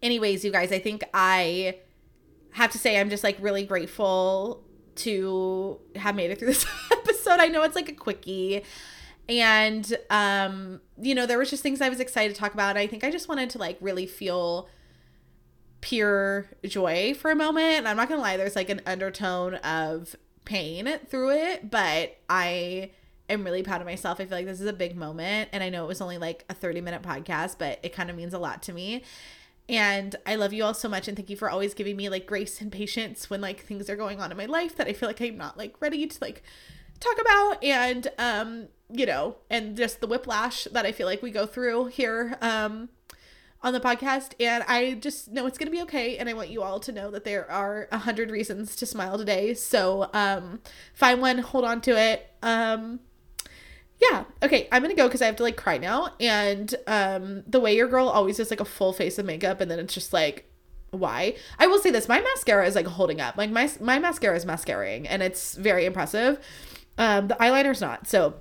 anyways, 0.01 0.43
you 0.43 0.51
guys, 0.51 0.71
I 0.71 0.79
think 0.79 1.03
I 1.13 1.79
have 2.51 2.71
to 2.71 2.77
say 2.77 2.99
I'm 2.99 3.09
just 3.09 3.23
like 3.23 3.37
really 3.39 3.63
grateful 3.63 4.63
to 4.95 5.79
have 5.95 6.15
made 6.15 6.31
it 6.31 6.39
through 6.39 6.47
this 6.53 6.65
episode. 6.91 7.39
I 7.39 7.47
know 7.47 7.63
it's 7.63 7.75
like 7.75 7.89
a 7.89 7.93
quickie 7.93 8.63
and 9.29 9.97
um 10.09 10.81
you 11.01 11.15
know, 11.15 11.25
there 11.25 11.37
was 11.37 11.49
just 11.49 11.63
things 11.63 11.81
I 11.81 11.89
was 11.89 11.99
excited 11.99 12.33
to 12.35 12.39
talk 12.39 12.53
about. 12.53 12.77
I 12.77 12.87
think 12.87 13.03
I 13.03 13.11
just 13.11 13.29
wanted 13.29 13.49
to 13.51 13.57
like 13.57 13.77
really 13.81 14.05
feel 14.05 14.69
pure 15.81 16.47
joy 16.65 17.13
for 17.13 17.31
a 17.31 17.35
moment. 17.35 17.77
And 17.79 17.87
I'm 17.87 17.97
not 17.97 18.09
gonna 18.09 18.21
lie, 18.21 18.37
there's 18.37 18.55
like 18.55 18.69
an 18.69 18.81
undertone 18.85 19.55
of 19.55 20.15
pain 20.45 20.99
through 21.07 21.31
it, 21.31 21.69
but 21.69 22.17
I 22.29 22.91
am 23.31 23.43
really 23.43 23.63
proud 23.63 23.81
of 23.81 23.87
myself. 23.87 24.19
I 24.19 24.25
feel 24.25 24.37
like 24.37 24.45
this 24.45 24.61
is 24.61 24.67
a 24.67 24.73
big 24.73 24.95
moment. 24.95 25.49
And 25.51 25.63
I 25.63 25.69
know 25.69 25.83
it 25.83 25.87
was 25.87 26.01
only 26.01 26.17
like 26.17 26.45
a 26.49 26.53
30 26.53 26.81
minute 26.81 27.01
podcast, 27.01 27.55
but 27.57 27.79
it 27.83 27.93
kind 27.93 28.09
of 28.09 28.15
means 28.15 28.33
a 28.33 28.39
lot 28.39 28.61
to 28.63 28.73
me. 28.73 29.03
And 29.69 30.15
I 30.25 30.35
love 30.35 30.53
you 30.53 30.63
all 30.63 30.73
so 30.73 30.89
much 30.89 31.07
and 31.07 31.15
thank 31.15 31.29
you 31.29 31.37
for 31.37 31.49
always 31.49 31.73
giving 31.73 31.95
me 31.95 32.09
like 32.09 32.25
grace 32.25 32.59
and 32.59 32.71
patience 32.71 33.29
when 33.29 33.41
like 33.41 33.61
things 33.61 33.89
are 33.89 33.95
going 33.95 34.19
on 34.19 34.31
in 34.31 34.37
my 34.37 34.45
life 34.45 34.75
that 34.75 34.87
I 34.87 34.93
feel 34.93 35.07
like 35.07 35.21
I'm 35.21 35.37
not 35.37 35.57
like 35.57 35.79
ready 35.79 36.05
to 36.05 36.17
like 36.19 36.43
talk 37.01 37.19
about 37.19 37.63
and 37.63 38.07
um 38.19 38.67
you 38.89 39.05
know 39.05 39.35
and 39.49 39.75
just 39.75 39.99
the 39.99 40.07
whiplash 40.07 40.65
that 40.65 40.85
i 40.85 40.91
feel 40.91 41.07
like 41.07 41.21
we 41.21 41.31
go 41.31 41.45
through 41.45 41.85
here 41.87 42.37
um 42.41 42.89
on 43.63 43.73
the 43.73 43.79
podcast 43.79 44.33
and 44.39 44.63
i 44.67 44.93
just 44.93 45.31
know 45.31 45.47
it's 45.47 45.57
gonna 45.57 45.71
be 45.71 45.81
okay 45.81 46.17
and 46.17 46.29
i 46.29 46.33
want 46.33 46.49
you 46.49 46.61
all 46.61 46.79
to 46.79 46.91
know 46.91 47.09
that 47.09 47.23
there 47.23 47.49
are 47.49 47.87
a 47.91 47.97
hundred 47.97 48.29
reasons 48.29 48.75
to 48.75 48.85
smile 48.85 49.17
today 49.17 49.53
so 49.53 50.09
um 50.13 50.61
find 50.93 51.19
one 51.21 51.39
hold 51.39 51.65
on 51.65 51.81
to 51.81 51.99
it 51.99 52.29
um 52.43 52.99
yeah. 54.01 54.23
Okay 54.43 54.67
i'm 54.71 54.81
gonna 54.81 54.95
go 54.95 55.07
because 55.07 55.21
i 55.21 55.25
have 55.25 55.35
to 55.35 55.43
like 55.43 55.57
cry 55.57 55.77
now 55.77 56.09
and 56.19 56.73
um 56.87 57.43
the 57.47 57.59
way 57.59 57.75
your 57.75 57.87
girl 57.87 58.07
always 58.07 58.37
does 58.37 58.49
like 58.49 58.59
a 58.59 58.65
full 58.65 58.93
face 58.93 59.19
of 59.19 59.25
makeup 59.25 59.61
and 59.61 59.69
then 59.69 59.79
it's 59.79 59.93
just 59.93 60.11
like 60.13 60.51
why? 60.91 61.35
I 61.57 61.67
will 61.67 61.79
say 61.79 61.89
this 61.89 62.07
my 62.07 62.19
mascara 62.19 62.67
is 62.67 62.75
like 62.75 62.85
holding 62.85 63.21
up. 63.21 63.37
Like 63.37 63.49
my 63.49 63.69
my 63.79 63.97
mascara 63.97 64.35
is 64.35 64.45
mascaraing 64.45 65.07
and 65.09 65.23
it's 65.23 65.55
very 65.55 65.85
impressive. 65.85 66.39
Um 66.97 67.27
the 67.27 67.41
eyeliner's 67.41 67.81
not. 67.81 68.07
So 68.07 68.35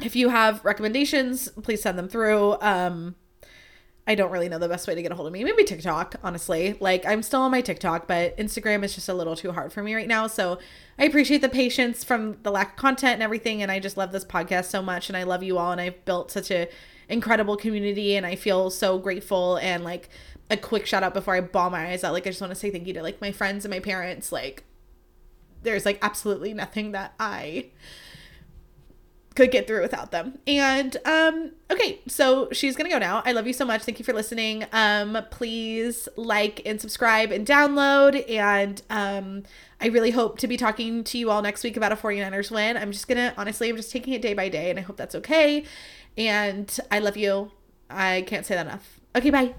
if 0.00 0.16
you 0.16 0.28
have 0.28 0.64
recommendations 0.64 1.48
please 1.62 1.82
send 1.82 1.98
them 1.98 2.08
through. 2.08 2.56
Um 2.60 3.16
I 4.10 4.16
don't 4.16 4.32
really 4.32 4.48
know 4.48 4.58
the 4.58 4.68
best 4.68 4.88
way 4.88 4.96
to 4.96 5.02
get 5.02 5.12
a 5.12 5.14
hold 5.14 5.28
of 5.28 5.32
me. 5.32 5.44
Maybe 5.44 5.62
TikTok, 5.62 6.16
honestly. 6.24 6.76
Like 6.80 7.06
I'm 7.06 7.22
still 7.22 7.42
on 7.42 7.52
my 7.52 7.60
TikTok, 7.60 8.08
but 8.08 8.36
Instagram 8.38 8.82
is 8.82 8.92
just 8.92 9.08
a 9.08 9.14
little 9.14 9.36
too 9.36 9.52
hard 9.52 9.72
for 9.72 9.84
me 9.84 9.94
right 9.94 10.08
now. 10.08 10.26
So 10.26 10.58
I 10.98 11.04
appreciate 11.04 11.42
the 11.42 11.48
patience 11.48 12.02
from 12.02 12.36
the 12.42 12.50
lack 12.50 12.70
of 12.70 12.76
content 12.76 13.12
and 13.12 13.22
everything. 13.22 13.62
And 13.62 13.70
I 13.70 13.78
just 13.78 13.96
love 13.96 14.10
this 14.10 14.24
podcast 14.24 14.64
so 14.64 14.82
much. 14.82 15.08
And 15.08 15.16
I 15.16 15.22
love 15.22 15.44
you 15.44 15.58
all. 15.58 15.70
And 15.70 15.80
I've 15.80 16.04
built 16.06 16.32
such 16.32 16.50
a 16.50 16.68
incredible 17.08 17.56
community. 17.56 18.16
And 18.16 18.26
I 18.26 18.34
feel 18.34 18.68
so 18.70 18.98
grateful. 18.98 19.58
And 19.58 19.84
like 19.84 20.08
a 20.50 20.56
quick 20.56 20.86
shout 20.86 21.04
out 21.04 21.14
before 21.14 21.36
I 21.36 21.40
bawl 21.40 21.70
my 21.70 21.86
eyes 21.86 22.02
out. 22.02 22.12
Like 22.12 22.26
I 22.26 22.30
just 22.30 22.40
want 22.40 22.50
to 22.50 22.58
say 22.58 22.72
thank 22.72 22.88
you 22.88 22.94
to 22.94 23.04
like 23.04 23.20
my 23.20 23.30
friends 23.30 23.64
and 23.64 23.70
my 23.70 23.78
parents. 23.78 24.32
Like 24.32 24.64
there's 25.62 25.86
like 25.86 26.00
absolutely 26.02 26.52
nothing 26.52 26.90
that 26.90 27.14
I 27.20 27.66
could 29.34 29.50
get 29.50 29.66
through 29.66 29.82
without 29.82 30.10
them. 30.10 30.38
And 30.46 30.96
um 31.04 31.52
okay, 31.70 32.00
so 32.08 32.48
she's 32.52 32.76
going 32.76 32.90
to 32.90 32.94
go 32.94 32.98
now. 32.98 33.22
I 33.24 33.32
love 33.32 33.46
you 33.46 33.52
so 33.52 33.64
much. 33.64 33.82
Thank 33.82 33.98
you 33.98 34.04
for 34.04 34.12
listening. 34.12 34.66
Um 34.72 35.18
please 35.30 36.08
like 36.16 36.62
and 36.66 36.80
subscribe 36.80 37.30
and 37.30 37.46
download 37.46 38.28
and 38.28 38.82
um 38.90 39.44
I 39.80 39.86
really 39.86 40.10
hope 40.10 40.38
to 40.38 40.48
be 40.48 40.56
talking 40.56 41.04
to 41.04 41.18
you 41.18 41.30
all 41.30 41.42
next 41.42 41.64
week 41.64 41.76
about 41.76 41.92
a 41.92 41.96
49ers 41.96 42.50
win. 42.50 42.76
I'm 42.76 42.92
just 42.92 43.08
going 43.08 43.16
to 43.16 43.34
honestly 43.38 43.70
I'm 43.70 43.76
just 43.76 43.92
taking 43.92 44.12
it 44.12 44.20
day 44.20 44.34
by 44.34 44.48
day 44.48 44.68
and 44.68 44.78
I 44.78 44.82
hope 44.82 44.96
that's 44.96 45.14
okay. 45.14 45.64
And 46.18 46.78
I 46.90 46.98
love 46.98 47.16
you. 47.16 47.52
I 47.88 48.24
can't 48.26 48.44
say 48.44 48.54
that 48.56 48.66
enough. 48.66 49.00
Okay, 49.16 49.30
bye. 49.30 49.54